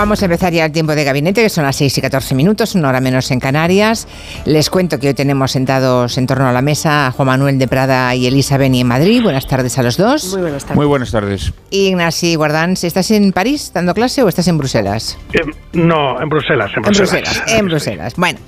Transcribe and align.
Vamos 0.00 0.22
a 0.22 0.24
empezar 0.24 0.50
ya 0.50 0.64
el 0.64 0.72
tiempo 0.72 0.94
de 0.94 1.04
gabinete, 1.04 1.42
que 1.42 1.50
son 1.50 1.64
las 1.64 1.76
6 1.76 1.98
y 1.98 2.00
14 2.00 2.34
minutos, 2.34 2.74
una 2.74 2.88
hora 2.88 3.02
menos 3.02 3.30
en 3.32 3.38
Canarias. 3.38 4.08
Les 4.46 4.70
cuento 4.70 4.98
que 4.98 5.08
hoy 5.08 5.14
tenemos 5.14 5.50
sentados 5.50 6.16
en 6.16 6.26
torno 6.26 6.48
a 6.48 6.52
la 6.52 6.62
mesa 6.62 7.08
a 7.08 7.12
Juan 7.12 7.26
Manuel 7.26 7.58
de 7.58 7.68
Prada 7.68 8.14
y 8.14 8.26
Elisa 8.26 8.56
Beni 8.56 8.80
en 8.80 8.86
Madrid. 8.86 9.22
Buenas 9.22 9.46
tardes 9.46 9.76
a 9.76 9.82
los 9.82 9.98
dos. 9.98 10.32
Muy 10.32 10.40
buenas 10.40 10.62
tardes. 10.62 10.76
Muy 10.76 10.86
buenas 10.86 11.10
tardes. 11.10 11.52
Ignasi 11.68 12.34
Guardans, 12.34 12.82
¿estás 12.82 13.10
en 13.10 13.30
París 13.32 13.72
dando 13.74 13.92
clase 13.92 14.22
o 14.22 14.28
estás 14.30 14.48
en 14.48 14.56
Bruselas? 14.56 15.18
Eh, 15.34 15.40
no, 15.74 16.18
en 16.18 16.30
Bruselas. 16.30 16.70
En 16.70 16.78
En 16.78 16.82
Bruselas. 16.82 17.10
Bruselas, 17.10 17.52
en 17.52 17.66
Bruselas. 17.66 18.14
Bueno, 18.16 18.38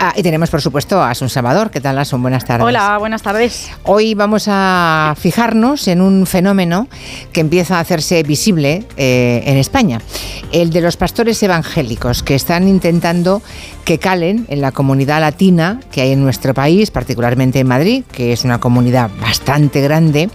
ah, 0.00 0.14
y 0.16 0.22
tenemos 0.22 0.48
por 0.48 0.62
supuesto 0.62 0.98
a 1.02 1.10
Asun 1.10 1.28
Salvador. 1.28 1.70
¿Qué 1.70 1.82
tal, 1.82 1.98
Asun? 1.98 2.22
Buenas 2.22 2.46
tardes. 2.46 2.66
Hola, 2.66 2.96
buenas 2.96 3.20
tardes. 3.20 3.70
Hoy 3.82 4.14
vamos 4.14 4.46
a 4.48 5.14
fijarnos 5.18 5.88
en 5.88 6.00
un 6.00 6.26
fenómeno 6.26 6.88
que 7.34 7.42
empieza 7.42 7.76
a 7.76 7.80
hacerse 7.80 8.22
visible 8.22 8.86
eh, 8.96 9.42
en 9.44 9.58
España, 9.58 10.00
el 10.52 10.70
de 10.70 10.80
los 10.80 10.96
pastores 11.02 11.42
evangélicos 11.42 12.22
que 12.22 12.36
están 12.36 12.68
intentando 12.68 13.42
que 13.84 13.98
calen 13.98 14.46
en 14.48 14.60
la 14.60 14.70
comunidad 14.70 15.20
latina 15.20 15.80
que 15.90 16.00
hay 16.00 16.12
en 16.12 16.22
nuestro 16.22 16.54
país, 16.54 16.92
particularmente 16.92 17.58
en 17.58 17.66
Madrid, 17.66 18.04
que 18.12 18.32
es 18.32 18.44
una 18.44 18.60
comunidad 18.60 19.10
bastante 19.20 19.80
grande, 19.80 20.30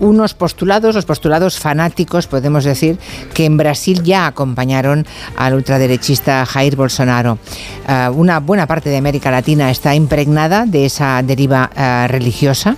unos 0.00 0.34
postulados, 0.34 0.96
los 0.96 1.04
postulados 1.04 1.60
fanáticos, 1.60 2.26
podemos 2.26 2.64
decir, 2.64 2.98
que 3.34 3.44
en 3.44 3.56
Brasil 3.56 4.02
ya 4.02 4.26
acompañaron 4.26 5.06
al 5.36 5.54
ultraderechista 5.54 6.44
Jair 6.44 6.74
Bolsonaro. 6.74 7.38
Uh, 7.86 8.10
una 8.12 8.40
buena 8.40 8.66
parte 8.66 8.90
de 8.90 8.96
América 8.96 9.30
Latina 9.30 9.70
está 9.70 9.94
impregnada 9.94 10.66
de 10.66 10.86
esa 10.86 11.22
deriva 11.22 11.70
uh, 11.70 12.08
religiosa, 12.08 12.76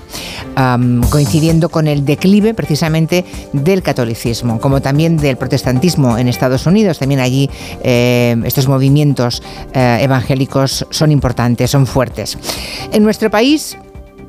coincidiendo 1.11 1.71
con 1.71 1.87
el 1.87 2.05
declive 2.05 2.53
precisamente 2.53 3.25
del 3.55 3.83
catolicismo, 3.83 4.61
como 4.61 4.83
también 4.83 5.17
del 5.17 5.39
protestantismo 5.39 6.19
en 6.19 6.29
Estados 6.29 6.67
Unidos. 6.67 6.99
También 6.99 7.22
allí 7.23 7.49
eh, 7.83 8.37
estos 8.45 8.69
movimientos 8.69 9.43
eh, 9.73 9.99
evangélicos 10.01 10.87
son 10.91 11.11
importantes, 11.11 11.71
son 11.71 11.87
fuertes. 11.87 12.39
En 12.93 13.03
nuestro 13.03 13.31
país 13.31 13.77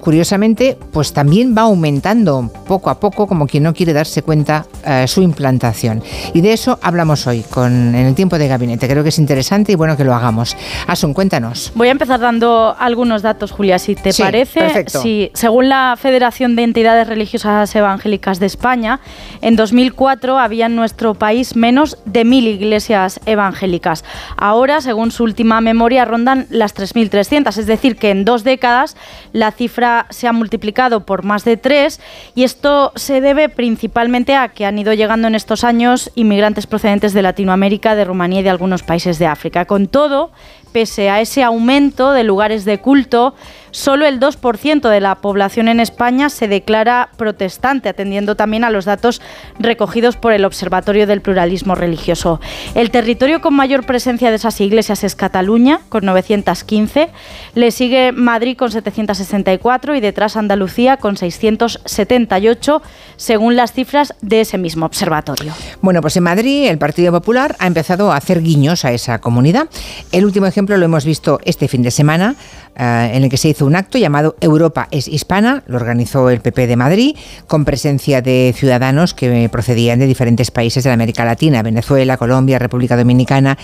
curiosamente, 0.03 0.77
pues 0.91 1.13
también 1.13 1.55
va 1.57 1.61
aumentando 1.61 2.51
poco 2.67 2.89
a 2.89 2.99
poco, 2.99 3.25
como 3.25 3.47
quien 3.47 3.63
no 3.63 3.73
quiere 3.73 3.93
darse 3.93 4.21
cuenta, 4.21 4.65
eh, 4.85 5.05
su 5.07 5.21
implantación. 5.21 6.03
Y 6.33 6.41
de 6.41 6.51
eso 6.51 6.77
hablamos 6.81 7.25
hoy 7.25 7.41
con, 7.49 7.71
en 7.95 8.05
el 8.05 8.13
tiempo 8.13 8.37
de 8.37 8.49
gabinete. 8.49 8.87
Creo 8.89 9.01
que 9.01 9.09
es 9.09 9.17
interesante 9.17 9.71
y 9.71 9.75
bueno 9.75 9.95
que 9.95 10.03
lo 10.03 10.13
hagamos. 10.13 10.57
Asun, 10.87 11.13
cuéntanos. 11.13 11.71
Voy 11.75 11.87
a 11.87 11.91
empezar 11.91 12.19
dando 12.19 12.75
algunos 12.77 13.21
datos, 13.21 13.51
Julia, 13.51 13.79
si 13.79 13.95
te 13.95 14.11
Sí, 14.11 14.21
parece. 14.21 14.59
perfecto. 14.59 15.01
Sí, 15.01 15.31
según 15.33 15.69
la 15.69 15.95
Federación 15.97 16.57
de 16.57 16.63
Entidades 16.63 17.07
Religiosas 17.07 17.73
Evangélicas 17.73 18.39
de 18.41 18.47
España, 18.47 18.99
en 19.41 19.55
2004 19.55 20.37
había 20.37 20.65
en 20.65 20.75
nuestro 20.75 21.13
país 21.13 21.55
menos 21.55 21.97
de 22.03 22.25
mil 22.25 22.45
iglesias 22.47 23.21
evangélicas. 23.25 24.03
Ahora, 24.35 24.81
según 24.81 25.11
su 25.11 25.23
última 25.23 25.61
memoria, 25.61 26.03
rondan 26.03 26.45
las 26.49 26.75
3.300, 26.75 27.57
es 27.57 27.67
decir, 27.67 27.95
que 27.95 28.09
en 28.09 28.25
dos 28.25 28.43
décadas 28.43 28.97
la 29.31 29.51
cifra 29.51 29.92
se 30.09 30.27
ha 30.27 30.33
multiplicado 30.33 31.05
por 31.05 31.23
más 31.23 31.43
de 31.43 31.57
tres 31.57 31.99
y 32.35 32.43
esto 32.43 32.91
se 32.95 33.21
debe 33.21 33.49
principalmente 33.49 34.35
a 34.35 34.49
que 34.49 34.65
han 34.65 34.77
ido 34.79 34.93
llegando 34.93 35.27
en 35.27 35.35
estos 35.35 35.63
años 35.63 36.11
inmigrantes 36.15 36.67
procedentes 36.67 37.13
de 37.13 37.21
Latinoamérica, 37.21 37.95
de 37.95 38.05
Rumanía 38.05 38.41
y 38.41 38.43
de 38.43 38.49
algunos 38.49 38.83
países 38.83 39.19
de 39.19 39.27
África. 39.27 39.65
Con 39.65 39.87
todo, 39.87 40.31
pese 40.71 41.09
a 41.09 41.21
ese 41.21 41.43
aumento 41.43 42.11
de 42.11 42.23
lugares 42.23 42.65
de 42.65 42.79
culto, 42.79 43.35
solo 43.73 44.05
el 44.05 44.19
2% 44.19 44.87
de 44.87 45.01
la 45.01 45.15
población 45.15 45.67
en 45.67 45.81
España 45.81 46.29
se 46.29 46.47
declara 46.47 47.09
protestante, 47.17 47.89
atendiendo 47.89 48.35
también 48.35 48.63
a 48.63 48.69
los 48.69 48.85
datos 48.85 49.21
recogidos 49.59 50.15
por 50.15 50.31
el 50.31 50.45
Observatorio 50.45 51.07
del 51.07 51.21
Pluralismo 51.21 51.75
Religioso. 51.75 52.39
El 52.75 52.91
territorio 52.91 53.41
con 53.41 53.53
mayor 53.53 53.85
presencia 53.85 54.29
de 54.29 54.37
esas 54.37 54.61
iglesias 54.61 55.03
es 55.03 55.15
Cataluña, 55.15 55.81
con 55.89 56.05
915, 56.05 57.09
le 57.55 57.71
sigue 57.71 58.11
Madrid 58.11 58.55
con 58.55 58.71
764 58.71 59.95
y 59.95 59.99
detrás 59.99 60.37
Andalucía 60.37 60.97
con 60.97 61.17
678, 61.17 62.81
según 63.17 63.55
las 63.55 63.73
cifras 63.73 64.13
de 64.21 64.41
ese 64.41 64.57
mismo 64.57 64.85
observatorio. 64.85 65.51
Bueno, 65.81 66.01
pues 66.01 66.15
en 66.15 66.23
Madrid 66.23 66.67
el 66.67 66.77
Partido 66.77 67.11
Popular 67.11 67.55
ha 67.59 67.67
empezado 67.67 68.11
a 68.11 68.17
hacer 68.17 68.41
guiños 68.41 68.85
a 68.85 68.91
esa 68.91 69.19
comunidad. 69.19 69.67
El 70.11 70.25
último 70.25 70.45
ejemplo 70.45 70.77
lo 70.77 70.85
hemos 70.85 71.05
visto 71.05 71.39
este 71.43 71.67
fin 71.67 71.81
de 71.81 71.91
semana, 71.91 72.35
eh, 72.75 73.11
en 73.13 73.23
el 73.23 73.29
que 73.29 73.37
se 73.37 73.49
hizo 73.49 73.62
un 73.65 73.75
acto 73.75 73.97
llamado 73.97 74.35
Europa 74.41 74.87
es 74.91 75.07
hispana, 75.07 75.63
lo 75.67 75.77
organizó 75.77 76.29
el 76.29 76.41
PP 76.41 76.67
de 76.67 76.75
Madrid, 76.75 77.15
con 77.47 77.65
presencia 77.65 78.21
de 78.21 78.53
ciudadanos 78.55 79.13
que 79.13 79.49
procedían 79.51 79.99
de 79.99 80.07
diferentes 80.07 80.51
países 80.51 80.83
de 80.83 80.89
la 80.89 80.95
América 80.95 81.25
Latina, 81.25 81.63
Venezuela, 81.63 82.17
Colombia, 82.17 82.59
República 82.59 82.97
Dominicana, 82.97 83.57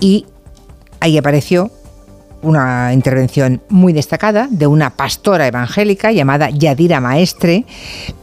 y 0.00 0.26
ahí 1.00 1.18
apareció 1.18 1.70
una 2.46 2.92
intervención 2.92 3.60
muy 3.68 3.92
destacada 3.92 4.46
de 4.48 4.66
una 4.66 4.90
pastora 4.90 5.46
evangélica 5.46 6.12
llamada 6.12 6.48
Yadira 6.50 7.00
Maestre, 7.00 7.64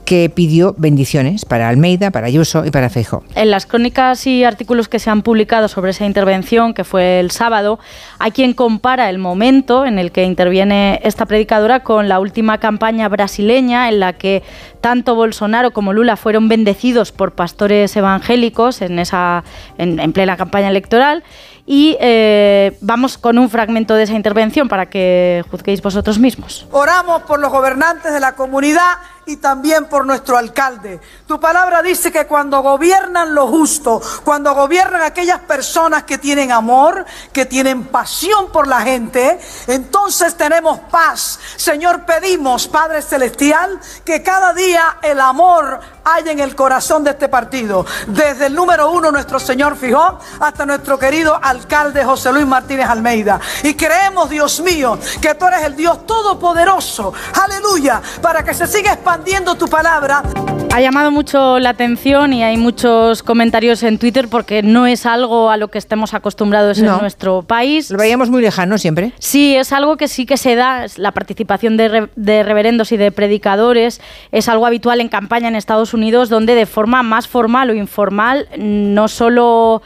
que 0.05 0.29
pidió 0.29 0.75
bendiciones 0.77 1.45
para 1.45 1.69
Almeida, 1.69 2.11
para 2.11 2.27
Ayuso 2.27 2.65
y 2.65 2.71
para 2.71 2.89
Feijóo. 2.89 3.23
En 3.35 3.51
las 3.51 3.65
crónicas 3.65 4.25
y 4.27 4.43
artículos 4.43 4.87
que 4.87 4.99
se 4.99 5.09
han 5.09 5.21
publicado 5.21 5.67
sobre 5.67 5.91
esa 5.91 6.05
intervención, 6.05 6.73
que 6.73 6.83
fue 6.83 7.19
el 7.19 7.31
sábado, 7.31 7.79
hay 8.19 8.31
quien 8.31 8.53
compara 8.53 9.09
el 9.09 9.17
momento 9.17 9.85
en 9.85 9.99
el 9.99 10.11
que 10.11 10.23
interviene 10.23 10.99
esta 11.03 11.25
predicadora 11.25 11.81
con 11.81 12.07
la 12.07 12.19
última 12.19 12.59
campaña 12.59 13.09
brasileña 13.09 13.89
en 13.89 13.99
la 13.99 14.13
que 14.13 14.43
tanto 14.81 15.15
Bolsonaro 15.15 15.71
como 15.71 15.93
Lula 15.93 16.15
fueron 16.15 16.47
bendecidos 16.47 17.11
por 17.11 17.33
pastores 17.33 17.95
evangélicos 17.95 18.81
en, 18.81 18.99
esa, 18.99 19.43
en 19.77 20.13
plena 20.13 20.37
campaña 20.37 20.69
electoral. 20.69 21.23
Y 21.65 21.97
eh, 22.01 22.77
vamos 22.81 23.17
con 23.17 23.37
un 23.37 23.49
fragmento 23.49 23.95
de 23.95 24.03
esa 24.03 24.13
intervención 24.13 24.67
para 24.67 24.87
que 24.87 25.43
juzguéis 25.49 25.81
vosotros 25.81 26.19
mismos. 26.19 26.67
Oramos 26.71 27.23
por 27.23 27.39
los 27.39 27.51
gobernantes 27.51 28.11
de 28.11 28.19
la 28.19 28.35
comunidad 28.35 28.97
y 29.25 29.37
también 29.37 29.85
por 29.85 30.05
nuestro 30.05 30.37
alcalde. 30.37 30.99
Tu 31.27 31.39
palabra 31.39 31.81
dice 31.81 32.11
que 32.11 32.27
cuando 32.27 32.61
gobiernan 32.61 33.33
lo 33.33 33.47
justo, 33.47 34.01
cuando 34.23 34.53
gobiernan 34.53 35.01
aquellas 35.01 35.39
personas 35.39 36.03
que 36.03 36.17
tienen 36.17 36.51
amor, 36.51 37.05
que 37.31 37.45
tienen 37.45 37.85
pasión 37.85 38.51
por 38.51 38.67
la 38.67 38.81
gente, 38.81 39.39
entonces 39.67 40.35
tenemos 40.35 40.79
paz. 40.91 41.39
Señor, 41.55 42.05
pedimos, 42.05 42.67
Padre 42.67 43.01
Celestial, 43.01 43.79
que 44.03 44.21
cada 44.21 44.53
día 44.53 44.97
el 45.01 45.19
amor 45.21 45.79
haya 46.03 46.31
en 46.31 46.39
el 46.39 46.55
corazón 46.55 47.03
de 47.03 47.11
este 47.11 47.29
partido. 47.29 47.85
Desde 48.07 48.47
el 48.47 48.55
número 48.55 48.91
uno, 48.91 49.11
nuestro 49.11 49.39
Señor 49.39 49.77
Fijó, 49.77 50.19
hasta 50.39 50.65
nuestro 50.65 50.99
querido 50.99 51.39
alcalde 51.41 52.03
José 52.03 52.33
Luis 52.33 52.45
Martínez 52.45 52.87
Almeida. 52.89 53.39
Y 53.63 53.73
creemos, 53.75 54.29
Dios 54.29 54.59
mío, 54.59 54.99
que 55.21 55.33
tú 55.35 55.45
eres 55.45 55.63
el 55.63 55.75
Dios 55.75 56.05
todopoderoso. 56.05 57.13
Aleluya. 57.41 58.01
Para 58.21 58.43
que 58.43 58.53
se 58.53 58.67
siga 58.67 58.93
expandiendo 58.93 59.12
tu 59.55 59.67
palabra. 59.67 60.52
Ha 60.75 60.81
llamado 60.81 61.11
mucho 61.11 61.59
la 61.59 61.69
atención 61.69 62.33
y 62.33 62.41
hay 62.41 62.57
muchos 62.57 63.21
comentarios 63.21 63.83
en 63.83 63.99
Twitter 63.99 64.27
porque 64.27 64.63
no 64.63 64.87
es 64.87 65.05
algo 65.05 65.51
a 65.51 65.57
lo 65.57 65.67
que 65.67 65.77
estemos 65.77 66.15
acostumbrados 66.15 66.79
No. 66.79 66.95
en 66.95 67.01
nuestro 67.01 67.43
país. 67.43 67.91
Lo 67.91 67.99
veíamos 67.99 68.31
muy 68.31 68.41
lejano 68.41 68.79
siempre. 68.79 69.11
Sí, 69.19 69.55
es 69.55 69.71
algo 69.71 69.97
que 69.97 70.07
sí 70.07 70.25
que 70.25 70.35
se 70.35 70.55
da, 70.55 70.87
la 70.97 71.11
participación 71.11 71.77
de, 71.77 71.87
re- 71.89 72.09
de 72.15 72.41
reverendos 72.41 72.91
y 72.91 72.97
de 72.97 73.11
predicadores 73.11 74.01
es 74.31 74.49
algo 74.49 74.65
habitual 74.65 74.99
en 74.99 75.09
campaña 75.09 75.47
en 75.47 75.55
Estados 75.55 75.93
Unidos, 75.93 76.29
donde 76.29 76.55
de 76.55 76.65
forma 76.65 77.03
más 77.03 77.27
formal 77.27 77.69
o 77.69 77.75
informal 77.75 78.47
no 78.57 79.07
solo 79.09 79.83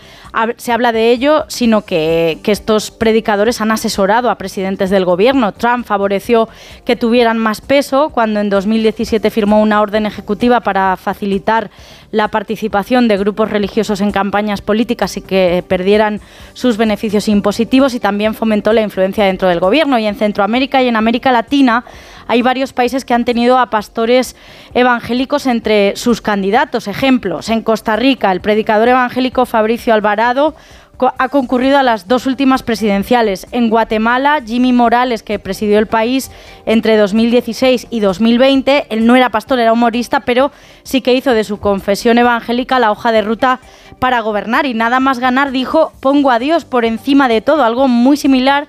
se 0.57 0.71
habla 0.71 0.91
de 0.91 1.11
ello, 1.11 1.45
sino 1.47 1.81
que, 1.81 2.37
que 2.43 2.51
estos 2.51 2.91
predicadores 2.91 3.59
han 3.59 3.71
asesorado 3.71 4.29
a 4.29 4.35
presidentes 4.37 4.89
del 4.91 5.03
gobierno. 5.03 5.51
Trump 5.51 5.85
favoreció 5.85 6.47
que 6.85 6.95
tuvieran 6.95 7.39
más 7.39 7.59
peso 7.59 8.09
cuando 8.09 8.39
en 8.39 8.49
2017 8.49 9.31
firmó 9.31 9.61
una 9.61 9.81
orden 9.81 10.05
ejecutiva 10.05 10.61
para 10.61 10.76
facilitar 10.97 11.71
la 12.11 12.29
participación 12.29 13.07
de 13.07 13.17
grupos 13.17 13.49
religiosos 13.49 14.01
en 14.01 14.11
campañas 14.11 14.61
políticas 14.61 15.17
y 15.17 15.21
que 15.21 15.63
perdieran 15.67 16.21
sus 16.53 16.77
beneficios 16.77 17.27
impositivos 17.27 17.93
y 17.93 17.99
también 17.99 18.33
fomentó 18.33 18.73
la 18.73 18.81
influencia 18.81 19.25
dentro 19.25 19.49
del 19.49 19.59
gobierno. 19.59 19.99
Y 19.99 20.05
en 20.05 20.15
Centroamérica 20.15 20.81
y 20.81 20.87
en 20.87 20.95
América 20.95 21.31
Latina 21.31 21.83
hay 22.27 22.41
varios 22.41 22.73
países 22.73 23.05
que 23.05 23.13
han 23.13 23.25
tenido 23.25 23.57
a 23.57 23.69
pastores 23.69 24.35
evangélicos 24.73 25.47
entre 25.47 25.95
sus 25.95 26.21
candidatos. 26.21 26.87
Ejemplos, 26.87 27.49
en 27.49 27.61
Costa 27.61 27.95
Rica, 27.95 28.31
el 28.31 28.41
predicador 28.41 28.89
evangélico 28.89 29.45
Fabricio 29.45 29.93
Alvarado 29.93 30.55
ha 31.17 31.29
concurrido 31.29 31.77
a 31.77 31.83
las 31.83 32.07
dos 32.07 32.25
últimas 32.25 32.63
presidenciales. 32.63 33.47
En 33.51 33.69
Guatemala, 33.69 34.41
Jimmy 34.45 34.73
Morales, 34.73 35.23
que 35.23 35.39
presidió 35.39 35.79
el 35.79 35.87
país 35.87 36.31
entre 36.65 36.97
2016 36.97 37.87
y 37.89 37.99
2020, 37.99 38.87
él 38.89 39.05
no 39.05 39.15
era 39.15 39.29
pastor, 39.29 39.59
era 39.59 39.73
humorista, 39.73 40.21
pero 40.21 40.51
sí 40.83 41.01
que 41.01 41.13
hizo 41.13 41.33
de 41.33 41.43
su 41.43 41.59
confesión 41.59 42.17
evangélica 42.17 42.79
la 42.79 42.91
hoja 42.91 43.11
de 43.11 43.21
ruta 43.21 43.59
para 43.99 44.21
gobernar 44.21 44.65
y 44.65 44.73
nada 44.73 44.99
más 44.99 45.19
ganar 45.19 45.51
dijo, 45.51 45.91
pongo 45.99 46.31
a 46.31 46.39
Dios 46.39 46.65
por 46.65 46.85
encima 46.85 47.27
de 47.27 47.41
todo, 47.41 47.63
algo 47.63 47.87
muy 47.87 48.17
similar 48.17 48.67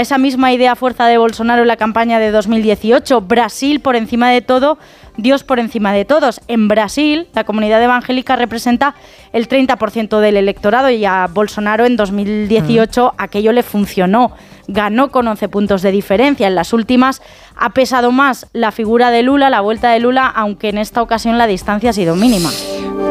esa 0.00 0.18
misma 0.18 0.52
idea 0.52 0.76
fuerza 0.76 1.06
de 1.06 1.18
Bolsonaro 1.18 1.62
en 1.62 1.68
la 1.68 1.76
campaña 1.76 2.18
de 2.18 2.30
2018. 2.30 3.20
Brasil, 3.22 3.80
por 3.80 3.96
encima 3.96 4.30
de 4.30 4.42
todo, 4.42 4.78
Dios 5.16 5.44
por 5.44 5.58
encima 5.58 5.92
de 5.92 6.04
todos. 6.04 6.40
En 6.48 6.68
Brasil, 6.68 7.28
la 7.34 7.44
comunidad 7.44 7.82
evangélica 7.82 8.36
representa 8.36 8.94
el 9.32 9.48
30% 9.48 10.20
del 10.20 10.36
electorado 10.36 10.90
y 10.90 11.04
a 11.04 11.28
Bolsonaro 11.32 11.86
en 11.86 11.96
2018 11.96 13.06
mm. 13.06 13.22
aquello 13.22 13.52
le 13.52 13.62
funcionó. 13.62 14.32
Ganó 14.68 15.10
con 15.10 15.28
11 15.28 15.48
puntos 15.48 15.82
de 15.82 15.92
diferencia. 15.92 16.48
En 16.48 16.56
las 16.56 16.72
últimas 16.72 17.22
ha 17.56 17.70
pesado 17.70 18.12
más 18.12 18.46
la 18.52 18.72
figura 18.72 19.10
de 19.10 19.22
Lula, 19.22 19.50
la 19.50 19.60
vuelta 19.60 19.90
de 19.90 20.00
Lula, 20.00 20.26
aunque 20.26 20.68
en 20.68 20.78
esta 20.78 21.02
ocasión 21.02 21.38
la 21.38 21.46
distancia 21.46 21.90
ha 21.90 21.92
sido 21.92 22.16
mínima. 22.16 22.50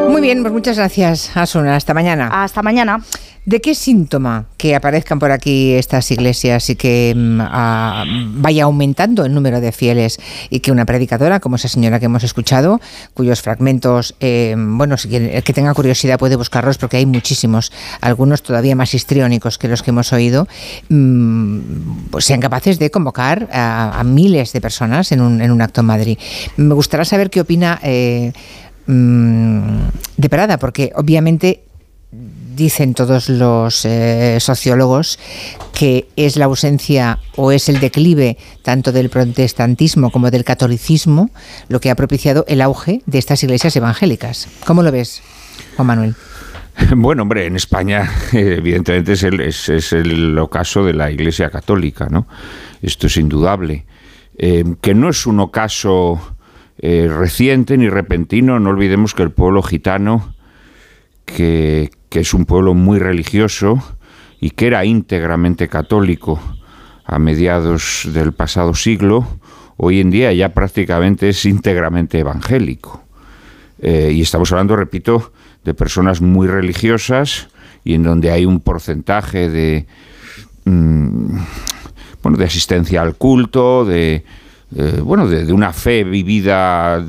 Muy 0.08 0.22
bien, 0.22 0.42
pues 0.42 0.52
muchas 0.52 0.76
gracias, 0.76 1.36
Asuna. 1.36 1.76
Hasta 1.76 1.94
mañana. 1.94 2.28
Hasta 2.32 2.62
mañana. 2.62 3.00
¿De 3.46 3.60
qué 3.60 3.76
síntoma 3.76 4.46
que 4.56 4.74
aparezcan 4.74 5.20
por 5.20 5.30
aquí 5.30 5.72
estas 5.74 6.10
iglesias 6.10 6.68
y 6.68 6.74
que 6.74 7.14
mm, 7.16 8.42
vaya 8.42 8.64
aumentando 8.64 9.24
el 9.24 9.32
número 9.32 9.60
de 9.60 9.70
fieles 9.70 10.18
y 10.50 10.58
que 10.58 10.72
una 10.72 10.84
predicadora 10.84 11.38
como 11.38 11.54
esa 11.54 11.68
señora 11.68 12.00
que 12.00 12.06
hemos 12.06 12.24
escuchado, 12.24 12.80
cuyos 13.14 13.42
fragmentos, 13.42 14.16
eh, 14.18 14.56
bueno, 14.58 14.96
si 14.96 15.14
el 15.14 15.44
que 15.44 15.52
tenga 15.52 15.72
curiosidad 15.74 16.18
puede 16.18 16.34
buscarlos 16.34 16.76
porque 16.76 16.96
hay 16.96 17.06
muchísimos, 17.06 17.70
algunos 18.00 18.42
todavía 18.42 18.74
más 18.74 18.94
histriónicos 18.94 19.58
que 19.58 19.68
los 19.68 19.84
que 19.84 19.90
hemos 19.90 20.12
oído, 20.12 20.48
mm, 20.88 21.60
pues 22.10 22.24
sean 22.24 22.40
capaces 22.40 22.80
de 22.80 22.90
convocar 22.90 23.48
a, 23.52 24.02
miles 24.04 24.35
de 24.36 24.60
personas 24.60 25.12
en 25.12 25.20
un, 25.20 25.40
en 25.40 25.50
un, 25.50 25.62
acto 25.62 25.80
en 25.80 25.86
Madrid. 25.86 26.18
Me 26.56 26.74
gustaría 26.74 27.04
saber 27.04 27.30
qué 27.30 27.40
opina 27.40 27.80
eh, 27.82 28.32
mm, 28.86 29.78
de 30.16 30.28
Prada, 30.28 30.58
porque 30.58 30.92
obviamente 30.94 31.62
dicen 32.56 32.94
todos 32.94 33.28
los 33.28 33.84
eh, 33.84 34.38
sociólogos 34.40 35.18
que 35.72 36.08
es 36.16 36.36
la 36.36 36.46
ausencia 36.46 37.18
o 37.36 37.52
es 37.52 37.68
el 37.68 37.80
declive 37.80 38.38
tanto 38.62 38.92
del 38.92 39.10
protestantismo 39.10 40.10
como 40.10 40.30
del 40.30 40.44
catolicismo 40.44 41.30
lo 41.68 41.80
que 41.80 41.90
ha 41.90 41.94
propiciado 41.94 42.44
el 42.48 42.62
auge 42.62 43.02
de 43.04 43.18
estas 43.18 43.42
iglesias 43.42 43.76
evangélicas. 43.76 44.48
¿Cómo 44.64 44.82
lo 44.82 44.90
ves, 44.90 45.22
Juan 45.76 45.86
Manuel? 45.86 46.14
Bueno, 46.96 47.22
hombre, 47.22 47.46
en 47.46 47.56
España 47.56 48.10
evidentemente 48.32 49.12
es 49.14 49.22
el, 49.22 49.40
es, 49.40 49.92
el 49.92 50.38
ocaso 50.38 50.84
de 50.84 50.92
la 50.92 51.10
Iglesia 51.10 51.50
Católica, 51.50 52.08
¿no? 52.10 52.26
Esto 52.82 53.06
es 53.06 53.16
indudable. 53.16 53.86
Eh, 54.38 54.64
que 54.82 54.94
no 54.94 55.08
es 55.08 55.26
un 55.26 55.40
ocaso 55.40 56.20
eh, 56.78 57.08
reciente 57.08 57.78
ni 57.78 57.88
repentino, 57.88 58.60
no 58.60 58.68
olvidemos 58.68 59.14
que 59.14 59.22
el 59.22 59.30
pueblo 59.30 59.62
gitano, 59.62 60.34
que, 61.24 61.90
es 62.10 62.32
un 62.32 62.46
pueblo 62.46 62.72
muy 62.72 62.98
religioso 62.98 63.82
y 64.40 64.50
que 64.50 64.68
era 64.68 64.86
íntegramente 64.86 65.68
católico 65.68 66.40
a 67.04 67.18
mediados 67.18 68.08
del 68.10 68.32
pasado 68.32 68.74
siglo, 68.74 69.26
hoy 69.76 70.00
en 70.00 70.10
día 70.10 70.32
ya 70.32 70.54
prácticamente 70.54 71.28
es 71.28 71.44
íntegramente 71.44 72.18
evangélico. 72.18 73.02
Eh, 73.80 74.12
y 74.14 74.22
estamos 74.22 74.50
hablando, 74.50 74.76
repito, 74.76 75.32
de 75.62 75.74
personas 75.74 76.22
muy 76.22 76.46
religiosas 76.46 77.48
y 77.84 77.92
en 77.92 78.02
donde 78.02 78.30
hay 78.30 78.46
un 78.46 78.60
porcentaje 78.60 79.50
de, 79.50 79.86
mm, 80.64 81.36
bueno, 82.26 82.38
de 82.38 82.44
asistencia 82.44 83.02
al 83.02 83.14
culto, 83.14 83.84
de, 83.84 84.24
eh, 84.74 85.00
bueno, 85.00 85.28
de, 85.28 85.52
una 85.52 85.72
fe 85.72 86.02
vivida 86.02 87.00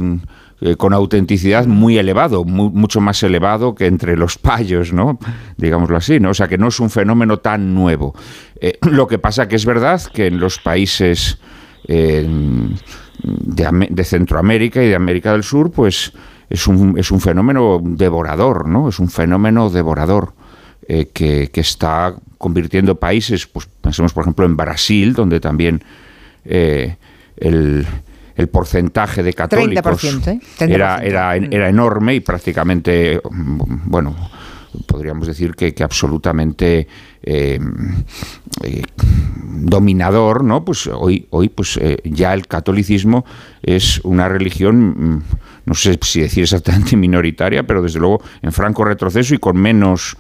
eh, 0.62 0.76
con 0.76 0.94
autenticidad 0.94 1.66
muy 1.66 1.98
elevado, 1.98 2.44
mucho 2.44 3.02
más 3.02 3.24
elevado 3.24 3.74
que 3.74 3.88
entre 3.88 4.16
los 4.16 4.38
payos, 4.38 4.94
¿no? 4.94 5.18
Digámoslo 5.58 5.98
así, 5.98 6.20
¿no? 6.20 6.30
O 6.30 6.34
sea, 6.36 6.48
que 6.48 6.60
no 6.60 6.68
es 6.68 6.80
un 6.80 6.92
fenómeno 6.92 7.40
tan 7.40 7.74
nuevo. 7.74 8.14
Eh, 8.62 8.78
lo 8.92 9.08
que 9.08 9.18
pasa 9.18 9.48
que 9.48 9.56
es 9.56 9.66
verdad 9.66 10.00
que 10.14 10.28
en 10.28 10.40
los 10.40 10.60
países 10.60 11.40
de, 11.88 12.76
Centroamérica 14.04 14.84
y 14.84 14.90
de 14.90 14.96
América 14.96 15.32
del 15.32 15.42
Sur, 15.42 15.72
pues 15.72 16.14
es 16.48 16.68
un, 16.68 17.00
es 17.00 17.10
un 17.10 17.22
fenómeno 17.22 17.82
devorador, 17.82 18.68
¿no? 18.68 18.88
Es 18.88 19.00
un 19.00 19.10
fenómeno 19.10 19.72
devorador. 19.72 20.34
Eh, 20.90 21.08
que, 21.14 21.50
está 21.54 22.16
convirtiendo 22.38 22.96
países, 22.96 23.46
pues 23.46 23.68
pensemos 23.82 24.14
por 24.14 24.24
ejemplo 24.24 24.46
en 24.46 24.56
Brasil, 24.56 25.14
donde 25.14 25.40
también 25.42 25.84
el, 26.46 27.86
el 28.38 28.48
porcentaje 28.50 29.24
de 29.24 29.34
católicos 29.34 30.04
¿eh? 30.28 30.40
era, 30.60 31.00
era, 31.00 31.36
era 31.36 31.70
enorme 31.70 32.14
y 32.14 32.20
prácticamente, 32.20 33.20
bueno, 33.32 34.16
podríamos 34.86 35.28
decir 35.28 35.56
que, 35.56 35.74
que 35.74 35.84
absolutamente 35.84 36.88
eh, 37.24 37.60
eh, 38.64 38.84
dominador, 39.44 40.44
¿no? 40.44 40.64
Pues 40.64 40.86
hoy, 40.86 41.26
hoy 41.32 41.50
pues 41.50 41.80
ya 42.04 42.34
el 42.34 42.46
catolicismo 42.46 43.26
es 43.64 44.00
una 44.04 44.30
religión, 44.30 45.16
mm, 45.16 45.24
no 45.66 45.74
sé 45.74 45.98
si 46.04 46.22
decir 46.22 46.44
exactamente 46.44 46.96
minoritaria, 46.96 47.66
pero 47.66 47.82
desde 47.82 48.00
luego 48.00 48.22
en 48.44 48.52
franco 48.52 48.86
retroceso 48.86 49.34
y 49.34 49.40
con 49.40 49.58
menos 49.58 50.16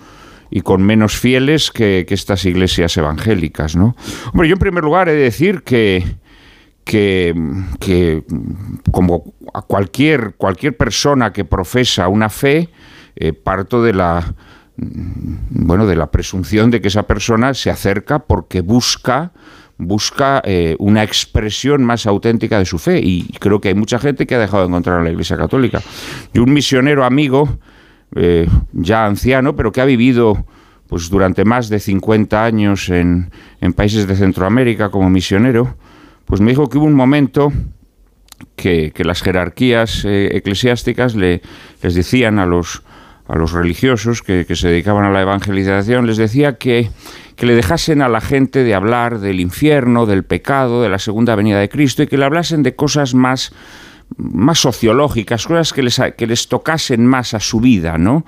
y 0.50 0.62
con 0.62 0.84
menos 0.84 1.18
fieles 1.18 1.72
que, 1.72 2.06
que 2.08 2.14
estas 2.14 2.46
iglesias 2.46 2.96
evangélicas, 2.98 3.76
¿no? 3.76 3.96
Hombre, 4.32 4.48
yo 4.48 4.54
en 4.54 4.60
primer 4.60 4.84
lugar 4.84 5.10
he 5.10 5.14
de 5.14 5.24
decir 5.24 5.64
que 5.64 6.04
que, 6.88 8.24
como 8.92 9.34
a 9.54 9.62
cualquier, 9.62 10.36
cualquier 10.38 10.78
persona 10.78 11.34
que 11.34 11.46
profesa 11.46 12.08
una 12.08 12.30
fe, 12.30 12.70
eh, 13.16 13.34
parto 13.34 13.84
de 13.84 13.94
la 13.94 14.36
bueno 14.80 15.88
de 15.88 15.96
la 15.96 16.12
presunción 16.12 16.70
de 16.70 16.82
que 16.82 16.90
esa 16.90 17.08
persona 17.08 17.56
se 17.56 17.72
acerca 17.72 18.20
porque 18.20 18.62
busca 18.62 19.32
busca 19.80 20.40
eh, 20.46 20.76
una 20.78 21.04
expresión 21.04 21.84
más 21.84 22.06
auténtica 22.06 22.60
de 22.60 22.66
su 22.66 22.78
fe 22.78 23.00
y 23.00 23.24
creo 23.40 23.60
que 23.60 23.70
hay 23.70 23.74
mucha 23.74 23.98
gente 23.98 24.28
que 24.28 24.36
ha 24.36 24.40
dejado 24.40 24.62
de 24.62 24.70
encontrar 24.70 25.00
en 25.00 25.06
la 25.06 25.10
Iglesia 25.10 25.36
Católica 25.36 25.82
y 26.32 26.38
un 26.38 26.54
misionero 26.54 27.06
amigo 27.06 27.58
eh, 28.15 28.48
ya 28.74 29.06
anciano 29.06 29.56
pero 29.56 29.71
que 29.71 29.81
ha 29.81 29.86
vivido 29.86 30.45
pues 30.88 31.09
durante 31.09 31.44
más 31.44 31.69
de 31.69 31.80
50 31.80 32.44
años 32.44 32.89
en, 32.89 33.31
en 33.62 33.74
países 33.74 34.07
de 34.07 34.15
Centroamérica 34.15 34.89
como 34.89 35.09
misionero 35.09 35.75
pues 36.25 36.42
me 36.42 36.51
dijo 36.51 36.69
que 36.69 36.77
hubo 36.77 36.86
un 36.86 36.94
momento 36.94 37.51
que, 38.56 38.92
las 39.04 39.21
jerarquías 39.21 40.04
eh, 40.06 40.36
eclesiásticas 40.36 41.15
le, 41.15 41.42
les 41.81 41.95
decían 41.95 42.39
a 42.39 42.45
los, 42.45 42.83
a 43.27 43.38
los 43.38 43.54
religiosos 43.54 44.21
que, 44.21 44.45
se 44.56 44.68
dedicaban 44.68 45.06
a 45.06 45.12
la 45.12 45.21
evangelización, 45.21 46.06
les 46.07 46.18
decía 46.18 46.57
que, 46.57 46.89
que 47.36 47.45
le 47.45 47.56
dejasen 47.56 48.01
a 48.01 48.09
la 48.09 48.21
gente 48.21 48.63
de 48.63 48.75
hablar 48.75 49.19
del 49.19 49.39
infierno, 49.39 50.06
del 50.06 50.24
pecado, 50.24 50.81
de 50.81 50.89
la 50.89 51.00
segunda 51.00 51.36
venida 51.36 51.59
de 51.59 51.69
Cristo 51.69 52.04
y 52.04 52.07
que 52.07 52.18
le 52.18 52.25
hablasen 52.25 52.63
de 52.63 52.75
cosas 52.75 53.13
más 53.13 53.54
más 54.15 54.59
sociológicas, 54.59 55.45
cosas 55.45 55.74
que 55.74 55.83
les, 55.83 56.01
que 56.18 56.27
les 56.27 56.48
tocasen 56.48 57.06
más 57.06 57.33
a 57.33 57.39
su 57.39 57.59
vida, 57.59 57.98
¿no? 57.98 58.25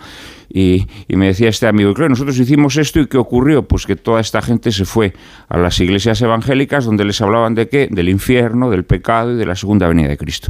Y, 0.52 0.88
me 1.10 1.28
decía 1.28 1.50
este 1.50 1.68
amigo, 1.68 1.94
claro, 1.94 2.10
nosotros 2.10 2.38
hicimos 2.40 2.76
esto 2.78 3.00
y 3.00 3.08
¿qué 3.08 3.18
ocurrió? 3.18 3.68
Pues 3.68 3.86
que 3.86 3.96
toda 3.96 4.20
esta 4.20 4.42
gente 4.42 4.72
se 4.72 4.84
fue 4.84 5.14
a 5.48 5.58
las 5.58 5.80
iglesias 5.80 6.22
evangélicas 6.22 6.86
donde 6.86 7.06
les 7.06 7.22
hablaban 7.22 7.54
de 7.54 7.70
qué? 7.70 7.88
Del 7.90 8.10
infierno, 8.10 8.70
del 8.70 8.84
pecado 8.84 9.34
y 9.34 9.38
de 9.38 9.46
la 9.46 9.56
segunda 9.56 9.88
venida 9.88 10.08
de 10.08 10.18
Cristo. 10.18 10.50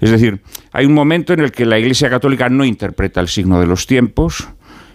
Es 0.00 0.10
decir, 0.10 0.40
hay 0.72 0.86
un 0.86 0.94
momento 0.94 1.32
en 1.32 1.40
el 1.40 1.50
que 1.50 1.66
la 1.66 1.78
iglesia 1.78 2.08
católica 2.08 2.48
no 2.48 2.64
interpreta 2.64 3.20
el 3.20 3.28
signo 3.28 3.60
de 3.60 3.66
los 3.66 3.86
tiempos, 3.86 4.48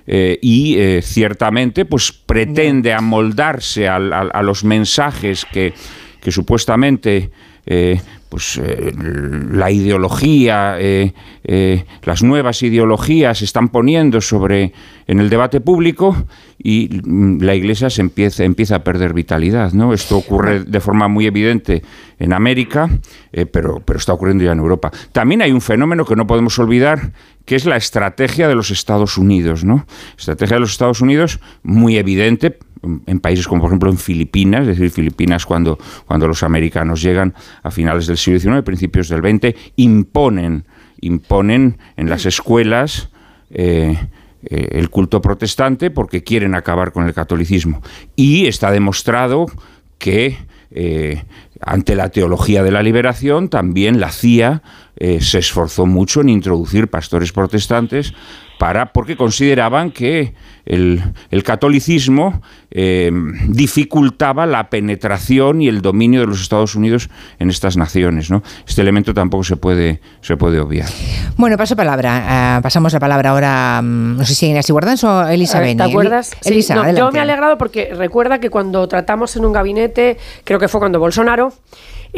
eh, 0.08 0.38
y 0.40 0.78
eh, 0.78 1.02
ciertamente 1.02 1.84
pues 1.86 2.12
pretende 2.12 2.94
amoldarse 2.94 3.88
a, 3.88 3.98
los 4.44 4.64
mensajes 4.64 5.46
que, 5.52 5.74
que 6.22 6.32
supuestamente 6.32 7.32
eh, 7.66 8.00
pues 8.30 8.60
eh, 8.64 8.92
la 9.52 9.72
ideología, 9.72 10.76
eh, 10.80 11.14
las 12.04 12.24
nuevas 12.24 12.64
ideologías 12.64 13.38
se 13.38 13.46
están 13.46 13.70
poniendo 13.70 14.22
sobre 14.22 14.74
en 15.08 15.20
el 15.20 15.30
debate 15.30 15.62
público 15.62 16.26
y 16.58 17.02
la 17.06 17.54
Iglesia 17.54 17.90
se 17.90 18.02
empieza, 18.02 18.44
empieza 18.44 18.78
a 18.78 18.84
perder 18.84 19.14
vitalidad. 19.14 19.74
¿no? 19.74 19.94
Esto 19.94 20.18
ocurre 20.18 20.64
de 20.64 20.80
forma 20.80 21.08
muy 21.08 21.28
evidente 21.28 21.84
en 22.18 22.34
América, 22.34 22.90
pero, 23.52 23.82
pero 23.86 24.00
está 24.00 24.14
ocurriendo 24.14 24.44
ya 24.44 24.54
en 24.54 24.60
Europa. 24.60 24.92
También 25.12 25.42
hay 25.42 25.52
un 25.52 25.62
fenómeno 25.62 26.06
que 26.06 26.16
no 26.16 26.26
podemos 26.26 26.58
olvidar, 26.58 27.12
que 27.46 27.56
es 27.56 27.66
la 27.66 27.78
estrategia 27.78 28.48
de 28.48 28.56
los 28.56 28.72
Estados 28.72 29.18
Unidos. 29.18 29.64
¿no? 29.64 29.86
Estrategia 30.18 30.56
de 30.56 30.62
los 30.62 30.72
Estados 30.72 31.02
Unidos 31.02 31.40
muy 31.62 31.98
evidente, 31.98 32.58
en 33.06 33.20
países 33.20 33.48
como 33.48 33.62
por 33.62 33.70
ejemplo 33.70 33.90
en 33.90 33.98
Filipinas, 33.98 34.62
es 34.62 34.78
decir, 34.78 34.90
Filipinas 34.90 35.46
cuando, 35.46 35.78
cuando 36.06 36.28
los 36.28 36.44
americanos 36.44 37.02
llegan 37.02 37.34
a 37.64 37.72
finales 37.72 38.08
del 38.08 38.18
siglo 38.18 38.40
XIX, 38.40 38.62
principios 38.64 39.10
del 39.10 39.22
XX, 39.22 39.56
imponen, 39.76 40.66
imponen 41.02 41.78
en 41.98 42.10
las 42.10 42.26
escuelas 42.26 43.10
eh, 43.50 43.98
eh, 44.48 44.68
el 44.72 44.90
culto 44.90 45.22
protestante 45.22 45.90
porque 45.90 46.24
quieren 46.24 46.56
acabar 46.56 46.92
con 46.92 47.06
el 47.06 47.14
catolicismo. 47.14 47.82
Y 48.16 48.48
está 48.48 48.72
demostrado 48.72 49.48
que 49.98 50.38
eh, 50.72 51.24
ante 51.62 51.96
la 51.96 52.10
teología 52.10 52.62
de 52.62 52.72
la 52.72 52.84
liberación, 52.84 53.50
también 53.50 54.00
la 54.00 54.12
CIA 54.12 54.62
eh, 54.98 55.20
se 55.22 55.40
esforzó 55.40 55.86
mucho 55.86 56.22
en 56.22 56.30
introducir 56.30 56.88
pastores 56.88 57.32
protestantes 57.32 58.14
para, 58.58 58.94
porque 58.94 59.18
consideraban 59.18 59.92
que 59.92 60.34
el, 60.66 61.04
catolicismo 61.44 62.42
eh, 62.72 63.12
dificultaba 63.48 64.46
la 64.46 64.70
penetración 64.70 65.62
y 65.62 65.68
el 65.68 65.82
dominio 65.82 66.22
de 66.22 66.28
los 66.28 66.42
Estados 66.42 66.76
Unidos 66.76 67.10
en 67.40 67.50
estas 67.50 67.78
naciones. 67.78 68.32
¿no? 68.32 68.42
Este 68.68 68.82
elemento 68.82 69.14
tampoco 69.14 69.44
se 69.44 69.58
puede, 69.58 70.00
se 70.22 70.38
puede 70.38 70.60
obviar. 70.60 70.88
Bueno, 71.38 71.58
paso 71.58 71.76
palabra. 71.76 72.58
Eh, 72.58 72.62
pasamos 72.62 72.94
la 72.94 73.00
palabra 73.00 73.32
ahora, 73.32 73.82
mm, 73.82 74.18
no 74.18 74.26
sé 74.26 74.34
si 74.34 74.48
Inés 74.48 74.70
Guardans 74.72 75.04
o 75.04 75.28
Elisa 75.28 75.62
¿Te 75.62 75.84
acuerdas? 75.84 76.36
Elisa, 76.44 76.92
yo 76.94 77.12
me 77.12 77.20
he 77.20 77.22
alegrado 77.22 77.58
porque 77.58 77.94
recuerda 77.94 78.40
que 78.40 78.50
cuando 78.50 78.88
tratamos 78.88 79.36
en 79.36 79.46
un 79.46 79.54
gabinete, 79.54 80.18
creo 80.44 80.60
que 80.60 80.68
fue 80.68 80.80
cuando 80.80 81.00
Bolsonaro, 81.00 81.54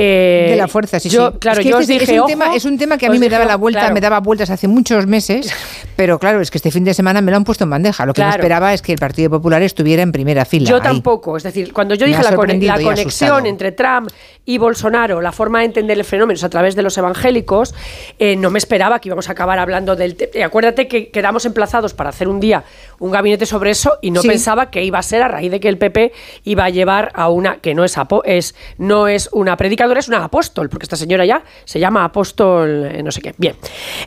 de 0.03 0.55
la 0.57 0.67
fuerza, 0.67 0.99
sí, 0.99 1.09
yo, 1.09 1.39
Claro, 1.39 1.61
yo 1.61 1.79
es, 1.79 1.87
dije, 1.87 2.19
un 2.19 2.27
tema, 2.27 2.55
es 2.55 2.65
un 2.65 2.77
tema 2.77 2.97
que 2.97 3.07
a 3.07 3.09
mí 3.09 3.19
me 3.19 3.29
daba 3.29 3.45
la 3.45 3.55
vuelta, 3.55 3.91
me 3.91 4.01
daba 4.01 4.19
vueltas 4.19 4.49
hace 4.49 4.67
muchos 4.67 5.07
meses, 5.07 5.53
pero 5.95 6.19
claro, 6.19 6.41
es 6.41 6.51
que 6.51 6.57
este 6.57 6.71
fin 6.71 6.83
de 6.83 6.93
semana 6.93 7.21
me 7.21 7.31
lo 7.31 7.37
han 7.37 7.43
puesto 7.43 7.63
en 7.63 7.69
bandeja. 7.69 8.05
Lo 8.05 8.13
que 8.13 8.23
me 8.23 8.29
esperaba 8.29 8.73
es 8.73 8.81
que 8.81 8.93
el 8.93 8.99
Partido 8.99 9.29
Popular 9.29 9.61
estuviera 9.61 10.03
en 10.03 10.11
primera 10.11 10.45
fila. 10.45 10.69
Yo 10.69 10.81
tampoco. 10.81 11.37
Es 11.37 11.43
decir, 11.43 11.73
cuando 11.73 11.95
yo 11.95 12.05
dije 12.05 12.21
la, 12.21 12.35
conexión 12.35 13.45
entre 13.45 13.71
Trump 13.71 14.09
y 14.45 14.57
Bolsonaro, 14.57 15.21
la 15.21 15.31
forma 15.31 15.59
de 15.59 15.65
entender 15.65 15.97
el 15.97 16.05
fenómeno 16.05 16.35
es 16.35 16.43
a 16.43 16.49
través 16.49 16.75
de 16.75 16.81
los 16.81 16.97
evangélicos, 16.97 17.73
eh, 18.19 18.35
no 18.35 18.49
me 18.49 18.59
esperaba 18.59 18.99
que 18.99 19.09
íbamos 19.09 19.29
a 19.29 19.33
acabar 19.33 19.59
hablando 19.59 19.95
del... 19.95 20.15
Eh, 20.33 20.43
acuérdate 20.43 20.87
que 20.87 21.09
quedamos 21.09 21.45
emplazados 21.45 21.93
para 21.93 22.09
hacer 22.09 22.27
un 22.27 22.39
día 22.39 22.63
un 22.99 23.11
gabinete 23.11 23.45
sobre 23.45 23.71
eso 23.71 23.97
y 24.01 24.11
no 24.11 24.21
pensaba 24.21 24.69
que 24.71 24.83
iba 24.83 24.99
a 24.99 25.03
ser 25.03 25.21
a 25.21 25.27
raíz 25.27 25.51
de 25.51 25.59
que 25.59 25.69
el 25.69 25.77
PP 25.77 26.13
iba 26.43 26.65
a 26.65 26.69
llevar 26.69 27.11
a 27.13 27.29
una 27.29 27.57
que 27.57 27.73
no 27.73 27.83
es, 27.83 27.95
es 28.25 28.55
no 28.77 29.07
es 29.07 29.29
una 29.31 29.57
es 29.95 30.07
una 30.07 30.23
apóstol, 30.23 30.69
porque 30.69 30.85
esta 30.85 30.95
señora 30.95 31.25
ya 31.25 31.43
se 31.65 31.79
llama 31.79 32.03
apóstol, 32.03 32.85
eh, 32.85 33.03
no 33.03 33.11
sé 33.11 33.21
qué. 33.21 33.33
Bien. 33.37 33.55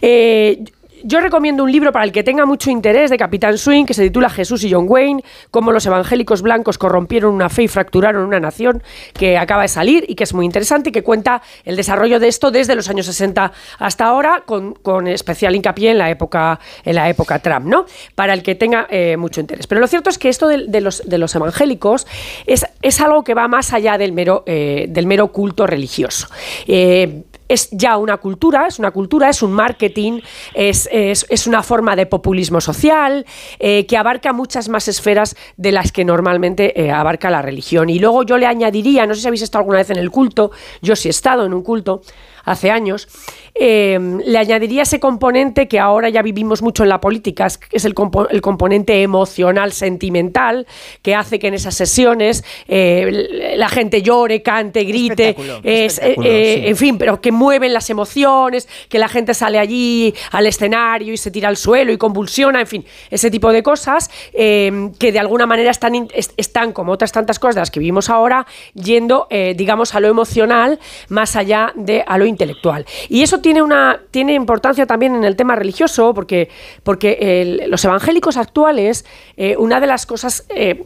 Eh, 0.03 0.63
yo 1.05 1.21
recomiendo 1.21 1.65
un 1.65 1.73
libro 1.73 1.93
para 1.93 2.05
el 2.05 2.13
que 2.13 2.23
tenga 2.23 2.47
mucho 2.47 2.71
interés 2.71 3.11
de 3.11 3.17
Capitán 3.17 3.59
Swing 3.59 3.85
que 3.85 3.95
se 3.95 4.03
titula 4.03 4.31
Jesús 4.31 4.65
y 4.65 4.73
John 4.73 4.87
Wayne, 4.89 5.23
cómo 5.51 5.73
los 5.73 5.87
evangélicos 5.87 6.43
blancos 6.43 6.79
corrompieron 6.79 7.35
una 7.35 7.49
fe 7.49 7.65
y 7.65 7.69
fracturaron 7.69 8.25
una 8.25 8.41
nación, 8.41 8.83
que 9.15 9.39
acaba 9.39 9.63
de 9.63 9.69
salir 9.69 10.05
y 10.09 10.15
que 10.15 10.25
es 10.25 10.35
muy 10.35 10.47
interesante 10.47 10.91
y 10.91 10.93
que 10.93 11.03
cuenta 11.03 11.43
el 11.65 11.77
desarrollo 11.77 12.21
de 12.21 12.29
esto 12.29 12.51
desde 12.51 12.75
los 12.75 12.89
años 12.89 13.07
60 13.07 13.53
hasta 13.79 14.05
ahora, 14.05 14.45
con, 14.47 15.07
especial 15.07 15.55
hincapié 15.57 15.91
en 15.91 15.99
la 15.99 16.11
época, 16.11 16.61
en 16.85 16.95
la 16.95 17.09
época 17.09 17.39
Trump, 17.39 17.67
¿no? 17.67 17.87
Para 18.15 18.35
el 18.35 18.43
que 18.43 18.55
tenga 18.55 18.87
eh, 18.91 19.17
mucho 19.17 19.41
interés. 19.41 19.67
Pero 19.67 19.81
lo 19.81 19.87
cierto 19.87 20.11
es 20.11 20.19
que 20.19 20.29
esto 20.29 20.49
de, 20.49 20.81
los, 20.81 21.09
de 21.09 21.19
los 21.19 21.35
evangélicos 21.35 22.07
es, 22.47 22.67
es, 22.83 23.01
algo 23.01 23.25
que 23.25 23.35
va 23.35 23.49
más 23.49 23.73
allá 23.73 23.99
del 23.99 24.13
mero, 24.13 24.43
eh, 24.47 24.87
del 24.89 25.07
mero 25.07 25.29
culto 25.29 25.67
religioso. 25.67 26.29
Eh, 26.67 27.23
es 27.51 27.69
ya 27.73 27.97
una 27.97 28.19
cultura, 28.19 28.69
es 28.69 28.79
una 28.79 28.93
cultura, 28.93 29.29
es 29.29 29.43
un 29.43 29.53
marketing, 29.53 30.21
es, 30.55 30.89
una 31.49 31.63
forma 31.65 31.97
de 31.97 32.07
populismo 32.07 32.61
social 32.61 33.27
eh, 33.59 33.87
que 33.87 33.97
abarca 33.97 34.33
muchas 34.33 34.69
más 34.69 34.87
esferas 34.87 35.37
de 35.57 35.73
las 35.73 35.91
que 35.91 36.05
normalmente 36.05 36.81
eh, 36.81 36.93
abarca 36.93 37.29
la 37.29 37.43
religión. 37.43 37.91
Y 37.91 37.99
luego 37.99 38.23
yo 38.23 38.39
le 38.39 38.47
añadiría, 38.47 39.05
no 39.05 39.15
sé 39.15 39.23
si 39.23 39.27
habéis 39.27 39.43
estado 39.43 39.63
alguna 39.63 39.79
vez 39.79 39.91
en 39.91 39.99
el 39.99 40.13
culto, 40.13 40.53
yo 40.81 40.95
sí 40.95 41.09
he 41.09 41.11
estado 41.11 41.45
en 41.45 41.53
un 41.53 41.63
culto 41.63 42.03
hace 42.45 42.71
años, 42.71 43.09
Em, 43.55 44.21
le 44.25 44.39
añadiría 44.39 44.83
ese 44.83 45.01
componente 45.01 45.69
que 45.69 45.79
ahora 45.79 46.09
ya 46.09 46.23
vivimos 46.23 46.63
mucho 46.63 46.83
en 46.85 46.89
la 46.89 47.01
política, 47.01 47.47
es 47.47 47.85
el, 47.85 47.95
el 48.31 48.41
componente 48.41 49.03
emocional, 49.03 49.73
sentimental, 49.73 50.67
que 51.03 51.15
hace 51.15 51.39
que 51.39 51.49
en 51.49 51.55
esas 51.55 51.75
sesiones 51.75 52.45
eh, 52.69 53.55
la 53.57 53.69
gente 53.69 54.03
llore, 54.03 54.43
cante, 54.43 54.85
grite, 54.85 55.37
es, 55.63 55.99
eh, 55.99 56.17
eh, 56.25 56.63
en 56.69 56.77
fin, 56.77 56.97
pero 56.97 57.21
que 57.21 57.33
mueven 57.33 57.75
las 57.75 57.91
emociones, 57.91 58.69
que 58.89 58.99
la 58.99 59.09
gente 59.09 59.35
sale 59.35 59.59
allí 59.59 60.15
al 60.31 60.47
escenario 60.47 61.13
y 61.13 61.17
se 61.17 61.31
tira 61.31 61.49
al 61.49 61.57
suelo 61.57 61.93
y 61.93 61.99
convulsiona, 61.99 62.61
en 62.61 62.67
fin, 62.67 62.85
ese 63.11 63.31
tipo 63.31 63.53
de 63.53 63.63
cosas 63.63 64.11
que 64.33 65.13
de 65.13 65.19
alguna 65.19 65.47
manera 65.47 65.71
están, 65.71 66.09
están, 66.37 66.73
como 66.73 66.93
otras 66.93 67.13
tantas 67.13 67.39
cosas 67.39 67.57
de 67.57 67.61
las 67.61 67.71
que 67.71 67.81
vivimos 67.81 68.09
ahora, 68.09 68.47
yendo, 68.75 69.27
digamos, 69.31 69.95
a 69.95 70.01
lo 70.01 70.09
emocional 70.09 70.79
más 71.09 71.37
allá 71.37 71.73
de 71.75 72.05
a 72.07 72.17
lo 72.17 72.27
intelectual. 72.31 72.87
Y 73.09 73.23
eso 73.23 73.41
tiene, 73.41 73.63
una, 73.63 74.01
tiene 74.11 74.35
importancia 74.35 74.87
también 74.87 75.15
en 75.15 75.25
el 75.25 75.37
tema 75.37 75.57
religioso, 75.57 76.15
porque, 76.15 76.49
porque 76.83 77.67
los 77.69 77.85
evangélicos 77.85 78.37
actuales, 78.37 79.05
eh, 79.37 79.57
una 79.57 79.81
de 79.81 79.87
las 79.87 80.07
cosas... 80.07 80.47
Eh, 80.49 80.83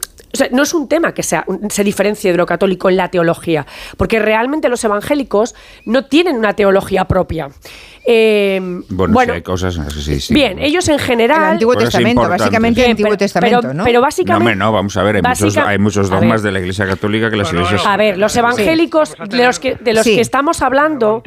no 0.51 0.63
es 0.63 0.73
un 0.73 0.89
tema 0.89 1.13
que 1.13 1.23
sea, 1.23 1.45
se 1.69 1.81
diferencie 1.85 2.29
de 2.29 2.37
lo 2.37 2.45
católico 2.45 2.89
en 2.89 2.97
la 2.97 3.09
teología, 3.09 3.65
porque 3.95 4.19
realmente 4.19 4.67
los 4.67 4.83
evangélicos 4.83 5.55
no 5.85 6.07
tienen 6.07 6.35
una 6.35 6.53
teología 6.53 7.05
propia. 7.05 7.51
Eh, 8.07 8.59
bueno, 8.89 9.33
hay 9.33 9.41
cosas 9.41 9.79
Bien, 10.29 10.59
ellos 10.59 10.87
en 10.89 10.99
general. 10.99 11.41
El 11.41 11.51
Antiguo 11.53 11.75
Testamento, 11.75 12.29
básicamente 12.29 12.85
el 12.85 12.91
Antiguo 12.91 13.17
Testamento, 13.17 13.73
¿no? 13.73 13.83
Pero 13.83 14.01
básicamente. 14.01 14.55
No, 14.55 14.71
vamos 14.71 14.95
a 14.97 15.03
ver, 15.03 15.21
hay 15.25 15.77
muchos, 15.79 16.09
dogmas 16.09 16.43
de 16.43 16.51
la 16.51 16.59
Iglesia 16.59 16.85
Católica 16.85 17.29
que 17.29 17.37
las 17.37 17.51
iglesias. 17.51 17.85
A 17.85 17.97
ver, 17.97 18.17
los 18.17 18.35
evangélicos 18.35 19.15
de 19.27 19.45
los 19.45 19.59
que, 19.59 19.75
de 19.75 19.93
los 19.93 20.03
que 20.03 20.21
estamos 20.21 20.61
hablando 20.61 21.23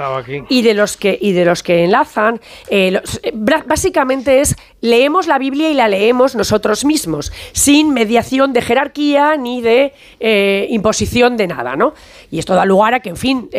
y 0.49 0.63
de 0.63 0.75
los 0.75 0.97
que, 0.97 1.19
y 1.21 1.33
de 1.33 1.45
los 1.45 1.63
que 1.63 1.85
enlazan, 1.85 2.41
eh, 2.71 3.01
eh, 3.23 3.33
básicamente 3.67 4.41
es 4.41 4.57
leemos 4.81 5.27
la 5.27 5.39
Biblia 5.39 5.71
y 5.71 5.75
la 5.75 5.89
leemos 5.89 6.37
nosotros 6.37 6.85
mismos, 6.85 7.33
sin 7.53 7.93
mediación 7.93 8.53
de 8.53 8.63
jerarquía 8.63 9.37
ni 9.37 9.61
de 9.61 9.93
imposición 10.71 11.37
de 11.37 11.49
nada, 11.49 11.75
¿no? 11.75 11.95
Y 12.31 12.39
esto 12.39 12.55
da 12.55 12.65
lugar 12.65 12.95
a 12.95 13.01
que, 13.01 13.09
en 13.09 13.17
fin, 13.17 13.51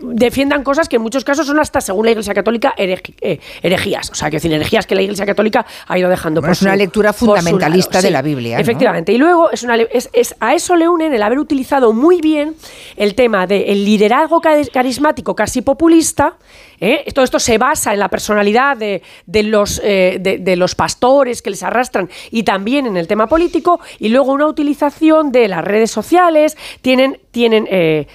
defiendan 0.00 0.62
cosas 0.62 0.88
que 0.88 0.96
en 0.96 1.02
muchos 1.02 1.24
casos 1.24 1.46
son 1.46 1.60
hasta, 1.60 1.80
según 1.80 2.06
la 2.06 2.12
Iglesia 2.12 2.34
Católica 2.38 2.74
eh, 2.76 3.40
herejías. 3.62 4.10
O 4.10 4.14
sea, 4.14 4.30
que 4.30 4.36
decir, 4.36 4.52
herejías 4.52 4.86
que 4.86 4.94
la 4.94 5.02
Iglesia 5.02 5.26
Católica 5.26 5.66
ha 5.86 5.98
ido 5.98 6.08
dejando 6.08 6.40
por 6.40 6.50
Es 6.50 6.62
una 6.62 6.76
lectura 6.76 7.12
fundamentalista 7.12 8.00
de 8.00 8.10
la 8.10 8.22
Biblia. 8.22 8.58
Efectivamente. 8.58 9.12
Y 9.12 9.18
luego 9.18 9.50
es 9.50 9.62
una, 9.62 9.76
es, 9.76 10.36
a 10.40 10.54
eso 10.54 10.76
le 10.76 10.88
unen 10.88 11.12
el 11.14 11.22
haber 11.22 11.38
utilizado 11.38 11.92
muy 11.92 12.20
bien 12.20 12.54
el 12.96 13.14
tema 13.14 13.46
del 13.46 13.84
liderazgo 13.84 14.40
carismático 14.40 15.34
casi 15.34 15.62
populista 15.62 16.36
¿eh? 16.80 17.04
Todo 17.14 17.24
esto 17.24 17.38
se 17.38 17.58
basa 17.58 17.92
en 17.92 18.00
la 18.00 18.08
personalidad 18.08 18.76
de, 18.76 19.02
los, 19.42 19.80
eh, 19.84 20.18
de, 20.20 20.56
los 20.56 20.74
pastores 20.74 21.42
que 21.42 21.50
les 21.50 21.62
arrastran 21.62 22.08
y 22.30 22.42
también 22.42 22.86
en 22.86 22.96
el 22.96 23.06
tema 23.06 23.26
político 23.26 23.80
y 23.98 24.08
luego 24.08 24.32
una 24.32 24.46
utilización 24.46 25.32
de 25.32 25.48
las 25.48 25.64
redes 25.64 25.90
sociales, 25.90 26.56
tienen, 26.82 27.20
tienen 27.30 27.66
eh, 27.70 28.06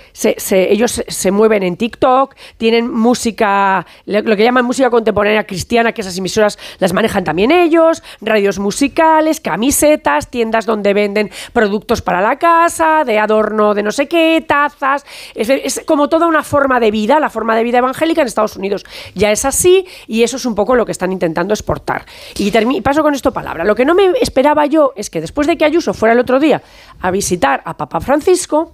ellos 0.51 1.03
se, 1.07 1.31
mueven 1.31 1.63
en 1.63 1.77
TikTok, 1.77 2.35
tienen 2.57 2.91
música, 2.91 3.85
lo 4.05 4.35
que 4.35 4.43
llaman 4.43 4.65
música 4.65 4.89
contemporánea 4.89 5.45
cristiana, 5.45 5.91
que 5.91 6.01
esas 6.01 6.17
emisoras 6.17 6.57
las 6.79 6.93
manejan 6.93 7.23
también 7.23 7.51
ellos, 7.51 8.03
radios 8.21 8.59
musicales, 8.59 9.39
camisetas, 9.39 10.29
tiendas 10.29 10.65
donde 10.65 10.93
venden 10.93 11.31
productos 11.51 12.01
para 12.01 12.21
la 12.21 12.37
casa, 12.37 13.03
de 13.05 13.19
adorno 13.19 13.73
de 13.73 13.83
no 13.83 13.91
sé 13.91 14.07
qué, 14.07 14.43
tazas, 14.47 15.05
es, 15.35 15.49
es 15.49 15.81
como 15.85 16.09
toda 16.09 16.27
una 16.27 16.43
forma 16.43 16.79
de 16.79 16.91
vida, 16.91 17.19
la 17.19 17.29
forma 17.29 17.55
de 17.55 17.63
vida 17.63 17.79
evangélica 17.79 18.21
en 18.21 18.27
Estados 18.27 18.52
Unidos 18.57 18.83
ya 19.15 19.31
es 19.31 19.45
así 19.45 19.85
y 20.07 20.23
eso 20.23 20.37
es 20.37 20.45
un 20.45 20.55
poco 20.55 20.75
lo 20.75 20.85
que 20.85 20.91
están 20.91 21.11
intentando 21.11 21.53
exportar. 21.53 22.05
Y 22.37 22.51
paso 22.81 23.01
con 23.01 23.13
esto 23.13 23.31
palabra. 23.31 23.63
Lo 23.63 23.75
que 23.75 23.85
no 23.85 23.95
me 23.95 24.11
esperaba 24.21 24.65
yo 24.65 24.91
es 24.95 25.09
que 25.09 25.21
después 25.21 25.47
de 25.47 25.57
que 25.57 25.65
Ayuso 25.65 25.93
fuera 25.93 26.13
el 26.13 26.19
otro 26.19 26.39
día 26.39 26.61
a 27.01 27.11
visitar 27.11 27.61
a 27.65 27.75
Papa 27.75 27.99
Francisco, 27.99 28.73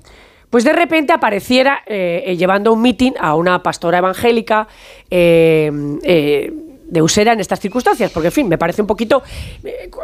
pues 0.49 0.63
de 0.63 0.73
repente 0.73 1.13
apareciera 1.13 1.81
eh, 1.85 2.23
eh, 2.25 2.37
llevando 2.37 2.73
un 2.73 2.81
meeting 2.81 3.11
a 3.19 3.35
una 3.35 3.61
pastora 3.61 3.99
evangélica 3.99 4.67
eh, 5.09 5.71
de 6.89 7.01
Usera 7.03 7.33
en 7.33 7.39
estas 7.39 7.59
circunstancias, 7.59 8.11
porque 8.11 8.29
en 8.29 8.31
fin, 8.31 8.49
me 8.49 8.57
parece 8.57 8.81
un 8.81 8.87
poquito, 8.87 9.21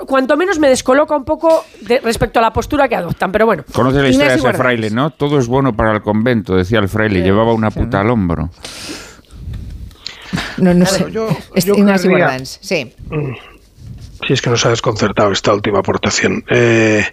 cuanto 0.05 0.37
menos 0.37 0.59
me 0.59 0.69
descoloca 0.69 1.17
un 1.17 1.25
poco 1.25 1.65
respecto 2.03 2.37
a 2.37 2.43
la 2.43 2.51
postura 2.51 2.87
que 2.87 2.95
adoptan, 2.95 3.31
pero 3.31 3.47
bueno. 3.47 3.63
Conoce 3.73 4.03
la 4.03 4.09
historia 4.09 4.33
de 4.33 4.37
ese 4.37 4.53
fraile, 4.53 4.91
¿no? 4.91 5.09
Todo 5.09 5.39
es 5.39 5.47
bueno 5.47 5.73
para 5.73 5.93
el 5.93 6.01
convento, 6.03 6.55
decía 6.55 6.77
el 6.77 6.87
fraile, 6.87 7.23
llevaba 7.23 7.53
una 7.53 7.71
puta 7.71 8.01
al 8.01 8.11
hombro. 8.11 8.51
No, 10.57 10.73
no 10.73 10.85
sé. 10.85 11.11
Yo, 11.11 11.29
yo 11.55 11.75
sí. 12.61 12.93
Si 14.25 14.33
es 14.33 14.41
que 14.41 14.49
nos 14.49 14.65
ha 14.65 14.69
desconcertado 14.69 15.31
esta 15.31 15.53
última 15.53 15.79
aportación. 15.79 16.43
Eh, 16.49 17.03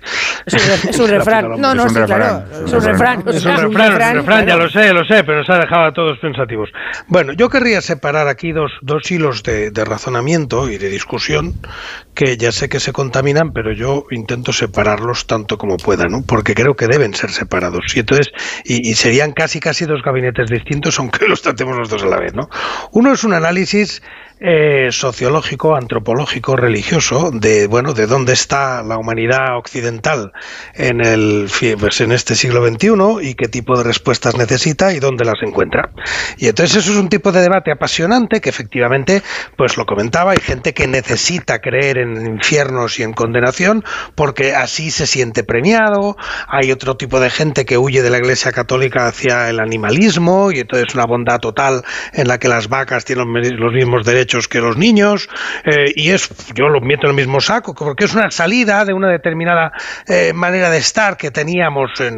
es, 0.47 0.99
un, 0.99 1.09
refrán. 1.09 1.61
No, 1.61 1.75
no, 1.75 1.87
es 1.87 1.93
un 1.93 1.97
refrán. 1.97 2.45
Es 2.65 2.73
un 2.73 2.83
refrán. 2.83 3.25
Es 3.29 3.45
un 3.45 3.75
refrán, 3.75 4.47
ya 4.47 4.57
lo 4.57 4.69
sé, 4.71 4.93
lo 4.93 5.05
sé, 5.05 5.25
pero 5.25 5.39
nos 5.39 5.51
ha 5.51 5.59
dejado 5.59 5.87
a 5.87 5.93
todos 5.93 6.19
pensativos. 6.19 6.71
Bueno, 7.09 7.33
yo 7.33 7.49
querría 7.49 7.81
separar 7.81 8.29
aquí 8.29 8.53
dos, 8.53 8.73
dos 8.83 9.11
hilos 9.11 9.43
de, 9.43 9.71
razonamiento 9.85 10.71
y 10.71 10.79
de 10.79 10.89
discusión 10.89 11.55
que 12.15 12.37
ya 12.37 12.53
sé 12.53 12.69
que 12.69 12.79
se 12.79 12.93
contaminan, 12.93 13.53
pero 13.53 13.73
yo 13.73 14.05
intento 14.11 14.53
separarlos 14.53 15.27
tanto 15.27 15.59
como 15.59 15.77
pueda, 15.77 16.07
¿no? 16.07 16.23
Porque 16.27 16.55
creo 16.55 16.75
que 16.75 16.87
deben 16.87 17.15
ser 17.15 17.31
separados. 17.31 17.97
Y 17.97 18.01
entonces, 18.01 18.33
y, 18.65 18.89
y 18.89 18.95
serían 18.95 19.33
casi 19.33 19.61
casi 19.61 19.87
dos 19.87 20.03
gabinetes 20.03 20.49
distintos, 20.49 20.99
aunque 20.99 21.27
los 21.27 21.43
tratemos 21.43 21.77
los 21.77 21.89
dos 21.89 22.03
a 22.03 22.07
la 22.07 22.19
vez, 22.19 22.35
¿no? 22.35 22.49
Uno 22.93 23.13
es 23.13 23.25
un 23.25 23.35
análisis 23.35 24.03
eh, 24.45 24.89
sociológico, 24.91 25.77
antropológico, 25.77 26.57
religioso 26.57 27.31
de 27.33 27.69
bueno 27.69 27.93
de 27.93 28.09
dónde 28.09 28.33
está 28.33 28.83
la 28.83 28.99
humanidad 28.99 29.57
occidental 29.57 30.33
en 30.75 31.01
el 31.01 31.49
pues, 31.79 32.01
en 32.01 32.11
este 32.11 32.35
siglo 32.35 32.67
XXI 32.67 32.91
y 33.23 33.35
qué 33.35 33.47
tipo 33.47 33.79
de 33.79 33.85
respuestas 33.85 34.37
necesita 34.37 34.93
y 34.93 34.99
dónde 34.99 35.25
las 35.25 35.41
encuentra. 35.43 35.93
Y 36.39 36.49
entonces 36.49 36.79
eso 36.79 36.91
es 36.91 36.99
un 36.99 37.09
tipo 37.09 37.31
de 37.31 37.41
debate 37.41 37.71
apasionante 37.71 38.41
que 38.41 38.51
efectivamente, 38.51 39.23
pues 39.57 39.77
lo 39.77 39.87
comentaba, 39.87 40.33
hay 40.33 40.41
gente 40.41 40.75
que 40.75 40.89
necesita 40.89 41.61
creer 41.61 41.99
en 41.99 42.27
infiernos 42.27 42.99
y 42.99 43.05
en 43.05 43.13
condenación 43.13 43.85
porque 44.17 44.57
así 44.57 44.91
se 44.91 45.07
siente 45.07 45.45
premiado. 45.45 46.17
Hay 46.49 46.73
otro 46.73 46.97
tipo 46.97 47.21
de 47.21 47.31
gente 47.31 47.65
que 47.65 47.79
huye 47.79 48.03
de 48.03 48.11
la 48.11 48.19
Iglesia 48.19 48.51
Católica 48.51 49.07
hacia 49.07 49.49
el 49.51 49.61
animalismo 49.61 50.51
y 50.51 50.59
entonces 50.59 50.93
una 50.97 51.07
bondad 51.07 51.39
total 51.39 51.85
en 52.13 52.27
la 52.27 52.39
que 52.39 52.49
las 52.49 52.69
vacas 52.69 53.05
tienen 53.05 53.29
los 53.57 53.73
mismos 53.73 54.05
derechos 54.05 54.32
que 54.49 54.61
los 54.61 54.77
niños, 54.77 55.29
eh, 55.65 55.93
y 55.95 56.11
es, 56.11 56.29
yo 56.55 56.69
lo 56.69 56.81
meto 56.81 57.07
en 57.07 57.11
el 57.11 57.17
mismo 57.17 57.41
saco, 57.41 57.75
porque 57.75 58.05
es 58.05 58.15
una 58.15 58.31
salida 58.31 58.85
de 58.85 58.93
una 58.93 59.09
determinada 59.09 59.73
eh, 60.07 60.33
manera 60.33 60.71
de 60.71 60.79
estar 60.79 61.17
que 61.17 61.31
teníamos 61.31 62.01
en, 62.01 62.17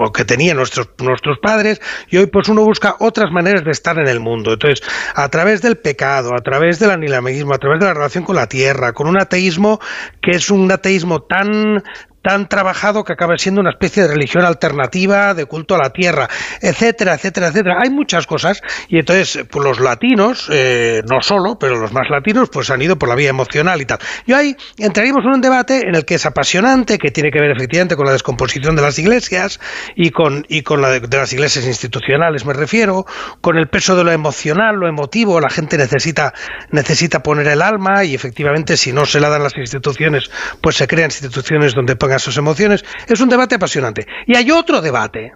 o 0.00 0.12
que 0.12 0.24
tenían 0.24 0.56
nuestros, 0.56 0.90
nuestros 0.98 1.38
padres, 1.38 1.80
y 2.08 2.18
hoy 2.18 2.26
pues 2.26 2.48
uno 2.48 2.64
busca 2.64 2.96
otras 3.00 3.30
maneras 3.32 3.64
de 3.64 3.70
estar 3.70 3.98
en 3.98 4.08
el 4.08 4.20
mundo. 4.20 4.52
Entonces, 4.52 4.86
a 5.14 5.28
través 5.28 5.62
del 5.62 5.76
pecado, 5.76 6.34
a 6.34 6.42
través 6.42 6.78
del 6.78 6.90
anilameguismo, 6.90 7.54
a 7.54 7.58
través 7.58 7.80
de 7.80 7.86
la 7.86 7.94
relación 7.94 8.24
con 8.24 8.36
la 8.36 8.48
tierra, 8.48 8.92
con 8.92 9.08
un 9.08 9.20
ateísmo 9.20 9.80
que 10.20 10.32
es 10.32 10.50
un 10.50 10.70
ateísmo 10.70 11.22
tan 11.22 11.82
tan 12.28 12.46
trabajado 12.46 13.04
que 13.04 13.14
acaba 13.14 13.38
siendo 13.38 13.62
una 13.62 13.70
especie 13.70 14.02
de 14.02 14.10
religión 14.10 14.44
alternativa, 14.44 15.32
de 15.32 15.46
culto 15.46 15.74
a 15.74 15.78
la 15.78 15.88
tierra, 15.94 16.28
etcétera, 16.60 17.14
etcétera, 17.14 17.46
etcétera. 17.46 17.78
Hay 17.82 17.88
muchas 17.88 18.26
cosas 18.26 18.60
y 18.90 18.98
entonces 18.98 19.46
pues 19.50 19.64
los 19.64 19.80
latinos, 19.80 20.46
eh, 20.52 21.00
no 21.10 21.22
solo, 21.22 21.58
pero 21.58 21.78
los 21.78 21.90
más 21.90 22.10
latinos, 22.10 22.50
pues 22.50 22.68
han 22.68 22.82
ido 22.82 22.98
por 22.98 23.08
la 23.08 23.14
vía 23.14 23.30
emocional 23.30 23.80
y 23.80 23.86
tal. 23.86 23.98
Y 24.26 24.34
ahí 24.34 24.54
entraríamos 24.76 25.24
en 25.24 25.30
un 25.30 25.40
debate 25.40 25.88
en 25.88 25.94
el 25.94 26.04
que 26.04 26.16
es 26.16 26.26
apasionante, 26.26 26.98
que 26.98 27.10
tiene 27.10 27.30
que 27.30 27.40
ver 27.40 27.50
efectivamente 27.50 27.96
con 27.96 28.04
la 28.04 28.12
descomposición 28.12 28.76
de 28.76 28.82
las 28.82 28.98
iglesias 28.98 29.58
y 29.96 30.10
con, 30.10 30.44
y 30.50 30.60
con 30.60 30.82
la 30.82 30.90
de, 30.90 31.16
las 31.16 31.32
iglesias 31.32 31.64
institucionales, 31.64 32.44
me 32.44 32.52
refiero, 32.52 33.06
con 33.40 33.56
el 33.56 33.68
peso 33.68 33.96
de 33.96 34.04
lo 34.04 34.12
emocional, 34.12 34.76
lo 34.76 34.86
emotivo, 34.86 35.40
la 35.40 35.48
gente 35.48 35.78
necesita, 35.78 36.34
necesita 36.72 37.22
poner 37.22 37.48
el 37.48 37.62
alma 37.62 38.04
y 38.04 38.14
efectivamente 38.14 38.76
si 38.76 38.92
no 38.92 39.06
se 39.06 39.18
la 39.18 39.30
dan 39.30 39.42
las 39.42 39.56
instituciones, 39.56 40.30
pues 40.60 40.76
se 40.76 40.86
crean 40.86 41.06
instituciones 41.06 41.72
donde 41.72 41.96
pongan 41.96 42.17
sus 42.18 42.36
emociones, 42.36 42.84
es 43.06 43.20
un 43.20 43.28
debate 43.28 43.56
apasionante. 43.56 44.06
Y 44.26 44.36
hay 44.36 44.50
otro 44.50 44.80
debate, 44.80 45.32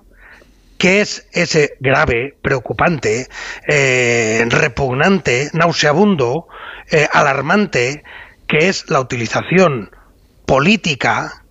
que 0.78 1.00
es 1.00 1.28
ese 1.32 1.76
grave, 1.80 2.34
preocupante, 2.42 3.28
eh, 3.68 4.44
repugnante, 4.48 5.50
nauseabundo, 5.52 6.48
eh, 6.90 7.06
alarmante, 7.12 8.02
que 8.48 8.68
es 8.68 8.90
la 8.90 9.00
utilización 9.00 9.90
política 10.46 11.44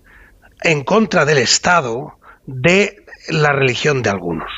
en 0.63 0.83
contra 0.83 1.25
del 1.25 1.39
Estado 1.39 2.13
de 2.45 3.05
la 3.29 3.53
religión 3.53 4.01
de 4.01 4.09
algunos. 4.09 4.49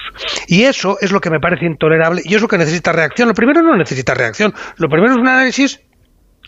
Y 0.47 0.63
eso 0.63 0.97
es 1.01 1.11
lo 1.11 1.21
que 1.21 1.29
me 1.29 1.39
parece 1.39 1.65
intolerable 1.65 2.21
y 2.25 2.35
es 2.35 2.41
lo 2.41 2.47
que 2.47 2.57
necesita 2.57 2.91
reacción. 2.91 3.27
Lo 3.27 3.33
primero 3.33 3.61
no 3.61 3.75
necesita 3.75 4.13
reacción, 4.13 4.53
lo 4.77 4.89
primero 4.89 5.13
es 5.13 5.19
un 5.19 5.27
análisis 5.27 5.81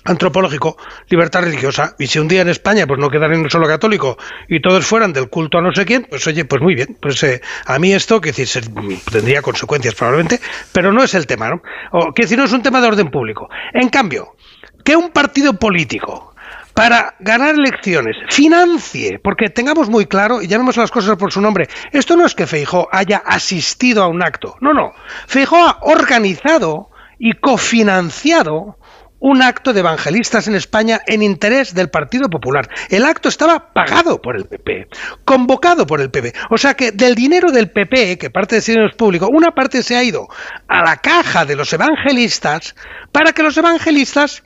antropológico, 0.05 0.77
libertad 1.09 1.41
religiosa. 1.41 1.95
Y 1.99 2.07
si 2.07 2.19
un 2.19 2.27
día 2.27 2.41
en 2.41 2.49
España 2.49 2.87
pues 2.87 2.99
no 2.99 3.09
quedara 3.09 3.33
ni 3.33 3.41
un 3.41 3.49
solo 3.49 3.67
católico 3.67 4.17
y 4.47 4.61
todos 4.61 4.85
fueran 4.85 5.11
del 5.11 5.29
culto 5.29 5.57
a 5.57 5.61
no 5.61 5.73
sé 5.73 5.85
quién, 5.85 6.07
pues 6.09 6.25
oye, 6.27 6.45
pues 6.45 6.61
muy 6.61 6.75
bien. 6.75 6.97
Pues 7.01 7.21
eh, 7.23 7.41
a 7.65 7.77
mí 7.79 7.91
esto, 7.93 8.21
que 8.21 8.31
decir, 8.31 8.63
tendría 9.11 9.41
consecuencias 9.41 9.95
probablemente, 9.95 10.39
pero 10.71 10.93
no 10.93 11.03
es 11.03 11.13
el 11.15 11.27
tema, 11.27 11.49
¿no? 11.49 11.61
O 11.91 12.13
que 12.13 12.23
decir, 12.23 12.37
no 12.37 12.45
es 12.45 12.53
un 12.53 12.61
tema 12.61 12.79
de 12.79 12.87
orden 12.87 13.09
público. 13.09 13.49
En 13.73 13.89
cambio, 13.89 14.35
que 14.83 14.95
un 14.95 15.09
partido 15.09 15.53
político 15.53 16.35
para 16.75 17.15
ganar 17.19 17.55
elecciones 17.55 18.17
financie, 18.29 19.19
porque 19.23 19.49
tengamos 19.49 19.89
muy 19.89 20.05
claro, 20.05 20.41
y 20.41 20.47
llamemos 20.47 20.75
las 20.77 20.91
cosas 20.91 21.17
por 21.17 21.31
su 21.31 21.41
nombre, 21.41 21.67
esto 21.93 22.17
no 22.17 22.25
es 22.25 22.35
que 22.35 22.45
Feijó 22.45 22.89
haya 22.91 23.17
asistido 23.25 24.03
a 24.03 24.07
un 24.07 24.21
acto, 24.21 24.57
no, 24.59 24.73
no, 24.73 24.91
Feijó 25.25 25.55
ha 25.55 25.79
organizado 25.81 26.89
y 27.17 27.31
cofinanciado 27.33 28.77
un 29.25 29.41
acto 29.41 29.73
de 29.73 29.79
evangelistas 29.79 30.47
en 30.47 30.53
España 30.53 31.01
en 31.07 31.23
interés 31.23 31.73
del 31.73 31.89
Partido 31.89 32.29
Popular. 32.29 32.69
El 32.89 33.05
acto 33.05 33.27
estaba 33.27 33.73
pagado 33.73 34.21
por 34.21 34.35
el 34.35 34.45
PP, 34.45 34.87
convocado 35.25 35.87
por 35.87 35.99
el 35.99 36.11
PP. 36.11 36.31
O 36.51 36.59
sea 36.59 36.75
que 36.75 36.91
del 36.91 37.15
dinero 37.15 37.51
del 37.51 37.71
PP, 37.71 38.19
que 38.19 38.29
parte 38.29 38.57
de 38.57 38.61
dinero 38.61 38.87
es 38.87 38.95
público, 38.95 39.27
una 39.27 39.49
parte 39.49 39.81
se 39.81 39.95
ha 39.95 40.03
ido 40.03 40.27
a 40.67 40.83
la 40.83 40.97
caja 40.97 41.43
de 41.43 41.55
los 41.55 41.73
evangelistas 41.73 42.75
para 43.11 43.33
que 43.33 43.41
los 43.41 43.57
evangelistas 43.57 44.43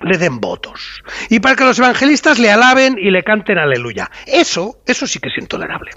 le 0.00 0.18
den 0.18 0.40
votos 0.40 1.02
y 1.28 1.40
para 1.40 1.56
que 1.56 1.64
los 1.64 1.78
evangelistas 1.78 2.38
le 2.38 2.50
alaben 2.50 2.96
y 2.98 3.10
le 3.10 3.22
canten 3.22 3.58
aleluya. 3.58 4.10
Eso, 4.26 4.76
eso 4.86 5.06
sí 5.06 5.18
que 5.18 5.28
es 5.28 5.38
intolerable. 5.38 5.90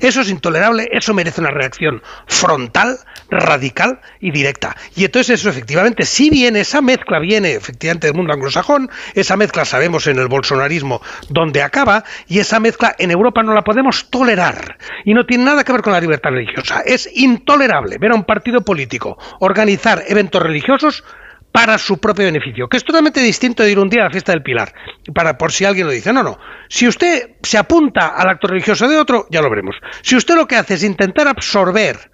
Eso 0.00 0.20
es 0.20 0.30
intolerable, 0.30 0.88
eso 0.92 1.14
merece 1.14 1.40
una 1.40 1.50
reacción 1.50 2.02
frontal, 2.26 2.98
radical 3.30 4.00
y 4.20 4.30
directa. 4.30 4.76
Y 4.96 5.04
entonces 5.04 5.40
eso 5.40 5.50
efectivamente, 5.50 6.04
si 6.04 6.30
viene, 6.30 6.60
esa 6.60 6.80
mezcla 6.80 7.18
viene 7.18 7.54
efectivamente 7.54 8.06
del 8.06 8.16
mundo 8.16 8.32
anglosajón, 8.32 8.90
esa 9.14 9.36
mezcla 9.36 9.64
sabemos 9.64 10.06
en 10.06 10.18
el 10.18 10.28
bolsonarismo 10.28 11.00
dónde 11.28 11.62
acaba, 11.62 12.04
y 12.26 12.38
esa 12.38 12.60
mezcla 12.60 12.94
en 12.98 13.10
Europa 13.10 13.42
no 13.42 13.54
la 13.54 13.62
podemos 13.62 14.10
tolerar. 14.10 14.78
Y 15.04 15.14
no 15.14 15.24
tiene 15.26 15.44
nada 15.44 15.64
que 15.64 15.72
ver 15.72 15.82
con 15.82 15.92
la 15.92 16.00
libertad 16.00 16.30
religiosa. 16.30 16.82
Es 16.84 17.08
intolerable 17.14 17.98
ver 17.98 18.12
a 18.12 18.14
un 18.14 18.24
partido 18.24 18.62
político 18.62 19.18
organizar 19.40 20.02
eventos 20.06 20.42
religiosos 20.42 21.04
para 21.52 21.78
su 21.78 21.98
propio 21.98 22.26
beneficio, 22.26 22.68
que 22.68 22.76
es 22.76 22.84
totalmente 22.84 23.20
distinto 23.20 23.62
de 23.62 23.72
ir 23.72 23.78
un 23.78 23.88
día 23.88 24.02
a 24.02 24.04
la 24.04 24.10
fiesta 24.10 24.32
del 24.32 24.42
Pilar, 24.42 24.72
para 25.14 25.38
por 25.38 25.52
si 25.52 25.64
alguien 25.64 25.86
lo 25.86 25.92
dice. 25.92 26.12
No, 26.12 26.22
no. 26.22 26.38
Si 26.68 26.86
usted 26.86 27.36
se 27.42 27.58
apunta 27.58 28.08
al 28.08 28.28
acto 28.28 28.48
religioso 28.48 28.86
de 28.88 28.96
otro, 28.96 29.26
ya 29.30 29.42
lo 29.42 29.50
veremos. 29.50 29.76
Si 30.02 30.16
usted 30.16 30.34
lo 30.34 30.46
que 30.46 30.56
hace 30.56 30.74
es 30.74 30.84
intentar 30.84 31.26
absorber 31.26 32.10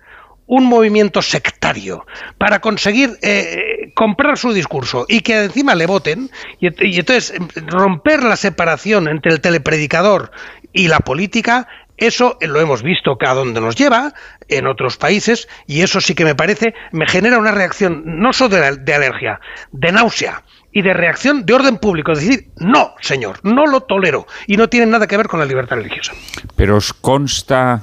un 0.47 0.67
movimiento 0.67 1.23
sectario 1.23 2.07
para 2.39 2.61
conseguir 2.61 3.17
eh, 3.23 3.93
comprar 3.95 4.37
su 4.37 4.53
discurso 4.53 5.07
y 5.09 5.21
que 5.21 5.45
encima 5.45 5.75
le 5.75 5.87
voten 5.87 6.31
y, 6.61 6.67
y, 6.87 6.99
entonces 6.99 7.35
romper 7.67 8.23
la 8.23 8.37
separación 8.37 9.09
entre 9.09 9.33
el 9.33 9.41
telepredicador 9.41 10.31
y 10.73 10.89
la 10.89 11.01
política 11.01 11.67
eso 11.97 12.37
lo 12.41 12.61
hemos 12.61 12.83
visto 12.83 13.17
a 13.21 13.35
dónde 13.35 13.61
nos 13.61 13.77
lleva 13.77 14.13
en 14.49 14.67
otros 14.67 14.97
países 14.97 15.49
y 15.67 15.83
eso 15.83 16.01
sí 16.01 16.15
que 16.15 16.25
me 16.25 16.35
parece, 16.35 16.75
me 16.93 17.07
genera 17.07 17.39
una 17.39 17.53
reacción 17.53 18.03
no 18.05 18.33
solo 18.33 18.57
de, 18.57 18.95
alergia, 18.95 19.41
de 19.73 19.93
náusea 19.93 20.43
y 20.73 20.83
de 20.83 20.93
reacción 20.93 21.47
de 21.47 21.55
orden 21.55 21.79
público. 21.79 22.13
Es 22.13 22.21
decir, 22.21 22.49
no, 22.59 22.95
señor, 23.01 23.39
no 23.45 23.67
lo 23.67 23.83
tolero 23.83 24.27
y 24.47 24.57
no 24.57 24.69
tiene 24.69 24.87
nada 24.87 25.07
que 25.07 25.17
ver 25.17 25.29
con 25.29 25.39
la 25.39 25.47
libertad 25.47 25.77
religiosa. 25.77 26.13
Pero 26.57 26.77
os 26.77 26.93
consta, 26.93 27.83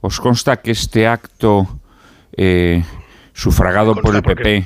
os 0.00 0.20
consta 0.20 0.58
que 0.58 0.70
este 0.70 1.08
acto 1.08 1.66
eh, 2.36 2.84
sufragado 3.32 3.94
por 3.96 4.14
el 4.14 4.22
PP... 4.22 4.64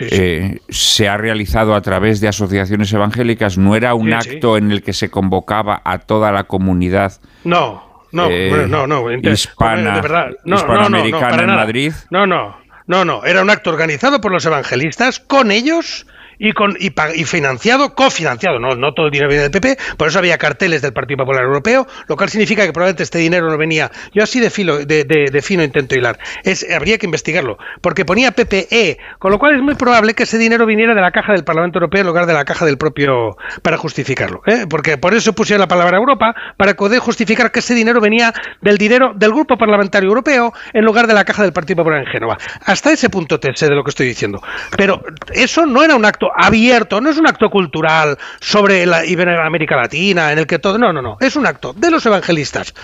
Eh, 0.00 0.58
se 0.70 1.06
ha 1.06 1.16
realizado 1.18 1.74
a 1.74 1.82
través 1.82 2.20
de 2.20 2.26
asociaciones 2.26 2.92
evangélicas, 2.92 3.58
no 3.58 3.76
era 3.76 3.94
un 3.94 4.12
acto 4.12 4.56
en 4.56 4.72
el 4.72 4.82
que 4.82 4.94
se 4.94 5.10
convocaba 5.10 5.82
a 5.84 5.98
toda 5.98 6.32
la 6.32 6.44
comunidad. 6.44 7.20
No, 7.44 8.04
no, 8.12 8.28
eh, 8.30 8.66
no, 8.68 8.86
no, 8.86 9.10
hispana, 9.10 9.94
de 9.96 10.00
verdad, 10.00 10.30
no, 10.44 10.56
hispanoamericana 10.56 11.42
en 11.42 11.46
Madrid. 11.46 11.92
No, 12.10 12.26
no, 12.26 12.56
no, 12.86 13.04
no, 13.04 13.24
era 13.24 13.42
un 13.42 13.50
acto 13.50 13.70
organizado 13.70 14.20
por 14.20 14.32
los 14.32 14.44
evangelistas 14.44 15.18
con 15.20 15.50
ellos 15.50 16.06
y, 16.42 16.52
con, 16.52 16.76
y, 16.78 17.24
financiado, 17.24 17.94
cofinanciado, 17.94 18.58
no, 18.58 18.74
no 18.74 18.92
todo 18.94 19.06
el 19.06 19.12
dinero 19.12 19.28
viene 19.28 19.44
del 19.44 19.52
PP, 19.52 19.78
por 19.96 20.08
eso 20.08 20.18
había 20.18 20.36
carteles 20.38 20.82
del 20.82 20.92
Partido 20.92 21.18
Popular 21.18 21.44
Europeo, 21.44 21.86
lo 22.08 22.16
cual 22.16 22.30
significa 22.30 22.66
que 22.66 22.72
probablemente 22.72 23.04
este 23.04 23.18
dinero 23.18 23.48
no 23.48 23.56
venía, 23.56 23.92
yo 24.12 24.24
así 24.24 24.40
de, 24.40 24.50
filo, 24.50 24.84
de, 24.84 25.40
fino 25.40 25.62
intento 25.62 25.94
hilar, 25.94 26.18
es, 26.42 26.66
habría 26.68 26.98
que 26.98 27.06
investigarlo, 27.06 27.58
porque 27.80 28.04
ponía 28.04 28.32
PPE, 28.32 28.98
con 29.20 29.30
lo 29.30 29.38
cual 29.38 29.54
es 29.54 29.62
muy 29.62 29.76
probable 29.76 30.14
que 30.14 30.24
ese 30.24 30.36
dinero 30.36 30.66
viniera 30.66 30.96
de 30.96 31.00
la 31.00 31.12
caja 31.12 31.32
del 31.32 31.44
Parlamento 31.44 31.78
Europeo 31.78 32.00
en 32.00 32.06
lugar 32.08 32.26
de 32.26 32.34
la 32.34 32.44
caja 32.44 32.66
del 32.66 32.76
propio, 32.76 33.36
para 33.62 33.76
justificarlo, 33.76 34.42
¿eh? 34.46 34.66
porque 34.68 34.98
por 34.98 35.14
eso 35.14 35.32
pusieron 35.34 35.60
la 35.60 35.68
palabra 35.68 35.98
Europa, 35.98 36.34
para 36.56 36.74
poder 36.74 36.98
justificar 36.98 37.52
que 37.52 37.60
ese 37.60 37.74
dinero 37.74 38.00
venía 38.00 38.34
del 38.60 38.78
dinero 38.78 39.12
del 39.14 39.30
Grupo 39.30 39.56
Parlamentario 39.56 40.08
Europeo 40.08 40.52
en 40.72 40.84
lugar 40.84 41.06
de 41.06 41.14
la 41.14 41.24
caja 41.24 41.44
del 41.44 41.52
Partido 41.52 41.76
Popular 41.76 42.00
en 42.00 42.06
Génova. 42.06 42.36
Hasta 42.64 42.90
ese 42.90 43.08
punto 43.10 43.38
te 43.38 43.54
sé 43.54 43.68
de 43.68 43.76
lo 43.76 43.84
que 43.84 43.90
estoy 43.90 44.08
diciendo. 44.08 44.42
Pero 44.76 45.02
eso 45.32 45.66
no 45.66 45.84
era 45.84 45.94
un 45.94 46.04
acto 46.04 46.31
abierto, 46.36 47.00
no 47.00 47.10
es 47.10 47.18
un 47.18 47.26
acto 47.26 47.50
cultural 47.50 48.18
sobre 48.40 48.86
la 48.86 49.02
América 49.44 49.76
Latina, 49.76 50.32
en 50.32 50.38
el 50.38 50.46
que 50.46 50.58
todo. 50.58 50.78
No, 50.78 50.92
no, 50.92 51.02
no. 51.02 51.16
Es 51.20 51.36
un 51.36 51.46
acto 51.46 51.72
de 51.72 51.90
los 51.90 52.04
evangelistas 52.06 52.74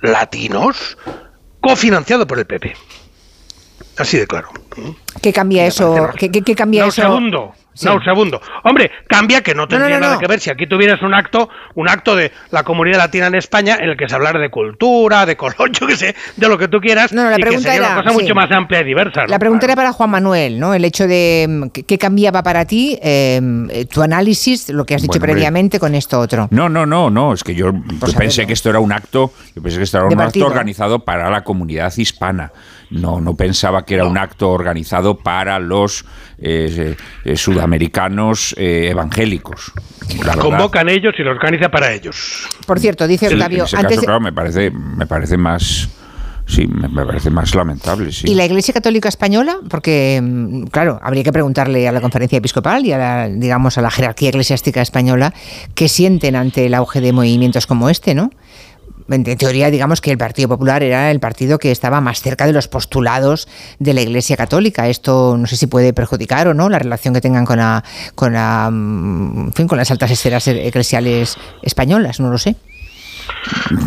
latinos 0.00 0.98
cofinanciado 1.60 2.26
por 2.26 2.38
el 2.38 2.46
PP. 2.46 2.74
Así 3.98 4.18
de 4.18 4.26
claro. 4.26 4.48
¿Qué 5.22 5.32
cambia 5.32 5.66
eso? 5.66 6.10
¿Qué, 6.18 6.30
qué, 6.30 6.54
cambia 6.54 6.86
eso? 6.86 7.02
Segundo. 7.02 7.54
No, 7.84 7.94
un 7.96 8.04
segundo. 8.04 8.40
Hombre, 8.64 8.90
cambia 9.06 9.42
que 9.42 9.54
no 9.54 9.68
tendría 9.68 10.00
nada 10.00 10.18
que 10.18 10.26
ver 10.26 10.40
si 10.40 10.50
aquí 10.50 10.66
tuvieras 10.66 11.02
un 11.02 11.14
acto, 11.14 11.50
un 11.74 11.88
acto 11.88 12.16
de 12.16 12.32
la 12.50 12.62
comunidad 12.62 12.98
latina 12.98 13.26
en 13.26 13.34
España 13.34 13.76
en 13.80 13.90
el 13.90 13.96
que 13.96 14.08
se 14.08 14.14
hablara 14.14 14.40
de 14.40 14.50
cultura, 14.50 15.26
de 15.26 15.36
color, 15.36 15.70
yo 15.72 15.86
qué 15.86 15.96
sé, 15.96 16.14
de 16.36 16.48
lo 16.48 16.56
que 16.56 16.68
tú 16.68 16.80
quieras. 16.80 17.12
No, 17.12 17.28
la 17.28 17.36
pregunta 17.36 17.74
era, 17.74 17.92
una 17.92 18.02
cosa 18.02 18.12
mucho 18.12 18.34
más 18.34 18.50
amplia 18.50 18.80
y 18.80 18.84
diversa. 18.84 19.26
La 19.26 19.38
pregunta 19.38 19.66
era 19.66 19.76
para 19.76 19.92
Juan 19.92 20.10
Manuel, 20.10 20.58
¿no? 20.58 20.74
El 20.74 20.84
hecho 20.84 21.06
de 21.06 21.46
mm, 21.48 21.80
qué 21.86 21.98
cambiaba 21.98 22.42
para 22.42 22.64
ti 22.64 22.98
em, 23.02 23.68
eh, 23.70 23.84
tu 23.84 24.02
análisis, 24.02 24.70
lo 24.70 24.84
que 24.84 24.94
has 24.94 25.02
dicho 25.02 25.20
previamente 25.20 25.78
con 25.78 25.94
esto 25.94 26.18
otro. 26.18 26.48
No, 26.50 26.68
no, 26.68 26.86
no, 26.86 27.10
no. 27.10 27.32
Es 27.32 27.44
que 27.44 27.54
yo, 27.54 27.72
pues 28.00 28.14
pensé 28.14 28.46
que 28.46 28.54
esto 28.54 28.70
era 28.70 28.80
un 28.80 28.92
acto, 28.92 29.32
yo 29.54 29.62
pensé 29.62 29.78
que 29.78 29.84
esto 29.84 29.98
era 29.98 30.06
un 30.06 30.20
acto 30.20 30.46
organizado 30.46 31.00
para 31.00 31.30
la 31.30 31.42
comunidad 31.42 31.92
hispana. 31.96 32.52
No, 32.88 33.20
no 33.20 33.34
pensaba 33.34 33.84
que 33.84 33.94
era 33.94 34.06
un 34.06 34.16
acto 34.16 34.50
organizado 34.50 35.18
para 35.18 35.58
los 35.58 36.04
eh, 36.38 36.94
eh, 37.24 37.36
sudamericanos 37.36 37.65
eh, 38.56 38.88
evangélicos. 38.90 39.72
Convocan 40.40 40.88
ellos 40.88 41.14
y 41.18 41.22
lo 41.22 41.32
organiza 41.32 41.68
para 41.68 41.92
ellos. 41.92 42.48
Por 42.66 42.78
cierto, 42.78 43.06
dice 43.06 43.28
Octavio. 43.28 43.66
antes 43.76 44.00
claro, 44.00 44.20
me 44.20 44.32
parece, 44.32 44.70
me 44.70 45.06
parece 45.06 45.36
más. 45.36 45.88
Sí, 46.48 46.64
me 46.68 46.88
parece 46.88 47.28
más 47.28 47.56
lamentable. 47.56 48.12
Sí. 48.12 48.30
¿Y 48.30 48.34
la 48.36 48.44
Iglesia 48.44 48.72
Católica 48.72 49.08
Española? 49.08 49.56
Porque, 49.68 50.20
mm, 50.22 50.66
claro, 50.66 51.00
habría 51.02 51.24
que 51.24 51.32
preguntarle 51.32 51.88
a 51.88 51.92
la 51.92 52.00
Conferencia 52.00 52.38
Episcopal 52.38 52.86
y 52.86 52.92
a 52.92 52.98
la, 52.98 53.28
digamos, 53.28 53.78
a 53.78 53.82
la 53.82 53.90
jerarquía 53.90 54.28
eclesiástica 54.28 54.80
española 54.80 55.34
qué 55.74 55.88
sienten 55.88 56.36
ante 56.36 56.66
el 56.66 56.74
auge 56.74 57.00
de 57.00 57.12
movimientos 57.12 57.66
como 57.66 57.90
este, 57.90 58.14
¿no? 58.14 58.30
En 59.08 59.24
teoría, 59.24 59.70
digamos 59.70 60.00
que 60.00 60.10
el 60.10 60.18
Partido 60.18 60.48
Popular 60.48 60.82
era 60.82 61.10
el 61.10 61.20
partido 61.20 61.58
que 61.58 61.70
estaba 61.70 62.00
más 62.00 62.20
cerca 62.20 62.46
de 62.46 62.52
los 62.52 62.68
postulados 62.68 63.48
de 63.78 63.94
la 63.94 64.02
Iglesia 64.02 64.36
Católica. 64.36 64.88
Esto 64.88 65.36
no 65.38 65.46
sé 65.46 65.56
si 65.56 65.66
puede 65.66 65.92
perjudicar 65.92 66.48
o 66.48 66.54
no 66.54 66.68
la 66.68 66.78
relación 66.78 67.14
que 67.14 67.20
tengan 67.20 67.44
con, 67.44 67.58
la, 67.58 67.84
con, 68.14 68.32
la, 68.32 68.68
mm, 68.70 69.52
fin, 69.52 69.68
con 69.68 69.78
las 69.78 69.90
altas 69.90 70.10
esferas 70.10 70.46
eclesiales 70.48 71.36
españolas, 71.62 72.20
no 72.20 72.30
lo 72.30 72.38
sé. 72.38 72.56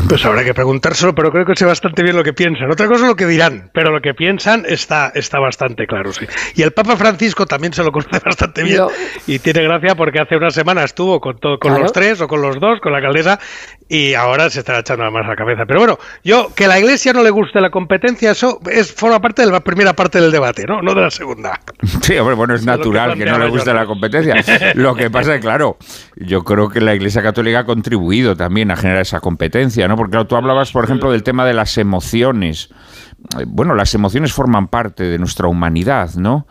Pues 0.08 0.25
habrá 0.25 0.43
que 0.43 0.54
preguntárselo, 0.54 1.13
pero 1.13 1.32
creo 1.32 1.45
que 1.45 1.56
sé 1.56 1.65
bastante 1.65 2.04
bien 2.04 2.15
lo 2.15 2.23
que 2.23 2.34
piensan. 2.34 2.71
Otra 2.71 2.88
cosa 2.88 3.04
es 3.04 3.08
lo 3.08 3.15
que 3.15 3.25
dirán, 3.25 3.69
pero 3.73 3.91
lo 3.91 4.02
que 4.02 4.13
piensan 4.13 4.65
está, 4.67 5.12
está 5.13 5.39
bastante 5.39 5.86
claro, 5.88 6.12
sí. 6.12 6.25
Y 6.56 6.63
el 6.63 6.71
Papa 6.71 6.97
Francisco 6.97 7.45
también 7.45 7.73
se 7.73 7.84
lo 7.84 7.91
conoce 7.91 8.19
bastante 8.25 8.63
bien 8.63 8.84
y 9.28 9.39
tiene 9.39 9.63
gracia 9.63 9.95
porque 9.95 10.19
hace 10.19 10.36
una 10.36 10.52
semana 10.52 10.84
estuvo 10.84 11.19
con, 11.19 11.38
todo, 11.38 11.60
con 11.60 11.80
los 11.80 11.91
tres 11.91 12.21
o 12.21 12.28
con 12.28 12.41
los 12.41 12.60
dos, 12.60 12.80
con 12.82 12.91
la 12.91 12.97
alcaldesa, 12.97 13.39
y 13.88 14.13
ahora 14.13 14.49
se 14.49 14.60
está 14.60 14.80
echando 14.80 15.10
más 15.12 15.25
a 15.25 15.30
la 15.30 15.36
cabeza. 15.36 15.63
Pero 15.67 15.80
bueno, 15.80 15.99
yo, 16.23 16.54
que 16.56 16.67
la 16.67 16.80
Iglesia 16.80 17.13
no 17.13 17.23
le 17.23 17.30
guste 17.30 17.62
la 17.62 17.69
competencia, 17.69 18.32
eso 18.32 18.60
es 18.69 18.93
forma 18.93 19.19
parte 19.19 19.45
de 19.45 19.52
la 19.52 19.62
primera 19.62 19.93
parte 19.93 20.19
del 20.19 20.32
debate, 20.32 20.65
¿no? 20.67 20.82
No 20.82 20.93
de 20.93 21.02
la 21.02 21.12
segunda. 21.12 21.60
Sí, 22.02 22.17
hombre, 22.17 22.36
bueno, 22.36 22.56
es 22.56 22.65
natural 22.65 23.17
que, 23.17 23.25
no 23.25 23.38
le 23.38 23.49
guste 23.49 23.73
la 23.73 23.86
competencia. 23.86 24.36
Lo 24.73 24.95
que 24.95 25.10
pasa 25.10 25.36
es, 25.36 25.41
claro, 25.41 25.78
yo 26.15 26.43
creo 26.43 26.69
que 26.69 26.82
la 26.82 26.95
Iglesia 26.95 27.21
Católica 27.21 27.60
ha 27.60 27.65
contribuido 27.65 28.36
también 28.36 28.71
a 28.71 28.75
generar 28.75 29.02
esa 29.02 29.19
competencia, 29.19 29.29
¿no? 29.88 29.96
Porque 29.96 30.24
tú 30.26 30.36
hablabas, 30.36 30.72
por 30.72 30.84
ejemplo, 30.84 31.12
del 31.12 31.24
tema 31.24 31.46
de 31.46 31.54
las 31.54 31.78
emociones. 31.78 32.70
Eh, 33.39 33.46
bueno, 33.48 33.76
las 33.76 33.94
emociones 33.94 34.34
forman 34.34 34.68
parte 34.68 35.04
de 35.04 35.18
nuestra 35.18 35.48
humanidad, 35.48 36.13
¿no? 36.15 36.48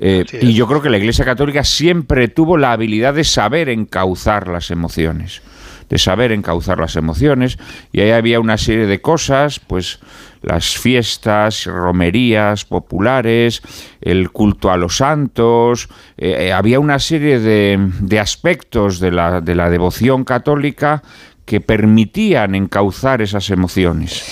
Eh, 0.00 0.24
y 0.40 0.54
yo 0.54 0.68
creo 0.68 0.80
que 0.80 0.90
la 0.90 0.98
Iglesia 0.98 1.24
Católica 1.24 1.64
siempre 1.64 2.28
tuvo 2.28 2.56
la 2.56 2.72
habilidad 2.72 3.14
de 3.14 3.24
saber 3.24 3.68
encauzar 3.68 4.46
las 4.46 4.70
emociones 4.70 5.42
de 5.88 5.98
saber 5.98 6.32
encauzar 6.32 6.78
las 6.78 6.96
emociones 6.96 7.58
y 7.92 8.00
ahí 8.00 8.10
había 8.10 8.40
una 8.40 8.58
serie 8.58 8.86
de 8.86 9.00
cosas, 9.00 9.60
pues 9.60 10.00
las 10.42 10.76
fiestas, 10.76 11.64
romerías 11.64 12.64
populares, 12.64 13.62
el 14.00 14.30
culto 14.30 14.70
a 14.70 14.76
los 14.76 14.98
santos, 14.98 15.88
eh, 16.16 16.46
eh, 16.46 16.52
había 16.52 16.78
una 16.78 16.98
serie 16.98 17.40
de, 17.40 17.78
de 18.00 18.20
aspectos 18.20 19.00
de 19.00 19.10
la, 19.10 19.40
de 19.40 19.54
la 19.54 19.70
devoción 19.70 20.24
católica 20.24 21.02
que 21.48 21.62
permitían 21.62 22.54
encauzar 22.54 23.22
esas 23.22 23.48
emociones. 23.48 24.22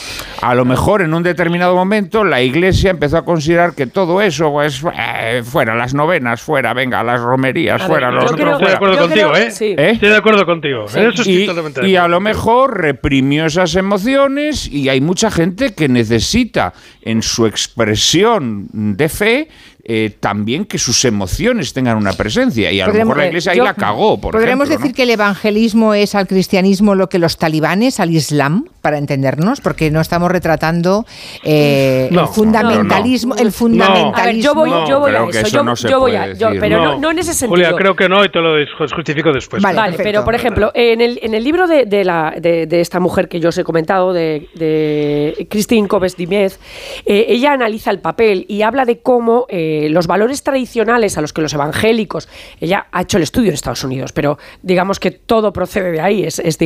A 0.42 0.54
lo 0.54 0.66
mejor 0.66 1.00
en 1.00 1.14
un 1.14 1.22
determinado 1.22 1.74
momento 1.74 2.24
la 2.24 2.42
Iglesia 2.42 2.90
empezó 2.90 3.16
a 3.16 3.24
considerar 3.24 3.74
que 3.74 3.86
todo 3.86 4.20
eso, 4.20 4.52
pues, 4.52 4.84
eh, 4.94 5.42
fuera 5.42 5.74
las 5.74 5.94
novenas, 5.94 6.42
fuera, 6.42 6.74
venga, 6.74 7.02
las 7.02 7.22
romerías, 7.22 7.82
fuera, 7.82 8.10
los 8.10 8.30
otros, 8.30 8.52
Estoy 8.52 8.66
de 8.68 8.74
acuerdo 8.74 8.98
contigo, 8.98 9.34
¿eh? 9.34 9.48
¿eh? 9.60 9.90
Estoy 9.94 10.10
de 10.10 10.16
acuerdo 10.16 10.44
contigo. 10.44 10.84
y, 11.24 11.86
y 11.86 11.96
a 11.96 12.06
lo 12.06 12.20
mejor 12.20 12.82
reprimió 12.82 13.46
esas 13.46 13.74
emociones 13.76 14.70
y 14.70 14.90
hay 14.90 15.00
mucha 15.00 15.30
gente 15.30 15.72
que 15.74 15.88
necesita 15.88 16.74
en 17.00 17.22
su 17.22 17.46
expresión 17.46 18.68
de 18.72 19.08
fe 19.08 19.48
eh, 19.88 20.10
también 20.18 20.64
que 20.64 20.78
sus 20.78 21.04
emociones 21.04 21.72
tengan 21.72 21.96
una 21.96 22.12
presencia. 22.12 22.72
Y 22.72 22.80
a 22.80 22.88
lo 22.88 22.92
mejor 22.92 23.18
la 23.18 23.26
iglesia 23.28 23.52
ahí 23.52 23.58
la 23.58 23.74
cagó. 23.74 24.20
Por 24.20 24.32
¿Podríamos 24.32 24.68
decir 24.68 24.92
que 24.92 25.04
el 25.04 25.10
evangelismo 25.10 25.94
es 25.94 26.16
al 26.16 26.26
cristianismo 26.26 26.96
lo 26.96 27.08
que 27.08 27.20
los 27.20 27.38
talibanes 27.38 28.00
al 28.00 28.10
islam, 28.10 28.64
para 28.82 28.98
entendernos? 28.98 29.60
Porque 29.60 29.92
no 29.92 30.00
estamos 30.00 30.32
retratando 30.32 31.06
eh, 31.44 32.08
el 32.10 32.26
fundamentalismo. 32.26 33.36
el 33.36 33.52
fundamentalismo. 33.52 34.42
yo 34.42 34.54
voy, 34.56 34.70
yo 34.88 34.98
voy 34.98 35.14
a 35.14 35.40
eso. 35.40 35.64
Yo, 35.88 36.00
voy 36.00 36.16
a, 36.16 36.34
pero 36.58 36.98
no. 36.98 37.10
en 37.12 37.18
ese 37.20 37.32
sentido. 37.32 37.50
Julia, 37.50 37.76
creo 37.76 37.94
que 37.94 38.08
no 38.08 38.24
y 38.24 38.28
te 38.28 38.40
lo 38.40 38.56
justifico 38.92 39.32
después. 39.32 39.62
Vale, 39.62 39.98
pero 39.98 40.24
por 40.24 40.34
ejemplo, 40.34 40.72
en 40.74 41.00
el, 41.00 41.20
en 41.22 41.32
el 41.32 41.44
libro 41.44 41.68
de, 41.68 42.04
la, 42.04 42.34
de, 42.36 42.66
esta 42.80 42.98
mujer 42.98 43.28
que 43.28 43.38
yo 43.38 43.50
os 43.50 43.58
he 43.58 43.62
comentado, 43.62 44.12
de, 44.12 44.48
de 44.54 45.46
Christine 45.48 45.86
Coves 45.86 46.16
Dimez, 46.16 46.58
eh, 47.04 47.26
ella 47.28 47.52
analiza 47.52 47.92
el 47.92 48.00
papel 48.00 48.46
y 48.48 48.62
habla 48.62 48.84
de 48.84 48.98
cómo 48.98 49.46
los 49.90 50.06
valores 50.06 50.42
tradicionales 50.42 51.18
a 51.18 51.20
los 51.20 51.32
que 51.32 51.42
los 51.42 51.52
evangélicos, 51.52 52.28
ella 52.60 52.86
ha 52.92 53.02
hecho 53.02 53.16
el 53.16 53.22
estudio 53.22 53.48
en 53.48 53.54
Estados 53.54 53.84
Unidos, 53.84 54.12
pero 54.12 54.38
digamos 54.62 55.00
que 55.00 55.10
todo 55.10 55.52
procede 55.52 55.92
de 55.92 56.00
ahí, 56.00 56.24
es, 56.24 56.38
es, 56.38 56.58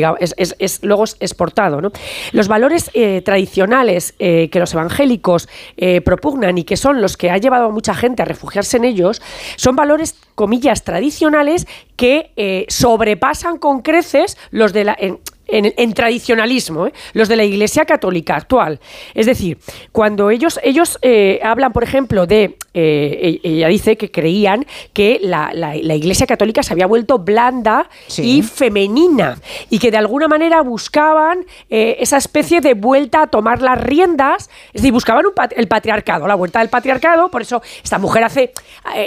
es, 0.59 0.83
luego 0.83 1.05
es 1.05 1.17
exportado. 1.21 1.81
¿no? 1.81 1.91
Los 2.33 2.49
valores 2.49 2.91
eh, 2.95 3.23
tradicionales 3.23 4.15
eh, 4.19 4.49
que 4.51 4.59
los 4.59 4.73
evangélicos 4.73 5.49
eh, 5.77 6.01
propugnan 6.01 6.59
y 6.59 6.65
que 6.65 6.77
son 6.77 7.01
los 7.01 7.17
que 7.17 7.31
ha 7.31 7.39
llevado 7.39 7.67
a 7.67 7.71
mucha 7.71 7.95
gente 7.95 8.23
a 8.23 8.25
refugiarse 8.25 8.77
en 8.77 8.85
ellos, 8.85 9.23
son 9.57 9.77
valores, 9.77 10.17
comillas, 10.35 10.85
tradicionales 10.85 11.67
que 11.97 12.67
sobrepasan 12.69 13.59
con 13.59 13.83
creces 13.83 14.39
los 14.51 14.73
de 14.73 14.85
la 14.85 14.97
tradicionalismo, 15.95 16.87
¿eh? 16.87 16.93
los 17.13 17.29
de 17.29 17.37
la 17.37 17.45
Iglesia 17.45 17.85
Católica 17.85 18.37
actual. 18.37 18.81
Es 19.15 19.27
decir, 19.27 19.59
cuando 19.93 20.31
ellos, 20.31 20.61
ellos 20.63 20.99
eh, 21.03 21.41
hablan, 21.43 21.73
por 21.73 21.83
ejemplo, 21.83 22.27
de, 22.27 22.57
eh, 22.75 23.41
e, 23.43 23.49
ella 23.49 23.69
dice 23.69 23.97
que 23.97 24.11
creían 24.11 24.67
que 24.93 25.19
la, 25.23 25.51
Iglesia 25.77 26.27
Católica 26.27 26.63
se 26.63 26.73
había 26.73 26.87
vuelto 26.87 27.19
blanda 27.19 27.89
y 28.19 28.43
femenina 28.43 29.39
y 29.69 29.79
que 29.79 29.91
de 29.91 29.97
alguna 29.99 30.29
manera 30.29 30.63
buscaban 30.63 31.45
esa 31.69 32.17
especie 32.17 32.61
de 32.61 32.75
vuelta 32.75 33.23
a 33.23 33.27
tomar 33.27 33.61
las 33.61 33.81
riendas, 33.81 34.51
es 34.69 34.83
decir, 34.83 34.93
buscaban 34.93 35.25
el 35.57 35.69
patriarcado, 35.69 36.27
la 36.27 36.35
vuelta 36.35 36.61
del 36.61 36.69
patriarcado, 36.69 37.31
por 37.31 37.43
eso 37.43 37.63
esta 37.83 37.99
mujer 37.99 38.25
hace 38.25 38.53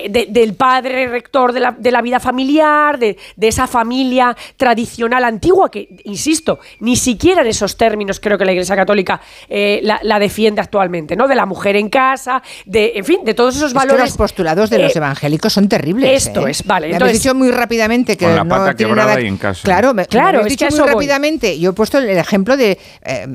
del 0.10 0.54
padre 0.56 1.08
rector 1.08 1.54
de 1.54 1.60
la, 1.60 1.72
de 1.72 1.92
la 1.92 2.02
vida 2.02 2.20
familiar, 2.20 3.00
de, 3.00 3.18
de 3.36 3.48
esa 3.48 3.68
familia 3.68 4.36
tradicional 4.58 5.24
antigua 5.24 5.70
que, 5.70 6.02
insisto, 6.06 6.33
ni 6.80 6.96
siquiera 6.96 7.42
en 7.42 7.48
esos 7.48 7.78
términos 7.78 8.20
creo 8.20 8.38
que 8.38 8.46
la 8.46 8.52
Iglesia 8.52 8.76
Católica 8.76 9.22
eh, 9.50 9.82
la, 9.84 10.20
defiende 10.20 10.62
actualmente, 10.62 11.16
¿no? 11.16 11.28
De 11.28 11.36
la 11.36 11.46
mujer 11.46 11.76
en 11.76 11.90
casa, 11.90 12.42
de, 12.66 12.94
en 12.96 13.06
fin, 13.06 13.20
de 13.24 13.34
todos 13.34 13.56
esos 13.56 13.74
valores. 13.74 14.06
los 14.06 14.18
postulados 14.18 14.70
de 14.70 14.80
los 14.80 14.96
eh, 14.96 14.98
evangélicos 15.00 15.54
son 15.54 15.68
terribles. 15.68 16.26
Esto 16.28 16.48
¿eh? 16.48 16.52
es, 16.52 16.64
vale. 16.66 16.90
Me 16.90 16.96
habéis 16.96 17.22
dicho 17.22 17.36
muy 17.36 17.52
rápidamente 17.52 18.18
que 18.18 18.28
la 18.28 18.44
no 18.44 18.76
tiene 18.76 18.96
nada. 18.96 19.20
en 19.20 19.38
casa. 19.38 19.62
Claro, 19.64 19.94
me, 19.94 20.06
claro, 20.06 20.44
me 20.44 20.50
dicho 20.50 20.68
muy 20.70 20.80
rápidamente. 20.80 21.60
Yo 21.60 21.72
he 21.72 21.74
puesto 21.74 21.98
el 21.98 22.10
ejemplo 22.10 22.58
de 22.58 22.78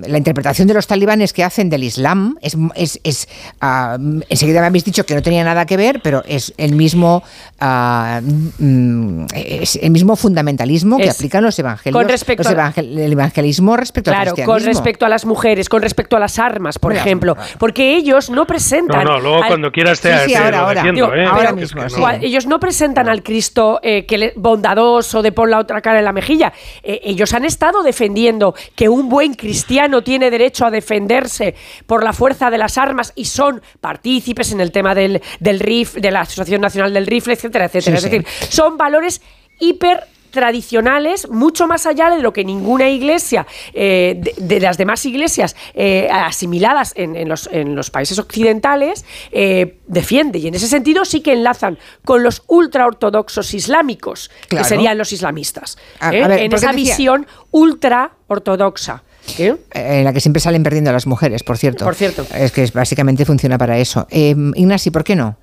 la 0.07 0.19
interpretación 0.19 0.69
de 0.69 0.75
los 0.75 0.87
talibanes 0.87 1.33
que 1.33 1.45
hacen 1.45 1.69
del 1.71 1.85
Islam. 1.85 2.37
Es, 2.41 3.01
es, 3.05 3.29
ah, 3.61 3.99
enseguida 4.29 4.61
me 4.61 4.67
habéis 4.67 4.85
dicho 4.85 5.05
que 5.05 5.15
no 5.15 5.23
tenía 5.23 5.45
nada 5.45 5.67
que 5.67 5.77
ver, 5.77 6.01
pero 6.03 6.23
es 6.27 6.53
el 6.57 6.75
mismo, 6.75 7.23
ah, 7.61 8.21
mm, 8.23 9.27
es 9.35 9.77
el 9.77 9.91
mismo 9.91 10.17
fundamentalismo 10.17 10.99
que 10.99 11.11
aplican 11.11 11.45
los 11.45 11.59
evangélicos. 11.59 12.01
Con 12.01 12.09
respecto 12.09 12.43
los 12.43 12.53
el 12.97 13.13
evangelismo 13.13 13.77
respecto 13.77 14.11
claro, 14.11 14.35
con 14.45 14.63
respecto 14.63 15.07
a 15.07 15.09
las 15.09 15.25
mujeres, 15.25 15.69
con 15.69 15.83
respecto 15.83 16.17
a 16.17 16.21
las 16.21 16.39
armas, 16.39 16.79
por 16.79 16.93
ejemplo, 16.93 17.37
porque 17.59 17.97
ellos 17.97 18.31
no 18.31 18.47
presentan. 18.47 19.05
No, 19.05 19.15
no, 19.15 19.21
luego 19.21 19.43
cuando 19.47 19.71
quieras 19.71 20.01
te, 20.01 20.17
sí, 20.27 20.35
ahora, 20.35 20.61
ahora, 20.61 20.83
¿eh? 20.83 21.27
ahora 21.27 21.53
mismo. 21.53 21.83
Ellos 22.21 22.47
no 22.47 22.59
presentan 22.59 23.09
al 23.09 23.23
Cristo 23.23 23.81
eh, 23.83 24.07
que 24.07 24.33
bondadoso 24.37 25.23
de 25.23 25.33
pon 25.33 25.51
la 25.51 25.59
otra 25.59 25.81
cara 25.81 25.99
en 25.99 26.05
la 26.05 26.13
mejilla. 26.13 26.53
Eh, 26.83 27.01
ellos 27.05 27.33
han 27.35 27.45
estado 27.45 27.83
defendiendo 27.83 28.55
que 28.75 28.89
un 28.89 29.09
buen 29.09 29.35
cristiano 29.35 30.03
tiene 30.03 30.31
derecho 30.31 30.67
a 30.67 30.71
defenderse 30.71 31.55
por 31.87 32.05
la 32.05 32.13
fuerza 32.13 32.51
de 32.51 32.59
las 32.59 32.79
armas 32.79 33.13
y 33.15 33.25
son 33.25 33.63
partícipes 33.81 34.53
en 34.53 34.61
el 34.61 34.73
tema 34.73 34.95
del, 34.95 35.23
del 35.41 35.61
RIF, 35.61 35.95
de 35.95 36.11
la 36.11 36.23
Asociación 36.23 36.61
Nacional 36.61 36.93
del 36.93 37.07
Rifle, 37.07 37.35
etcétera, 37.35 37.67
etcétera. 37.67 37.97
es 37.97 38.03
decir, 38.03 38.27
son 38.49 38.77
valores 38.77 39.21
hiper 39.61 40.05
tradicionales, 40.39 41.29
mucho 41.29 41.67
más 41.67 41.85
allá 41.85 42.11
de 42.11 42.21
lo 42.21 42.33
que 42.33 42.45
ninguna 42.45 42.89
iglesia, 42.89 43.45
eh, 43.75 44.21
de, 44.37 44.61
las 44.61 44.79
demás 44.79 45.05
iglesias 45.05 45.57
eh, 45.75 46.09
asimiladas 46.13 46.93
en, 46.95 47.29
los, 47.29 47.49
en, 47.51 47.75
los, 47.75 47.91
países 47.91 48.21
occidentales, 48.21 49.05
eh, 49.33 49.79
defiende. 49.89 50.39
Y 50.39 50.47
en 50.47 50.55
ese 50.55 50.69
sentido 50.69 51.05
sí 51.05 51.23
que 51.23 51.33
enlazan 51.33 51.77
con 52.05 52.23
los 52.23 52.45
ultraortodoxos 52.47 53.53
islámicos, 53.53 54.31
que 54.49 54.63
serían 54.63 54.97
los 54.97 55.13
islamistas. 55.13 55.77
en 56.01 56.53
esa 56.53 56.71
visión 56.71 57.27
ultra 57.51 58.13
ortodoxa. 58.29 59.03
En 59.37 60.05
la 60.05 60.13
que 60.13 60.21
siempre 60.21 60.41
salen 60.41 60.63
perdiendo 60.63 60.91
a 60.91 60.93
las 60.93 61.09
mujeres, 61.09 61.43
por 61.43 61.59
cierto. 61.59 61.85
Por 61.85 61.97
cierto. 61.97 62.25
Es 62.33 62.53
que 62.53 62.65
básicamente 62.73 63.25
funciona 63.25 63.59
para 63.59 63.77
eso. 63.79 64.07
Eh, 64.11 64.37
Ignasi, 64.55 64.93
¿por 64.93 65.03
qué 65.03 65.17
no? 65.17 65.37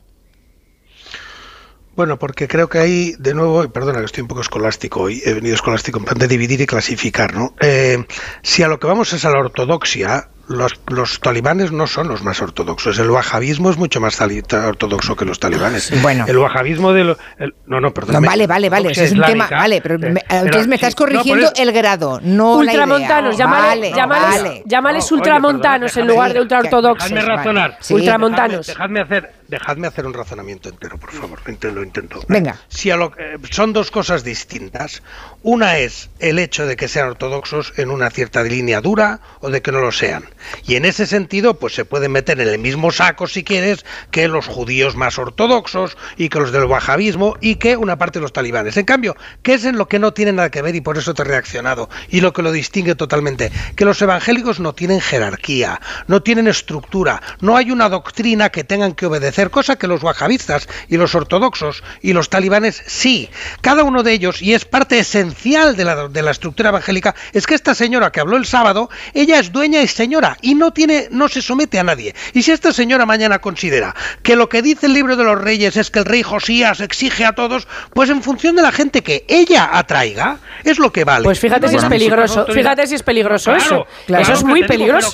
Bueno, 1.96 2.20
porque 2.20 2.48
creo 2.48 2.68
que 2.68 2.80
hay, 2.80 3.14
de 3.18 3.34
nuevo, 3.34 3.68
perdona 3.70 4.00
que 4.00 4.06
estoy 4.06 4.22
un 4.22 4.28
poco 4.28 4.42
escolástico 4.42 5.02
hoy, 5.02 5.22
he 5.26 5.34
venido 5.34 5.56
escolástico 5.56 6.00
en 6.00 6.06
plan 6.06 6.18
de 6.18 6.28
dividir 6.28 6.60
y 6.62 6.66
clasificar, 6.66 7.34
¿no? 7.34 7.54
Eh, 7.62 8.06
si 8.42 8.64
a 8.64 8.68
lo 8.68 8.80
que 8.80 8.88
vamos 8.88 9.14
es 9.14 9.24
a 9.24 9.30
la 9.30 9.40
ortodoxia, 9.40 10.30
los, 10.48 10.80
los, 10.88 11.20
talibanes 11.20 11.72
no 11.72 11.88
son 11.88 12.08
los 12.08 12.24
más 12.24 12.42
ortodoxos. 12.42 13.00
El 13.00 13.10
wahabismo 13.10 13.70
es 13.70 13.78
mucho 13.78 14.00
más 14.00 14.20
ortodoxo 14.22 15.16
que 15.16 15.26
los 15.26 15.40
talibanes. 15.40 15.92
Bueno. 16.02 16.26
El 16.28 16.38
wahabismo 16.38 16.94
de... 16.94 17.04
Lo, 17.04 17.18
no, 17.66 17.80
no, 17.80 17.92
perdón. 17.92 18.24
vale, 18.24 18.46
vale, 18.46 18.70
vale. 18.70 18.92
es 18.92 19.12
un 19.12 19.22
tema... 19.22 19.48
Vale, 19.50 19.82
pero, 19.82 19.96
entonces 19.96 20.68
me 20.68 20.76
estás 20.76 20.96
corrigiendo 20.96 21.52
el 21.56 21.72
grado, 21.72 22.20
no 22.22 22.58
Ultramontanos, 22.58 23.38
la 23.38 23.46
llámale, 23.46 23.92
llámales, 23.94 24.64
llámales 24.66 25.12
ultramontanos 25.12 25.98
en 25.98 26.08
lugar 26.08 26.34
de 26.34 26.42
ultraortodoxos. 26.42 27.10
Dejadme 27.10 27.36
razonar. 27.36 27.78
ultramontanos. 27.90 28.68
Dejadme, 28.68 29.02
hacer, 29.02 29.32
dejadme 29.48 29.88
hacer 29.88 30.06
un 30.06 30.14
razonamiento 30.14 30.70
entero, 30.70 30.98
por 30.98 31.12
favor. 31.12 31.40
Lo 31.62 31.84
intento. 31.84 32.22
Venga. 32.28 32.60
Si 32.68 32.92
a 32.92 32.98
lo, 32.98 33.14
eh, 33.18 33.38
son 33.50 33.74
dos 33.74 33.92
cosas 33.92 34.24
distintas. 34.24 35.02
Una 35.42 35.78
es 35.78 36.10
el 36.20 36.40
hecho 36.40 36.66
de 36.66 36.76
que 36.76 36.88
sean 36.88 37.10
ortodoxos 37.10 37.74
en 37.78 37.90
una 37.92 38.10
cierta 38.10 38.44
línea 38.44 38.82
dura 38.82 39.20
o 39.42 39.50
de 39.50 39.62
que 39.62 39.72
no 39.72 39.80
lo 39.80 39.92
sean. 39.92 40.26
Y 40.66 40.76
en 40.76 40.86
ese 40.86 41.06
sentido, 41.06 41.60
pues 41.60 41.74
se 41.74 41.86
pueden 41.86 42.12
meter 42.12 42.40
en 42.40 42.48
el 42.48 42.60
mismo 42.60 42.92
saco, 42.92 43.28
si 43.28 43.44
quieres, 43.44 43.86
que 44.12 44.28
los 44.28 44.48
judíos 44.48 44.96
más 44.96 45.18
ortodoxos 45.18 45.98
y 46.18 46.30
que 46.30 46.40
los 46.40 46.52
del 46.52 46.66
wahabismo 46.66 47.38
y 47.42 47.56
que 47.56 47.78
una 47.78 47.98
parte 47.98 48.20
de 48.20 48.24
los 48.24 48.34
talibanes. 48.34 48.78
En 48.78 48.86
cambio, 48.86 49.16
¿qué 49.44 49.54
es 49.56 49.66
en 49.66 49.78
lo 49.78 49.88
que 49.88 50.00
no 50.00 50.14
tiene 50.14 50.34
nada 50.34 50.50
que 50.50 50.62
ver 50.62 50.76
y 50.76 50.82
por 50.82 50.98
eso 50.98 51.14
te 51.14 51.22
he 51.22 51.26
reaccionado? 51.26 51.90
Y 52.10 52.22
lo 52.22 52.34
que 52.34 52.42
lo 52.42 52.52
distingue 52.52 52.96
totalmente, 52.96 53.52
que 53.76 53.86
los 53.86 54.02
evangélicos 54.02 54.60
no 54.60 54.74
tienen 54.74 55.02
jerarquía, 55.02 55.82
no 56.08 56.22
tienen 56.22 56.48
estructura, 56.48 57.22
no 57.42 57.58
hay 57.58 57.72
una 57.72 57.90
doctrina 57.90 58.50
que 58.50 58.64
tengan 58.64 58.94
que 58.94 59.06
obedecer, 59.06 59.35
cosa 59.52 59.76
que 59.78 59.88
los 59.88 60.04
wahabistas 60.04 60.68
y 60.90 60.98
los 60.98 61.16
ortodoxos 61.16 61.84
y 62.02 62.14
los 62.14 62.30
talibanes 62.30 62.82
sí. 62.86 63.30
Cada 63.62 63.84
uno 63.84 64.04
de 64.04 64.14
ellos, 64.14 64.42
y 64.42 64.54
es 64.54 64.66
parte 64.66 65.00
esencial 65.00 65.76
de 65.76 65.86
la, 65.86 66.08
de 66.08 66.22
la 66.22 66.32
estructura 66.32 66.70
evangélica, 66.70 67.16
es 67.34 67.46
que 67.46 67.56
esta 67.56 67.76
señora 67.76 68.12
que 68.12 68.20
habló 68.20 68.38
el 68.38 68.46
sábado, 68.46 68.90
ella 69.14 69.40
es 69.40 69.52
dueña 69.52 69.82
y 69.82 69.88
señora 69.88 70.38
y 70.42 70.56
no 70.56 70.72
tiene, 70.72 71.08
no 71.12 71.28
se 71.28 71.42
somete 71.42 71.80
a 71.80 71.84
nadie. 71.84 72.16
Y 72.34 72.42
si 72.42 72.52
esta 72.52 72.72
señora 72.72 73.06
mañana 73.06 73.40
considera 73.40 73.96
que 74.24 74.36
lo 74.36 74.50
que 74.50 74.62
dice 74.62 74.88
el 74.88 74.94
libro 74.94 75.16
de 75.16 75.24
los 75.24 75.40
reyes 75.40 75.78
es 75.78 75.92
que 75.92 76.00
el 76.00 76.06
rey 76.06 76.24
Josías 76.24 76.80
exige 76.80 77.26
a 77.26 77.34
todos, 77.34 77.68
pues 77.94 78.10
en 78.10 78.22
función 78.22 78.56
de 78.56 78.62
la 78.62 78.72
gente 78.72 79.04
que 79.04 79.26
ella 79.28 79.70
atraiga, 79.72 80.38
es 80.64 80.80
lo 80.80 80.92
que 80.92 81.04
vale. 81.04 81.26
Pues 81.26 81.40
fíjate 81.40 81.68
si 81.68 81.76
es 81.76 81.86
peligroso, 81.86 82.46
fíjate 82.48 82.88
si 82.88 82.96
es 82.96 83.04
peligroso 83.04 83.56
eso. 83.56 83.88
eso 84.08 84.34
es 84.34 84.44
muy 84.44 84.64
peligroso. 84.64 85.12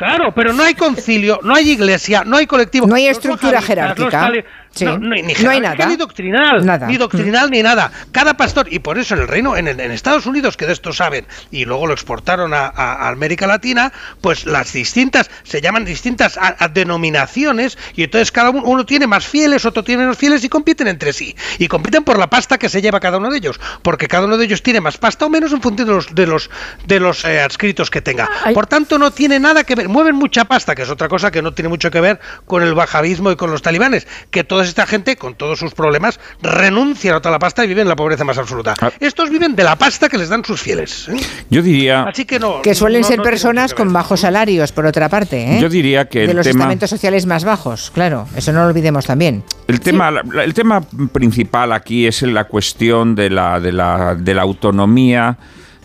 Claro, 0.00 0.32
pero 0.34 0.54
no 0.54 0.62
hay 0.62 0.74
concilio, 0.74 1.40
no 1.42 1.54
hay 1.54 1.70
iglesia, 1.70 2.24
no 2.24 2.38
hay 2.38 2.46
colectivo. 2.46 2.86
No 2.86 2.94
hay 2.94 3.06
estructura 3.06 3.60
jerárquica. 3.60 4.32
No, 4.80 4.98
ni, 4.98 5.32
hay 5.34 5.60
nada. 5.60 5.86
Ni 5.86 5.96
doctrinal, 5.96 6.64
ni 6.86 6.96
doctrinal 6.96 7.50
ni 7.50 7.62
nada. 7.62 7.90
Cada 8.12 8.34
pastor, 8.34 8.72
y 8.72 8.78
por 8.78 8.98
eso 8.98 9.14
en 9.14 9.20
el 9.20 9.28
reino, 9.28 9.56
en, 9.56 9.68
Estados 9.68 10.26
Unidos, 10.26 10.56
que 10.56 10.66
de 10.66 10.72
esto 10.72 10.92
saben, 10.92 11.26
y 11.50 11.64
luego 11.64 11.86
lo 11.86 11.92
exportaron 11.92 12.54
a, 12.54 13.08
América 13.08 13.46
Latina, 13.46 13.92
pues 14.20 14.46
las 14.46 14.72
distintas, 14.72 15.30
se 15.42 15.60
llaman 15.60 15.84
distintas 15.84 16.38
denominaciones, 16.72 17.76
y 17.94 18.04
entonces 18.04 18.32
cada 18.32 18.50
uno, 18.50 18.62
uno, 18.64 18.86
tiene 18.86 19.06
más 19.06 19.26
fieles, 19.26 19.64
otro 19.64 19.82
tiene 19.82 20.02
menos 20.02 20.16
fieles, 20.16 20.44
y 20.44 20.48
compiten 20.48 20.88
entre 20.88 21.12
sí. 21.12 21.34
Y 21.58 21.68
compiten 21.68 22.04
por 22.04 22.18
la 22.18 22.30
pasta 22.30 22.58
que 22.58 22.68
se 22.68 22.80
lleva 22.80 23.00
cada 23.00 23.18
uno 23.18 23.30
de 23.30 23.38
ellos, 23.38 23.60
porque 23.82 24.08
cada 24.08 24.26
uno 24.26 24.38
de 24.38 24.44
ellos 24.44 24.62
tiene 24.62 24.80
más 24.80 24.96
pasta 24.96 25.26
o 25.26 25.28
menos 25.28 25.52
en 25.52 25.60
función 25.60 25.88
de 25.88 25.94
los, 25.94 26.14
de 26.14 26.26
los, 26.26 26.50
de 26.86 27.00
los 27.00 27.24
eh, 27.24 27.40
adscritos 27.40 27.90
que 27.90 28.00
tenga. 28.00 28.30
Por 28.54 28.66
tanto, 28.66 28.98
no 28.98 29.10
tiene 29.10 29.38
nada 29.40 29.64
que 29.64 29.74
ver, 29.74 29.88
mueven 29.88 30.14
mucha 30.14 30.44
pasta, 30.44 30.74
que 30.74 30.82
es 30.82 30.90
otra 30.90 31.08
cosa 31.08 31.30
que 31.30 31.42
no 31.42 31.52
tiene 31.52 31.68
mucho 31.68 31.90
que 31.90 32.00
ver 32.00 32.20
con 32.46 32.62
el 32.62 32.74
bajavismo 32.74 33.30
y 33.30 33.36
con 33.36 33.50
los 33.50 33.62
talibanes, 33.62 34.06
que 34.30 34.44
todo 34.44 34.59
esta 34.68 34.86
gente, 34.86 35.16
con 35.16 35.34
todos 35.34 35.58
sus 35.58 35.74
problemas, 35.74 36.20
renuncia 36.42 37.16
a 37.16 37.20
toda 37.20 37.32
la 37.32 37.38
pasta 37.38 37.64
y 37.64 37.68
viven 37.68 37.82
en 37.82 37.88
la 37.88 37.96
pobreza 37.96 38.24
más 38.24 38.38
absoluta. 38.38 38.74
Ah. 38.80 38.90
Estos 39.00 39.30
viven 39.30 39.56
de 39.56 39.64
la 39.64 39.76
pasta 39.76 40.08
que 40.08 40.18
les 40.18 40.28
dan 40.28 40.44
sus 40.44 40.60
fieles. 40.60 41.08
¿eh? 41.08 41.16
Yo 41.50 41.62
diría... 41.62 42.02
Así 42.02 42.24
que, 42.24 42.38
no, 42.38 42.62
que 42.62 42.74
suelen 42.74 43.04
ser 43.04 43.22
personas 43.22 43.74
con 43.74 43.92
bajos 43.92 44.20
salarios, 44.20 44.72
por 44.72 44.86
otra 44.86 45.08
parte. 45.08 45.56
¿eh? 45.56 45.60
Yo 45.60 45.68
diría 45.68 46.08
que... 46.08 46.26
De 46.26 46.34
los 46.34 46.46
estamentos 46.46 46.90
sociales 46.90 47.26
más 47.26 47.44
bajos, 47.44 47.90
claro. 47.90 48.26
Eso 48.36 48.52
no 48.52 48.62
lo 48.62 48.68
olvidemos 48.68 49.06
también. 49.06 49.44
El 49.68 49.80
tema, 49.80 50.12
el 50.42 50.54
tema 50.54 50.82
principal 51.12 51.72
aquí 51.72 52.06
es 52.06 52.22
la 52.22 52.44
cuestión 52.44 53.14
de 53.14 53.30
la, 53.30 53.60
de 53.60 53.72
la, 53.72 54.14
de 54.14 54.34
la 54.34 54.42
autonomía 54.42 55.36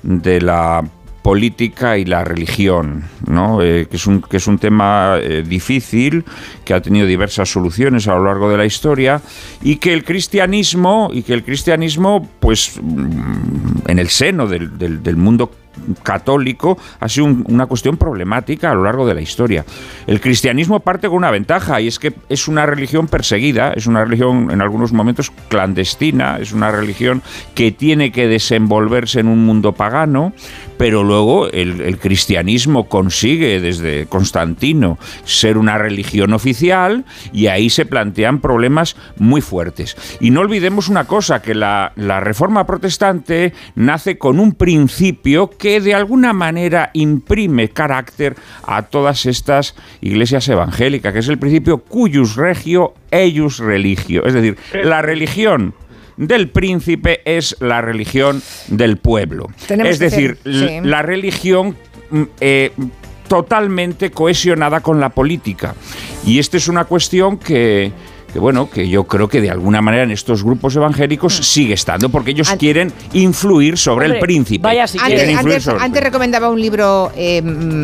de 0.04 0.42
la 0.42 0.84
política 1.26 1.98
y 1.98 2.06
la 2.06 2.24
religión, 2.24 3.06
¿no? 3.26 3.60
Eh, 3.60 3.88
que, 3.90 3.96
es 3.98 4.06
un, 4.06 4.22
que 4.22 4.38
es 4.38 4.46
un 4.46 4.60
tema 4.60 5.18
eh, 5.20 5.42
difícil, 5.42 6.24
que 6.64 6.76
ha 6.76 6.82
tenido 6.84 7.08
diversas 7.08 7.50
soluciones 7.50 8.08
a 8.08 8.14
lo 8.14 8.26
largo 8.26 8.48
de 8.48 8.58
la 8.58 8.66
historia, 8.68 9.20
y 9.64 9.78
que 9.78 9.92
el 9.94 10.04
cristianismo, 10.04 11.10
y 11.12 11.24
que 11.24 11.34
el 11.34 11.44
cristianismo, 11.44 12.30
pues, 12.40 12.80
mm, 12.80 13.90
en 13.90 13.98
el 13.98 14.10
seno 14.10 14.46
del, 14.46 14.78
del, 14.78 15.02
del 15.02 15.16
mundo 15.16 15.50
católico 16.04 16.78
ha 17.00 17.10
sido 17.10 17.28
una 17.46 17.66
cuestión 17.66 17.98
problemática 17.98 18.72
a 18.72 18.76
lo 18.76 18.84
largo 18.84 19.06
de 19.06 19.14
la 19.14 19.22
historia. 19.22 19.66
El 20.08 20.22
cristianismo 20.22 20.80
parte 20.80 21.08
con 21.08 21.18
una 21.18 21.32
ventaja 21.32 21.82
y 21.82 21.88
es 21.88 22.00
que 22.00 22.14
es 22.30 22.48
una 22.48 22.66
religión 22.66 23.08
perseguida, 23.08 23.74
es 23.74 23.88
una 23.88 24.04
religión 24.04 24.52
en 24.52 24.62
algunos 24.62 24.94
momentos 24.94 25.32
clandestina, 25.48 26.38
es 26.40 26.52
una 26.52 26.72
religión 26.72 27.22
que 27.54 27.72
tiene 27.72 28.12
que 28.12 28.28
desenvolverse 28.28 29.20
en 29.20 29.28
un 29.28 29.46
mundo 29.46 29.74
pagano, 29.74 30.34
pero 30.78 31.04
luego 31.04 31.50
el, 31.50 31.98
cristianismo 32.00 32.88
consigue 32.88 33.60
desde 33.60 34.06
Constantino 34.08 34.98
ser 35.24 35.58
una 35.58 35.78
religión 35.78 36.34
oficial 36.34 37.06
y 37.32 37.48
ahí 37.48 37.70
se 37.70 37.86
plantean 37.86 38.42
problemas 38.42 38.96
muy 39.18 39.42
fuertes. 39.42 39.96
Y 40.20 40.32
no 40.32 40.42
olvidemos 40.42 40.90
una 40.90 41.06
cosa, 41.06 41.42
que 41.42 41.56
la, 41.56 41.94
la 41.96 42.20
reforma 42.20 42.66
protestante 42.66 43.54
nace 43.76 44.18
con 44.18 44.40
un 44.40 44.54
principio 44.54 45.50
que 45.50 45.64
que 45.65 45.82
de 45.82 45.95
alguna 45.95 46.32
manera 46.32 46.91
imprime 46.93 47.69
carácter 47.69 48.36
a 48.67 48.84
todas 48.84 49.25
estas 49.25 49.73
iglesias 49.99 50.47
evangélicas, 50.47 51.12
que 51.12 51.17
es 51.17 51.28
el 51.28 51.39
principio 51.39 51.80
cuyus 51.80 52.36
regio 52.36 52.93
eius 53.10 53.58
religio, 53.58 54.23
es 54.28 54.36
decir, 54.36 54.60
la 54.84 55.01
religión 55.01 55.73
del 56.17 56.49
príncipe 56.49 57.21
es 57.25 57.58
la 57.62 57.82
religión 57.82 58.43
del 58.67 58.97
pueblo. 58.97 59.47
es 59.67 59.97
decir, 59.97 60.38
la 60.43 61.01
religión 61.01 61.75
mm, 62.12 62.23
eh, 62.41 62.71
totalmente 63.28 64.12
cohesionada 64.12 64.82
con 64.82 64.99
la 64.99 65.10
política. 65.10 65.73
Y 66.28 66.38
esta 66.38 66.58
es 66.58 66.67
una 66.67 66.86
cuestión 66.86 67.39
que 67.39 67.91
que 68.36 68.39
bueno, 68.39 68.69
que 68.69 68.89
yo 68.89 69.06
creo 69.06 69.30
que 69.30 69.39
de 69.39 69.50
alguna 69.50 69.82
manera 69.82 70.04
en 70.04 70.12
estos 70.12 70.43
grupos 70.43 70.76
evangélicos 70.76 71.39
mm. 71.39 71.43
sigue 71.43 71.74
estando, 71.74 72.10
porque 72.10 72.32
ellos 72.32 72.52
quieren 72.60 72.91
influir 73.13 73.78
sobre 73.78 74.08
el 74.08 74.19
príncipe. 74.19 74.62
Vaya 74.62 74.88
si 74.88 74.98
antes, 75.00 75.69
antes, 75.69 76.04
recomendaba 76.04 76.50
un 76.50 76.60
libro 76.60 77.13
eh, 77.15 77.41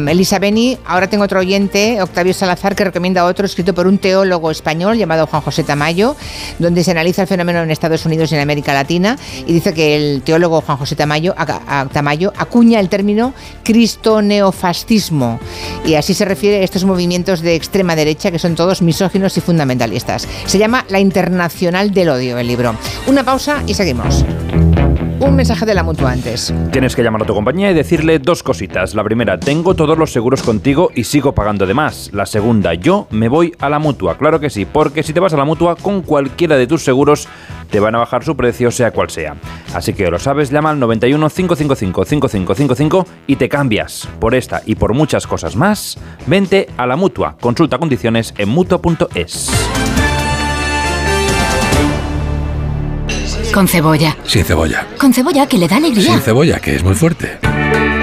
Elisa 0.10 0.40
Beni, 0.40 0.78
ahora 0.86 1.08
tengo 1.08 1.24
otro 1.24 1.40
oyente, 1.40 2.02
Octavio 2.02 2.34
Salazar, 2.34 2.76
que 2.76 2.84
recomienda 2.84 3.24
otro 3.24 3.46
escrito 3.46 3.74
por 3.74 3.88
un 3.88 3.98
teólogo 3.98 4.52
español 4.52 4.98
llamado 4.98 5.26
Juan 5.26 5.42
José 5.42 5.64
Tamayo, 5.64 6.18
donde 6.60 6.84
se 6.84 6.92
analiza 6.92 7.22
el 7.22 7.30
fenómeno 7.30 7.64
en 7.64 7.72
Estados 7.72 8.06
Unidos 8.06 8.30
y 8.34 8.36
en 8.36 8.42
América 8.42 8.74
Latina, 8.74 9.18
y 9.48 9.54
dice 9.54 9.74
que 9.74 9.96
el 9.96 10.22
teólogo 10.22 10.60
Juan 10.60 10.78
José 10.80 10.98
Tamayo, 10.98 11.34
Tamayo 11.94 12.34
acuña 12.38 12.82
el 12.82 12.90
término 12.90 13.34
cristo-neofascismo, 13.64 15.40
y 15.86 15.94
así 15.94 16.14
se 16.14 16.26
refiere 16.26 16.58
a 16.58 16.64
estos 16.64 16.84
movimientos 16.84 17.40
de 17.40 17.56
extrema 17.56 17.96
derecha 17.96 18.32
que 18.32 18.40
son 18.40 18.56
todos 18.56 18.82
misóginos 18.82 19.38
y 19.38 19.40
fundamentalistas. 19.40 20.28
Se 20.46 20.58
llama 20.58 20.86
La 20.90 21.00
Internacional 21.00 21.92
del 21.92 22.10
Odio 22.10 22.38
el 22.38 22.48
libro. 22.48 22.76
Una 23.08 23.24
pausa 23.24 23.64
y 23.68 23.74
seguimos. 23.74 24.26
Un 25.22 25.36
mensaje 25.36 25.68
de 25.68 25.76
la 25.76 25.84
mutua 25.84 26.12
antes. 26.12 26.52
Tienes 26.72 26.96
que 26.96 27.04
llamar 27.04 27.22
a 27.22 27.26
tu 27.26 27.36
compañía 27.36 27.70
y 27.70 27.76
decirle 27.76 28.18
dos 28.18 28.42
cositas. 28.42 28.96
La 28.96 29.04
primera, 29.04 29.40
tengo 29.40 29.76
todos 29.76 29.96
los 29.96 30.12
seguros 30.12 30.42
contigo 30.42 30.90
y 30.96 31.04
sigo 31.04 31.34
pagando 31.34 31.68
de 31.68 31.76
más. 31.76 32.10
La 32.12 32.26
segunda, 32.26 32.74
yo 32.74 33.08
me 33.12 33.30
voy 33.30 33.54
a 33.60 33.70
la 33.70 33.78
mutua. 33.78 34.18
Claro 34.18 34.40
que 34.40 34.50
sí, 34.50 34.66
porque 34.66 35.04
si 35.04 35.14
te 35.14 35.20
vas 35.20 35.34
a 35.34 35.38
la 35.38 35.46
mutua 35.46 35.76
con 35.76 36.02
cualquiera 36.02 36.58
de 36.58 36.66
tus 36.66 36.84
seguros, 36.84 37.28
te 37.70 37.80
van 37.80 37.94
a 37.94 38.00
bajar 38.00 38.24
su 38.24 38.36
precio, 38.36 38.72
sea 38.72 38.90
cual 38.90 39.12
sea. 39.12 39.36
Así 39.76 39.94
que 39.94 40.10
lo 40.10 40.18
sabes, 40.18 40.50
llama 40.50 40.72
al 40.72 40.80
91 40.80 41.30
555 41.30 42.04
5555 42.04 43.06
y 43.28 43.36
te 43.36 43.48
cambias. 43.48 44.08
Por 44.20 44.34
esta 44.34 44.64
y 44.66 44.74
por 44.74 44.96
muchas 44.96 45.28
cosas 45.28 45.56
más, 45.56 46.00
vente 46.26 46.68
a 46.78 46.88
la 46.88 46.96
mutua. 46.96 47.38
Consulta 47.40 47.78
condiciones 47.78 48.34
en 48.40 48.50
mutua.es. 48.50 49.52
Con 53.54 53.68
cebolla. 53.68 54.18
Sin 54.24 54.46
cebolla. 54.46 54.88
Con 54.98 55.14
cebolla 55.14 55.46
que 55.46 55.58
le 55.58 55.68
da 55.68 55.76
alegría. 55.78 56.14
Sin 56.14 56.22
cebolla, 56.22 56.60
que 56.60 56.76
es 56.76 56.84
muy 56.84 56.96
fuerte. 56.96 57.38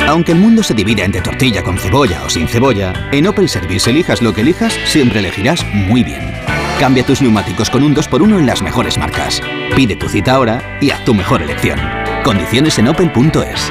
Aunque 0.06 0.32
el 0.32 0.38
mundo 0.38 0.62
se 0.62 0.74
divida 0.74 1.04
entre 1.04 1.22
tortilla 1.22 1.62
con 1.62 1.78
cebolla 1.78 2.22
o 2.24 2.28
sin 2.28 2.48
cebolla, 2.48 2.92
en 3.12 3.26
Opel 3.26 3.48
Service 3.48 3.88
elijas 3.88 4.20
lo 4.20 4.34
que 4.34 4.42
elijas, 4.42 4.74
siempre 4.84 5.20
elegirás 5.20 5.64
muy 5.72 6.02
bien. 6.04 6.20
Cambia 6.78 7.04
tus 7.04 7.22
neumáticos 7.22 7.70
con 7.70 7.82
un 7.82 7.94
2x1 7.94 8.38
en 8.38 8.46
las 8.46 8.62
mejores 8.62 8.98
marcas. 8.98 9.40
Pide 9.74 9.96
tu 9.96 10.08
cita 10.08 10.32
ahora 10.32 10.78
y 10.80 10.90
haz 10.90 11.04
tu 11.04 11.14
mejor 11.14 11.42
elección. 11.42 11.78
Condiciones 12.24 12.78
en 12.78 12.88
opel.es. 12.88 13.70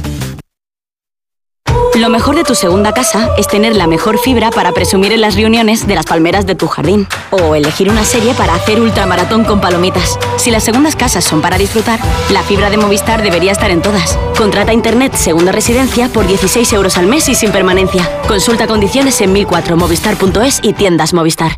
Lo 1.95 2.09
mejor 2.09 2.37
de 2.37 2.45
tu 2.45 2.55
segunda 2.55 2.93
casa 2.93 3.29
es 3.37 3.47
tener 3.47 3.75
la 3.75 3.85
mejor 3.85 4.17
fibra 4.17 4.49
para 4.49 4.71
presumir 4.71 5.11
en 5.11 5.19
las 5.19 5.35
reuniones 5.35 5.87
de 5.87 5.95
las 5.95 6.05
palmeras 6.05 6.45
de 6.45 6.55
tu 6.55 6.67
jardín. 6.67 7.05
O 7.31 7.53
elegir 7.53 7.89
una 7.89 8.05
serie 8.05 8.33
para 8.33 8.55
hacer 8.55 8.79
ultramaratón 8.79 9.43
con 9.43 9.59
palomitas. 9.59 10.17
Si 10.37 10.51
las 10.51 10.63
segundas 10.63 10.95
casas 10.95 11.25
son 11.25 11.41
para 11.41 11.57
disfrutar, 11.57 11.99
la 12.29 12.43
fibra 12.43 12.69
de 12.69 12.77
Movistar 12.77 13.21
debería 13.21 13.51
estar 13.51 13.71
en 13.71 13.81
todas. 13.81 14.17
Contrata 14.37 14.71
Internet 14.71 15.15
Segunda 15.15 15.51
Residencia 15.51 16.07
por 16.07 16.25
16 16.25 16.71
euros 16.73 16.97
al 16.97 17.07
mes 17.07 17.27
y 17.27 17.35
sin 17.35 17.51
permanencia. 17.51 18.09
Consulta 18.25 18.67
condiciones 18.67 19.19
en 19.19 19.33
1004movistar.es 19.35 20.61
y 20.63 20.73
tiendas 20.73 21.13
Movistar. 21.13 21.57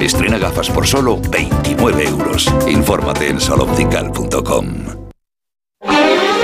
Estrena 0.00 0.38
gafas 0.38 0.70
por 0.70 0.86
solo 0.86 1.18
29 1.30 2.04
euros. 2.04 2.46
Infórmate 2.68 3.28
en 3.28 3.40
soloptical.com. 3.40 4.99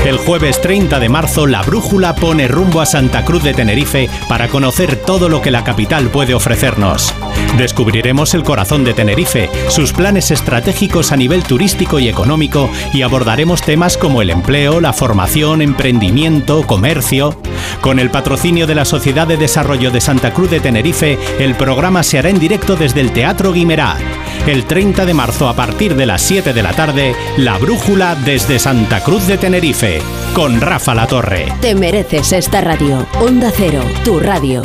El 0.07 0.19
jueves 0.19 0.61
30 0.61 1.01
de 1.01 1.09
marzo, 1.09 1.49
la 1.49 1.62
brújula 1.62 2.14
pone 2.14 2.47
rumbo 2.47 2.81
a 2.81 2.87
Santa 2.87 3.25
Cruz 3.25 3.42
de 3.42 3.55
Tenerife 3.55 4.09
para 4.29 4.47
conocer 4.47 4.95
todo 4.95 5.29
lo 5.29 5.42
que 5.42 5.51
la 5.51 5.64
capital 5.64 6.11
puede 6.11 6.33
ofrecernos. 6.33 7.12
Descubriremos 7.59 8.33
el 8.35 8.45
corazón 8.45 8.85
de 8.85 8.95
Tenerife, 8.95 9.51
sus 9.66 9.92
planes 9.92 10.31
estratégicos 10.31 11.11
a 11.11 11.16
nivel 11.16 11.42
turístico 11.42 11.99
y 11.99 12.09
económico 12.09 12.71
y 12.95 13.03
abordaremos 13.03 13.62
temas 13.62 13.97
como 13.97 14.23
el 14.23 14.31
empleo, 14.31 14.81
la 14.81 14.92
formación, 14.92 15.61
emprendimiento, 15.61 16.64
comercio. 16.69 17.37
Con 17.81 17.99
el 17.99 18.11
patrocinio 18.11 18.69
de 18.69 18.77
la 18.77 18.85
Sociedad 18.85 19.27
de 19.27 19.37
Desarrollo 19.37 19.90
de 19.90 20.01
Santa 20.01 20.33
Cruz 20.33 20.51
de 20.51 20.61
Tenerife, 20.61 21.19
el 21.40 21.57
programa 21.57 22.05
se 22.05 22.21
hará 22.21 22.31
en 22.31 22.38
directo 22.38 22.77
desde 22.77 23.01
el 23.01 23.11
Teatro 23.11 23.53
Guimerá. 23.53 23.97
El 24.46 24.64
30 24.64 25.04
de 25.04 25.12
marzo 25.12 25.48
a 25.48 25.56
partir 25.56 25.96
de 25.96 26.06
las 26.06 26.22
7 26.22 26.52
de 26.52 26.62
la 26.62 26.72
tarde, 26.72 27.16
La 27.37 27.59
Brújula 27.59 28.14
desde 28.14 28.61
Santa 28.61 29.02
Cruz 29.02 29.26
de 29.26 29.38
Tenerife, 29.38 30.00
con 30.35 30.61
Rafa 30.61 30.94
La 30.94 31.09
Torre. 31.09 31.52
Te 31.61 31.74
mereces 31.74 32.32
esta 32.32 32.61
radio. 32.61 33.04
Onda 33.20 33.50
Cero, 33.54 33.82
tu 34.04 34.20
radio. 34.20 34.62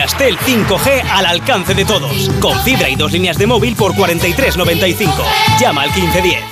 Yastel 0.00 0.38
5G 0.38 1.04
al 1.12 1.26
alcance 1.26 1.74
de 1.74 1.84
todos. 1.84 2.30
Con 2.40 2.58
fibra 2.60 2.88
y 2.88 2.96
dos 2.96 3.12
líneas 3.12 3.36
de 3.36 3.46
móvil 3.46 3.76
por 3.76 3.92
43.95. 3.92 5.12
Llama 5.60 5.82
al 5.82 5.90
1510. 5.90 6.42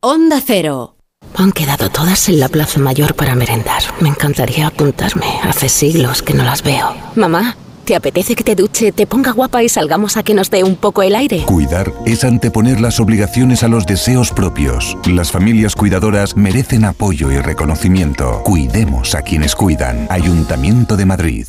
Onda 0.00 0.42
Cero. 0.46 0.96
Han 1.34 1.52
quedado 1.52 1.88
todas 1.88 2.28
en 2.28 2.40
la 2.40 2.50
Plaza 2.50 2.78
Mayor 2.78 3.14
para 3.14 3.34
merendar. 3.34 3.82
Me 4.00 4.10
encantaría 4.10 4.66
apuntarme. 4.66 5.40
Hace 5.44 5.70
siglos 5.70 6.22
que 6.22 6.34
no 6.34 6.44
las 6.44 6.62
veo. 6.62 6.94
Mamá, 7.14 7.56
¿te 7.86 7.94
apetece 7.94 8.34
que 8.34 8.44
te 8.44 8.54
duche, 8.54 8.92
te 8.92 9.06
ponga 9.06 9.30
guapa 9.30 9.62
y 9.62 9.68
salgamos 9.68 10.16
a 10.16 10.22
que 10.22 10.34
nos 10.34 10.50
dé 10.50 10.64
un 10.64 10.76
poco 10.76 11.02
el 11.02 11.14
aire? 11.14 11.44
Cuidar 11.46 11.92
es 12.04 12.24
anteponer 12.24 12.80
las 12.80 13.00
obligaciones 13.00 13.62
a 13.62 13.68
los 13.68 13.86
deseos 13.86 14.32
propios. 14.32 14.98
Las 15.06 15.30
familias 15.30 15.74
cuidadoras 15.74 16.36
merecen 16.36 16.84
apoyo 16.84 17.30
y 17.30 17.38
reconocimiento. 17.38 18.42
Cuidemos 18.42 19.14
a 19.14 19.22
quienes 19.22 19.54
cuidan. 19.54 20.06
Ayuntamiento 20.10 20.96
de 20.96 21.06
Madrid. 21.06 21.46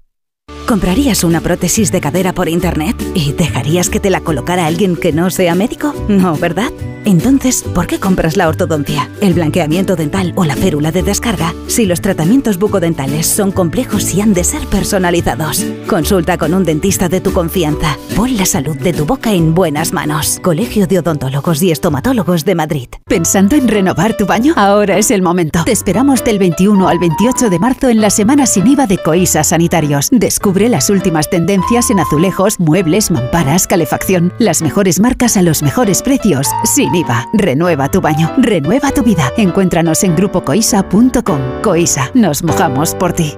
¿Comprarías 0.68 1.24
una 1.24 1.40
prótesis 1.40 1.94
de 1.94 2.02
cadera 2.02 2.34
por 2.34 2.50
internet 2.50 3.02
y 3.16 3.32
dejarías 3.32 3.90
que 3.90 4.02
te 4.02 4.10
la 4.10 4.20
colocara 4.20 4.66
alguien 4.66 4.98
que 4.98 5.14
no 5.14 5.30
sea 5.30 5.56
médico? 5.56 5.96
No, 6.10 6.36
¿verdad? 6.36 6.74
Entonces, 7.06 7.64
¿por 7.64 7.88
qué 7.88 8.02
compras 8.02 8.36
la 8.36 8.50
ortodoncia, 8.50 9.10
el 9.22 9.34
blanqueamiento 9.34 9.96
dental 9.96 10.34
o 10.36 10.44
la 10.44 10.58
férula 10.58 10.92
de 10.92 11.04
descarga 11.04 11.54
si 11.68 11.86
los 11.86 12.02
tratamientos 12.02 12.60
bucodentales 12.60 13.28
son 13.28 13.54
complejos 13.54 14.14
y 14.14 14.20
han 14.20 14.34
de 14.34 14.44
ser 14.44 14.68
personalizados? 14.68 15.64
Consulta 15.88 16.38
con 16.38 16.54
un 16.54 16.66
dentista 16.66 17.08
de 17.08 17.22
tu 17.22 17.32
confianza. 17.32 17.98
Pon 18.14 18.36
la 18.36 18.46
salud 18.46 18.76
de 18.76 18.92
tu 18.92 19.06
boca 19.06 19.32
en 19.32 19.54
buenas 19.54 19.94
manos. 19.94 20.42
Colegio 20.44 20.86
de 20.86 21.00
Odontólogos 21.00 21.64
y 21.64 21.72
Estomatólogos 21.72 22.44
de 22.44 22.56
Madrid. 22.56 22.90
¿Pensando 23.06 23.56
en 23.56 23.70
renovar 23.70 24.18
tu 24.18 24.26
baño? 24.26 24.54
Ahora 24.58 24.98
es 24.98 25.10
el 25.10 25.22
momento. 25.22 25.64
Te 25.64 25.72
esperamos 25.72 26.26
del 26.26 26.40
21 26.40 26.90
al 26.90 27.00
28 27.00 27.50
de 27.50 27.60
marzo 27.60 27.88
en 27.88 28.02
la 28.02 28.10
semana 28.10 28.46
sin 28.46 28.68
IVA 28.68 28.86
de 28.86 28.98
Coisa 28.98 29.46
Sanitarios. 29.46 30.10
Descubre 30.12 30.57
las 30.66 30.90
últimas 30.90 31.30
tendencias 31.30 31.92
en 31.92 32.00
azulejos, 32.00 32.60
muebles, 32.60 33.12
mamparas, 33.12 33.68
calefacción. 33.68 34.34
Las 34.40 34.62
mejores 34.62 35.00
marcas 35.00 35.38
a 35.38 35.44
los 35.44 35.62
mejores 35.62 36.02
precios. 36.02 36.48
Sin 36.64 36.94
IVA. 36.96 37.28
Renueva 37.34 37.90
tu 37.90 38.02
baño. 38.02 38.34
Renueva 38.38 38.92
tu 38.92 39.04
vida. 39.04 39.32
Encuéntranos 39.38 40.04
en 40.04 40.16
grupocoisa.com. 40.16 41.62
Coisa. 41.62 42.10
Nos 42.16 42.44
mojamos 42.44 42.96
por 42.96 43.14
ti. 43.14 43.38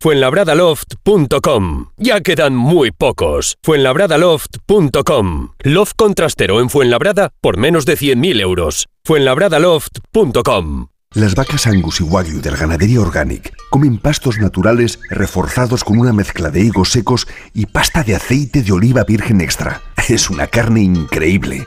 Fuenlabradaloft.com. 0.00 1.90
Ya 1.98 2.22
quedan 2.22 2.56
muy 2.56 2.90
pocos. 2.90 3.58
Fuenlabradaloft.com. 3.62 5.48
Loft 5.58 5.92
contrastero 5.94 6.60
en 6.60 6.70
Fuenlabrada 6.70 7.32
por 7.42 7.58
menos 7.58 7.84
de 7.84 7.98
100.000 7.98 8.40
euros. 8.40 8.86
Fuenlabradaloft.com. 9.04 10.86
Las 11.12 11.34
vacas 11.34 11.66
Angus 11.66 12.00
y 12.00 12.04
Wagyu 12.04 12.40
de 12.40 12.52
la 12.52 12.56
ganadería 12.56 13.00
Organic 13.00 13.52
comen 13.68 13.98
pastos 13.98 14.38
naturales 14.38 15.00
reforzados 15.10 15.82
con 15.82 15.98
una 15.98 16.12
mezcla 16.12 16.50
de 16.50 16.60
higos 16.60 16.92
secos 16.92 17.26
y 17.52 17.66
pasta 17.66 18.04
de 18.04 18.14
aceite 18.14 18.62
de 18.62 18.72
oliva 18.72 19.04
virgen 19.04 19.40
extra. 19.40 19.82
Es 20.08 20.30
una 20.30 20.46
carne 20.46 20.82
increíble. 20.82 21.66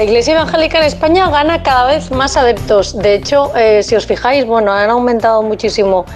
La 0.00 0.04
Iglesia 0.04 0.32
Evangélica 0.32 0.78
en 0.78 0.84
España 0.84 1.28
gana 1.28 1.62
cada 1.62 1.86
vez 1.86 2.10
más 2.10 2.34
adeptos. 2.38 2.96
De 2.96 3.12
hecho, 3.12 3.54
eh, 3.54 3.82
si 3.82 3.96
os 3.96 4.06
fijáis, 4.06 4.46
bueno, 4.46 4.72
han 4.72 4.88
aumentado 4.88 5.42
muchísimo 5.42 6.06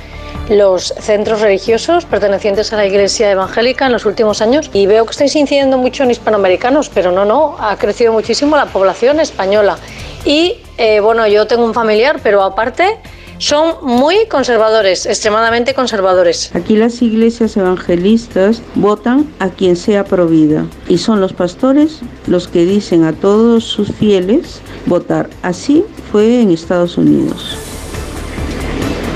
los 0.48 0.94
centros 1.00 1.42
religiosos 1.42 2.06
pertenecientes 2.06 2.72
a 2.72 2.76
la 2.76 2.86
Iglesia 2.86 3.30
Evangélica 3.30 3.84
en 3.84 3.92
los 3.92 4.06
últimos 4.06 4.40
años 4.40 4.70
y 4.72 4.86
veo 4.86 5.04
que 5.04 5.10
estáis 5.10 5.36
incidiendo 5.36 5.76
mucho 5.76 6.02
en 6.02 6.12
hispanoamericanos, 6.12 6.88
pero 6.88 7.12
no, 7.12 7.26
no, 7.26 7.56
ha 7.60 7.76
crecido 7.76 8.14
muchísimo 8.14 8.56
la 8.56 8.64
población 8.64 9.20
española. 9.20 9.76
Y 10.24 10.56
eh, 10.78 11.00
bueno, 11.00 11.26
yo 11.26 11.46
tengo 11.46 11.66
un 11.66 11.74
familiar, 11.74 12.20
pero 12.22 12.42
aparte 12.42 12.98
son 13.38 13.74
muy 13.82 14.26
conservadores, 14.30 15.06
extremadamente 15.06 15.74
conservadores. 15.74 16.54
Aquí 16.54 16.76
las 16.76 17.02
iglesias 17.02 17.56
evangelistas 17.56 18.62
votan 18.74 19.28
a 19.38 19.48
quien 19.50 19.76
sea 19.76 20.04
provida 20.04 20.66
y 20.88 20.98
son 20.98 21.20
los 21.20 21.32
pastores 21.32 22.00
los 22.26 22.48
que 22.48 22.64
dicen 22.64 23.04
a 23.04 23.12
todos 23.12 23.64
sus 23.64 23.90
fieles 23.92 24.60
votar. 24.86 25.28
Así 25.42 25.84
fue 26.12 26.40
en 26.40 26.50
Estados 26.50 26.96
Unidos. 26.96 27.56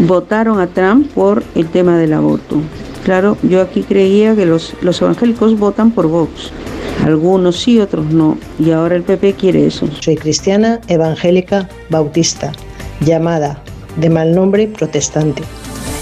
Votaron 0.00 0.60
a 0.60 0.66
Trump 0.68 1.10
por 1.12 1.42
el 1.54 1.68
tema 1.68 1.98
del 1.98 2.12
aborto. 2.12 2.56
Claro, 3.04 3.36
yo 3.42 3.60
aquí 3.60 3.82
creía 3.82 4.34
que 4.36 4.46
los, 4.46 4.74
los 4.80 5.00
evangélicos 5.00 5.58
votan 5.58 5.90
por 5.90 6.08
Vox. 6.08 6.50
Algunos 7.04 7.56
sí, 7.60 7.80
otros 7.80 8.06
no. 8.06 8.36
Y 8.58 8.72
ahora 8.72 8.96
el 8.96 9.02
PP 9.02 9.34
quiere 9.34 9.66
eso. 9.66 9.88
Soy 10.00 10.16
cristiana, 10.16 10.80
evangélica, 10.88 11.68
bautista, 11.88 12.52
llamada 13.00 13.62
de 13.98 14.10
mal 14.10 14.34
nombre 14.34 14.66
protestante. 14.66 15.42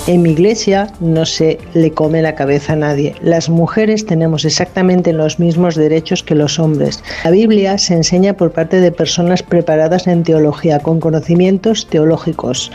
En 0.06 0.22
mi 0.22 0.30
iglesia 0.30 0.92
no 1.00 1.26
se 1.26 1.58
le 1.74 1.90
come 1.90 2.22
la 2.22 2.36
cabeza 2.36 2.74
a 2.74 2.76
nadie. 2.76 3.16
Las 3.22 3.48
mujeres 3.48 4.06
tenemos 4.06 4.44
exactamente 4.44 5.12
los 5.12 5.40
mismos 5.40 5.74
derechos 5.74 6.22
que 6.22 6.36
los 6.36 6.60
hombres. 6.60 7.02
La 7.24 7.32
Biblia 7.32 7.76
se 7.76 7.94
enseña 7.94 8.34
por 8.34 8.52
parte 8.52 8.80
de 8.80 8.92
personas 8.92 9.42
preparadas 9.42 10.06
en 10.06 10.22
teología, 10.22 10.78
con 10.78 11.00
conocimientos 11.00 11.88
teológicos, 11.88 12.70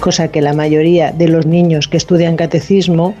cosa 0.00 0.28
que 0.28 0.42
la 0.42 0.52
mayoría 0.52 1.10
de 1.10 1.28
los 1.28 1.46
niños 1.46 1.88
que 1.88 1.96
estudian 1.96 2.36
catecismo 2.36 3.14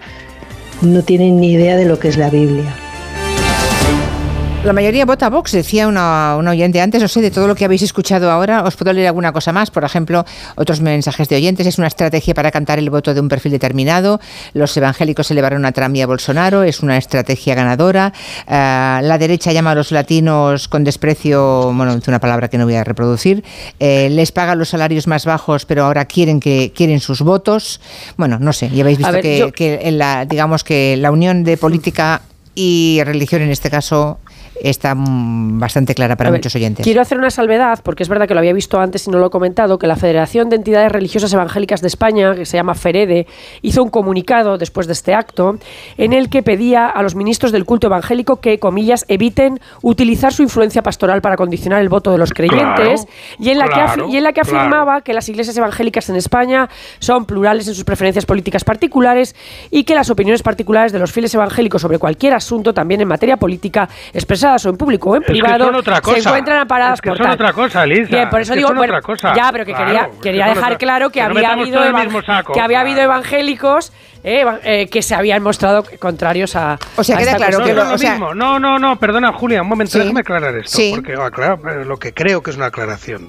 no 0.82 1.02
tienen 1.02 1.40
ni 1.40 1.52
idea 1.52 1.76
de 1.76 1.86
lo 1.86 1.98
que 1.98 2.08
es 2.08 2.18
la 2.18 2.28
Biblia. 2.28 2.83
La 4.64 4.72
mayoría 4.72 5.04
vota 5.04 5.28
Vox, 5.28 5.52
decía 5.52 5.86
una, 5.88 6.36
oyente 6.36 6.80
antes. 6.80 7.02
No 7.02 7.06
sé, 7.06 7.20
de 7.20 7.30
todo 7.30 7.46
lo 7.46 7.54
que 7.54 7.66
habéis 7.66 7.82
escuchado 7.82 8.30
ahora, 8.30 8.62
os 8.62 8.76
puedo 8.76 8.94
leer 8.94 9.08
alguna 9.08 9.30
cosa 9.30 9.52
más. 9.52 9.70
Por 9.70 9.84
ejemplo, 9.84 10.24
otros 10.54 10.80
mensajes 10.80 11.28
de 11.28 11.36
oyentes. 11.36 11.66
Es 11.66 11.76
una 11.76 11.86
estrategia 11.86 12.32
para 12.32 12.50
cantar 12.50 12.78
el 12.78 12.88
voto 12.88 13.12
de 13.12 13.20
un 13.20 13.28
perfil 13.28 13.52
determinado. 13.52 14.20
Los 14.54 14.74
evangélicos 14.74 15.30
elevaron 15.30 15.66
a 15.66 15.72
Trump 15.72 15.94
y 15.96 16.00
a 16.00 16.06
Bolsonaro. 16.06 16.62
Es 16.62 16.80
una 16.80 16.96
estrategia 16.96 17.54
ganadora. 17.54 18.14
Eh, 18.48 19.00
la 19.02 19.18
derecha 19.18 19.52
llama 19.52 19.72
a 19.72 19.74
los 19.74 19.92
latinos 19.92 20.66
con 20.68 20.82
desprecio, 20.82 21.70
bueno, 21.74 22.00
una 22.06 22.18
palabra 22.18 22.48
que 22.48 22.56
no 22.56 22.64
voy 22.64 22.76
a 22.76 22.84
reproducir. 22.84 23.44
Eh, 23.78 24.08
les 24.08 24.32
paga 24.32 24.54
los 24.54 24.70
salarios 24.70 25.06
más 25.06 25.26
bajos, 25.26 25.66
pero 25.66 25.84
ahora 25.84 26.06
quieren 26.06 26.40
que 26.40 26.72
quieren 26.74 27.00
sus 27.00 27.20
votos. 27.20 27.82
Bueno, 28.16 28.38
no 28.40 28.54
sé. 28.54 28.70
Ya 28.70 28.82
habéis 28.82 28.96
visto 28.96 29.20
que, 29.20 29.52
que 29.54 29.80
en 29.82 29.98
la, 29.98 30.24
digamos 30.24 30.64
que 30.64 30.96
la 30.96 31.10
unión 31.10 31.44
de 31.44 31.58
política 31.58 32.22
y 32.54 33.02
religión 33.04 33.42
en 33.42 33.50
este 33.50 33.68
caso 33.68 34.18
está 34.60 34.94
mm, 34.94 35.58
bastante 35.58 35.94
clara 35.94 36.16
para 36.16 36.30
muchos 36.30 36.54
oyentes. 36.54 36.84
Quiero 36.84 37.00
hacer 37.00 37.18
una 37.18 37.30
salvedad, 37.30 37.80
porque 37.82 38.02
es 38.02 38.08
verdad 38.08 38.26
que 38.28 38.34
lo 38.34 38.40
había 38.40 38.52
visto 38.52 38.80
antes 38.80 39.06
y 39.06 39.10
no 39.10 39.18
lo 39.18 39.26
he 39.26 39.30
comentado, 39.30 39.78
que 39.78 39.86
la 39.86 39.96
Federación 39.96 40.48
de 40.48 40.56
Entidades 40.56 40.92
Religiosas 40.92 41.32
Evangélicas 41.32 41.80
de 41.80 41.88
España, 41.88 42.34
que 42.34 42.44
se 42.44 42.56
llama 42.56 42.74
FEREDE, 42.74 43.26
hizo 43.62 43.82
un 43.82 43.90
comunicado 43.90 44.58
después 44.58 44.86
de 44.86 44.92
este 44.92 45.14
acto 45.14 45.56
en 45.96 46.12
el 46.12 46.28
que 46.28 46.42
pedía 46.42 46.86
a 46.86 47.02
los 47.02 47.14
ministros 47.14 47.52
del 47.52 47.64
culto 47.64 47.86
evangélico 47.88 48.36
que, 48.36 48.58
comillas, 48.58 49.04
eviten 49.08 49.60
utilizar 49.82 50.32
su 50.32 50.42
influencia 50.42 50.82
pastoral 50.82 51.20
para 51.20 51.36
condicionar 51.36 51.80
el 51.80 51.88
voto 51.88 52.10
de 52.10 52.18
los 52.18 52.32
creyentes 52.32 53.06
y, 53.38 53.50
en 53.50 53.58
la 53.58 53.68
que 53.68 53.84
y 54.08 54.16
en 54.16 54.24
la 54.24 54.32
que 54.32 54.40
afirmaba 54.40 55.00
que 55.02 55.12
las 55.12 55.28
iglesias 55.28 55.56
evangélicas 55.56 56.08
en 56.08 56.16
España 56.16 56.68
son 56.98 57.24
plurales 57.24 57.68
en 57.68 57.74
sus 57.74 57.84
preferencias 57.84 58.26
políticas 58.26 58.64
particulares 58.64 59.34
y 59.70 59.84
que 59.84 59.94
las 59.94 60.10
opiniones 60.10 60.42
particulares 60.42 60.92
de 60.92 60.98
los 60.98 61.12
fieles 61.12 61.34
evangélicos 61.34 61.82
sobre 61.82 61.98
cualquier 61.98 62.34
asunto, 62.34 62.74
también 62.74 63.00
en 63.00 63.08
materia 63.08 63.36
política, 63.36 63.88
expresan 64.12 64.43
o 64.44 64.68
en 64.68 64.76
público 64.76 65.10
o 65.10 65.16
en 65.16 65.22
privado, 65.22 65.70
se 65.82 66.18
encuentran 66.18 66.58
amparadas 66.58 67.00
por 67.00 67.16
son 67.16 67.30
otra 67.30 67.52
cosa, 67.52 67.86
Lisa. 67.86 68.10
Bien, 68.10 68.28
por 68.28 68.40
eso 68.40 68.54
digo, 68.54 68.74
bueno, 68.74 68.94
ya, 69.34 69.50
pero 69.52 69.64
que 69.64 69.74
quería, 69.74 70.10
quería 70.22 70.46
dejar 70.48 70.78
claro 70.78 71.10
que, 71.10 71.20
había 71.20 71.52
habido, 71.52 71.80
que 72.52 72.60
había 72.60 72.80
habido 72.80 73.00
evangélicos 73.00 73.92
eh, 74.26 74.42
eh, 74.62 74.88
que 74.88 75.02
se 75.02 75.14
habían 75.14 75.42
mostrado 75.42 75.84
contrarios 75.98 76.56
a. 76.56 76.78
O 76.96 77.04
sea, 77.04 77.18
queda 77.18 77.36
claro 77.36 77.62
que 77.62 77.74
no, 77.74 77.84
lo, 77.84 77.98
mismo. 77.98 78.34
No, 78.34 78.58
no, 78.58 78.78
no, 78.78 78.98
perdona, 78.98 79.32
Julia, 79.32 79.60
un 79.60 79.68
momento, 79.68 79.98
déjame 79.98 80.20
aclarar 80.20 80.56
esto, 80.56 80.78
porque 80.94 81.12
aclarar, 81.12 81.58
eh, 81.76 81.84
lo 81.84 81.98
que 81.98 82.14
creo 82.14 82.42
que 82.42 82.50
es 82.50 82.56
una 82.56 82.66
aclaración. 82.66 83.28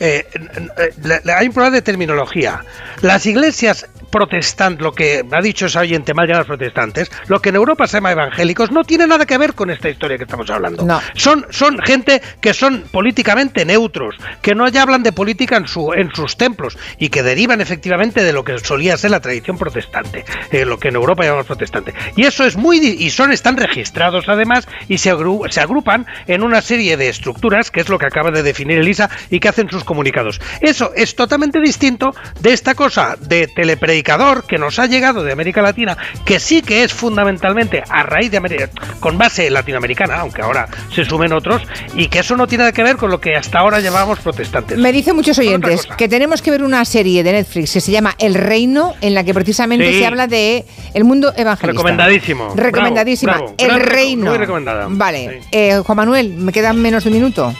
hay 0.00 1.46
un 1.46 1.52
problema 1.52 1.74
de 1.74 1.82
terminología. 1.82 2.64
Las 3.02 3.26
iglesias 3.26 3.86
protestantes, 4.10 4.82
lo 4.82 4.92
que 4.92 5.24
ha 5.30 5.40
dicho 5.40 5.66
esa 5.66 5.80
oyente 5.80 6.14
mal 6.14 6.26
llamadas 6.26 6.46
protestantes, 6.46 7.10
lo 7.28 7.40
que 7.40 7.50
en 7.50 7.56
Europa 7.56 7.86
se 7.86 7.98
llama 7.98 8.12
evangélicos, 8.12 8.70
no 8.70 8.84
tiene 8.84 9.06
nada 9.06 9.26
que 9.26 9.38
ver 9.38 9.54
con 9.54 9.70
esta 9.70 9.88
historia 9.88 10.16
que 10.16 10.24
estamos 10.24 10.49
hablando. 10.52 10.86
Son, 11.14 11.46
son 11.50 11.78
gente 11.78 12.22
que 12.40 12.54
son 12.54 12.84
políticamente 12.90 13.64
neutros, 13.64 14.16
que 14.42 14.54
no 14.54 14.68
ya 14.68 14.82
hablan 14.82 15.02
de 15.02 15.12
política 15.12 15.56
en, 15.56 15.66
su, 15.66 15.92
en 15.92 16.14
sus 16.14 16.36
templos 16.36 16.78
y 16.98 17.08
que 17.08 17.22
derivan 17.22 17.60
efectivamente 17.60 18.22
de 18.22 18.32
lo 18.32 18.44
que 18.44 18.58
solía 18.58 18.96
ser 18.96 19.10
la 19.10 19.20
tradición 19.20 19.58
protestante, 19.58 20.24
eh, 20.50 20.64
lo 20.64 20.78
que 20.78 20.88
en 20.88 20.96
Europa 20.96 21.24
llamamos 21.24 21.46
protestante. 21.46 21.94
Y 22.16 22.24
eso 22.24 22.44
es 22.44 22.56
muy. 22.56 22.78
y 22.78 23.10
son, 23.10 23.32
están 23.32 23.56
registrados 23.56 24.28
además 24.28 24.66
y 24.88 24.98
se, 24.98 25.12
se 25.50 25.60
agrupan 25.60 26.06
en 26.26 26.42
una 26.42 26.62
serie 26.62 26.96
de 26.96 27.08
estructuras, 27.08 27.70
que 27.70 27.80
es 27.80 27.88
lo 27.88 27.98
que 27.98 28.06
acaba 28.06 28.30
de 28.30 28.42
definir 28.42 28.78
Elisa, 28.78 29.10
y 29.30 29.40
que 29.40 29.48
hacen 29.48 29.70
sus 29.70 29.84
comunicados. 29.84 30.40
Eso 30.60 30.92
es 30.94 31.14
totalmente 31.14 31.60
distinto 31.60 32.14
de 32.40 32.52
esta 32.52 32.74
cosa 32.74 33.16
de 33.20 33.46
telepredicador 33.48 34.46
que 34.46 34.58
nos 34.58 34.78
ha 34.78 34.86
llegado 34.86 35.22
de 35.22 35.32
América 35.32 35.62
Latina, 35.62 35.96
que 36.24 36.40
sí 36.40 36.62
que 36.62 36.84
es 36.84 36.92
fundamentalmente 36.92 37.82
a 37.88 38.02
raíz 38.02 38.30
de 38.30 38.36
América, 38.36 38.70
con 39.00 39.18
base 39.18 39.50
latinoamericana, 39.50 40.16
aunque 40.16 40.39
ahora 40.40 40.68
se 40.94 41.04
sumen 41.04 41.32
otros, 41.32 41.62
y 41.94 42.08
que 42.08 42.20
eso 42.20 42.36
no 42.36 42.46
tiene 42.46 42.62
nada 42.62 42.72
que 42.72 42.82
ver 42.82 42.96
con 42.96 43.10
lo 43.10 43.20
que 43.20 43.36
hasta 43.36 43.58
ahora 43.58 43.80
llamábamos 43.80 44.20
protestantes. 44.20 44.78
Me 44.78 44.92
dicen 44.92 45.16
muchos 45.16 45.38
oyentes 45.38 45.86
que 45.96 46.08
tenemos 46.08 46.42
que 46.42 46.50
ver 46.50 46.62
una 46.62 46.84
serie 46.84 47.22
de 47.22 47.32
Netflix 47.32 47.72
que 47.72 47.80
se 47.80 47.92
llama 47.92 48.14
El 48.18 48.34
Reino, 48.34 48.94
en 49.00 49.14
la 49.14 49.24
que 49.24 49.34
precisamente 49.34 49.92
se 49.98 50.06
habla 50.06 50.26
de 50.26 50.64
el 50.94 51.04
mundo 51.04 51.32
evangelista. 51.36 51.66
Recomendadísimo. 51.66 52.54
Recomendadísima. 52.54 53.40
el 53.58 53.80
Reino. 53.80 54.30
Muy 54.30 54.38
recomendada. 54.38 54.86
Vale. 54.88 55.42
Eh, 55.52 55.80
Juan 55.84 55.96
Manuel, 55.96 56.34
me 56.34 56.52
quedan 56.52 56.80
menos 56.80 57.04
de 57.04 57.10
un 57.10 57.16
minuto. 57.16 57.54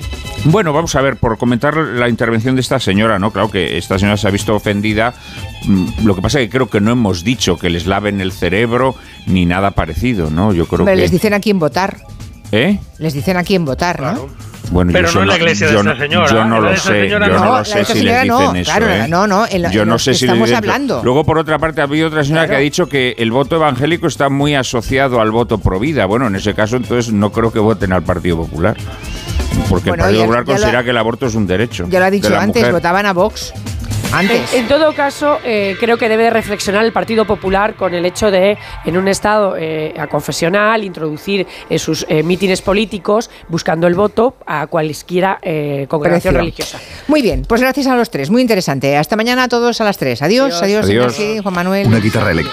Bueno, 0.45 0.73
vamos 0.73 0.95
a 0.95 1.03
ver, 1.03 1.17
por 1.17 1.37
comentar 1.37 1.77
la 1.77 2.09
intervención 2.09 2.55
de 2.55 2.63
esta 2.63 2.81
señora, 2.81 3.19
¿no? 3.19 3.31
Claro 3.31 3.51
que 3.51 3.77
esta 3.77 3.99
señora 3.99 4.17
se 4.17 4.27
ha 4.27 4.31
visto 4.31 4.55
ofendida. 4.55 5.13
Mm, 5.67 6.07
lo 6.07 6.15
que 6.15 6.23
pasa 6.23 6.41
es 6.41 6.47
que 6.47 6.51
creo 6.51 6.71
que 6.71 6.81
no 6.81 6.93
hemos 6.93 7.25
dicho 7.25 7.59
que 7.59 7.69
les 7.69 7.87
laven 7.87 8.23
el 8.23 8.33
cerebro 8.33 8.95
ni 9.27 9.45
nada 9.45 9.73
parecido, 9.73 10.31
¿no? 10.31 10.55
Yo 10.55 10.67
creo 10.67 10.87
Pero 10.87 10.97
que... 10.97 11.03
les 11.03 11.11
dicen 11.11 11.35
a 11.35 11.41
quién 11.41 11.59
votar. 11.59 11.99
¿Eh? 12.53 12.79
Les 12.99 13.15
dicen 13.15 13.37
a 13.37 13.45
quién 13.45 13.65
votar, 13.65 14.01
¿no? 14.01 14.29
Bueno, 14.71 14.93
pero 14.93 15.11
no 15.13 15.23
en 15.23 15.29
la 15.29 15.37
iglesia 15.37 15.69
de 15.69 15.77
esta 15.77 15.97
señora. 15.97 16.31
Yo 16.31 16.45
no 16.45 16.61
lo 16.61 16.77
sé, 16.77 17.09
yo 17.09 17.19
no, 17.19 17.29
lo 17.29 17.65
sé 17.65 17.85
si 17.85 18.03
les 18.03 18.23
dicen 18.23 18.57
eso. 18.57 18.71
Claro, 18.71 18.89
¿eh? 18.89 19.09
no, 19.09 19.27
no, 19.27 19.47
yo 19.71 19.85
no 19.85 19.99
sé 19.99 20.15
si 20.15 20.27
estamos 20.27 20.53
hablando. 20.53 21.03
Luego, 21.03 21.25
por 21.25 21.39
otra 21.39 21.59
parte, 21.59 21.81
ha 21.81 21.85
habido 21.85 22.09
otra 22.09 22.23
señora 22.25 22.49
que 22.49 22.55
ha 22.55 22.61
dicho 22.61 22.89
que 22.89 23.17
el 23.19 23.33
voto 23.33 23.57
evangélico 23.57 24.07
está 24.07 24.29
muy 24.29 24.55
asociado 24.55 25.21
al 25.21 25.31
voto 25.31 25.59
pro 25.59 25.81
vida. 25.81 26.07
Bueno, 26.07 26.29
en 26.29 26.37
ese 26.37 26.55
caso, 26.55 26.77
entonces 26.77 27.13
no 27.13 27.33
creo 27.33 27.53
que 27.53 27.59
voten 27.59 27.93
al 27.93 28.03
Partido 28.03 28.37
Popular. 28.37 28.77
Porque 29.69 29.91
el 29.91 29.97
Partido 29.97 30.23
Popular 30.23 30.45
considera 30.45 30.85
que 30.85 30.91
el 30.91 30.99
aborto 30.99 31.27
es 31.27 31.35
un 31.35 31.47
derecho. 31.47 31.87
Ya 31.89 31.99
lo 31.99 32.05
ha 32.05 32.11
dicho 32.11 32.37
antes, 32.39 32.71
votaban 32.71 33.07
a 33.07 33.13
Vox. 33.13 33.53
En, 34.13 34.67
todo 34.67 34.93
caso, 34.93 35.39
eh, 35.45 35.77
creo 35.79 35.97
que 35.97 36.09
debe 36.09 36.31
reflexionar 36.31 36.85
el 36.85 36.93
Partido 36.93 37.25
Popular 37.27 37.75
con 37.75 37.95
el 37.95 38.05
hecho 38.05 38.31
de, 38.31 38.59
en 38.85 38.97
un 38.97 39.07
Estado 39.07 39.55
eh, 39.57 39.95
confesional, 40.11 40.83
introducir 40.83 41.47
en 41.69 41.79
sus 41.79 42.05
eh, 42.09 42.25
mítines 42.25 42.61
políticos, 42.61 43.31
buscando 43.49 43.87
el 43.87 43.95
voto 43.95 44.35
a 44.47 44.67
cualquiera 44.67 45.39
congregación 45.89 46.35
religiosa. 46.35 46.81
Muy 47.07 47.23
bien, 47.23 47.45
pues 47.47 47.61
gracias 47.61 47.87
a 47.87 47.95
los 47.95 48.11
tres, 48.11 48.31
muy 48.31 48.43
interesante. 48.43 48.97
Hasta 48.97 49.15
mañana 49.15 49.45
a 49.45 49.49
todos 49.49 49.81
a 49.81 49.85
las 49.85 49.97
tres. 49.97 50.23
Adiós, 50.23 50.61
adiós, 50.61 50.87
adiós. 50.87 51.17
Juan 51.43 51.55
Manuel. 51.55 51.87
Una 51.87 52.01
guitarra 52.01 52.33
eléctrica 52.33 52.49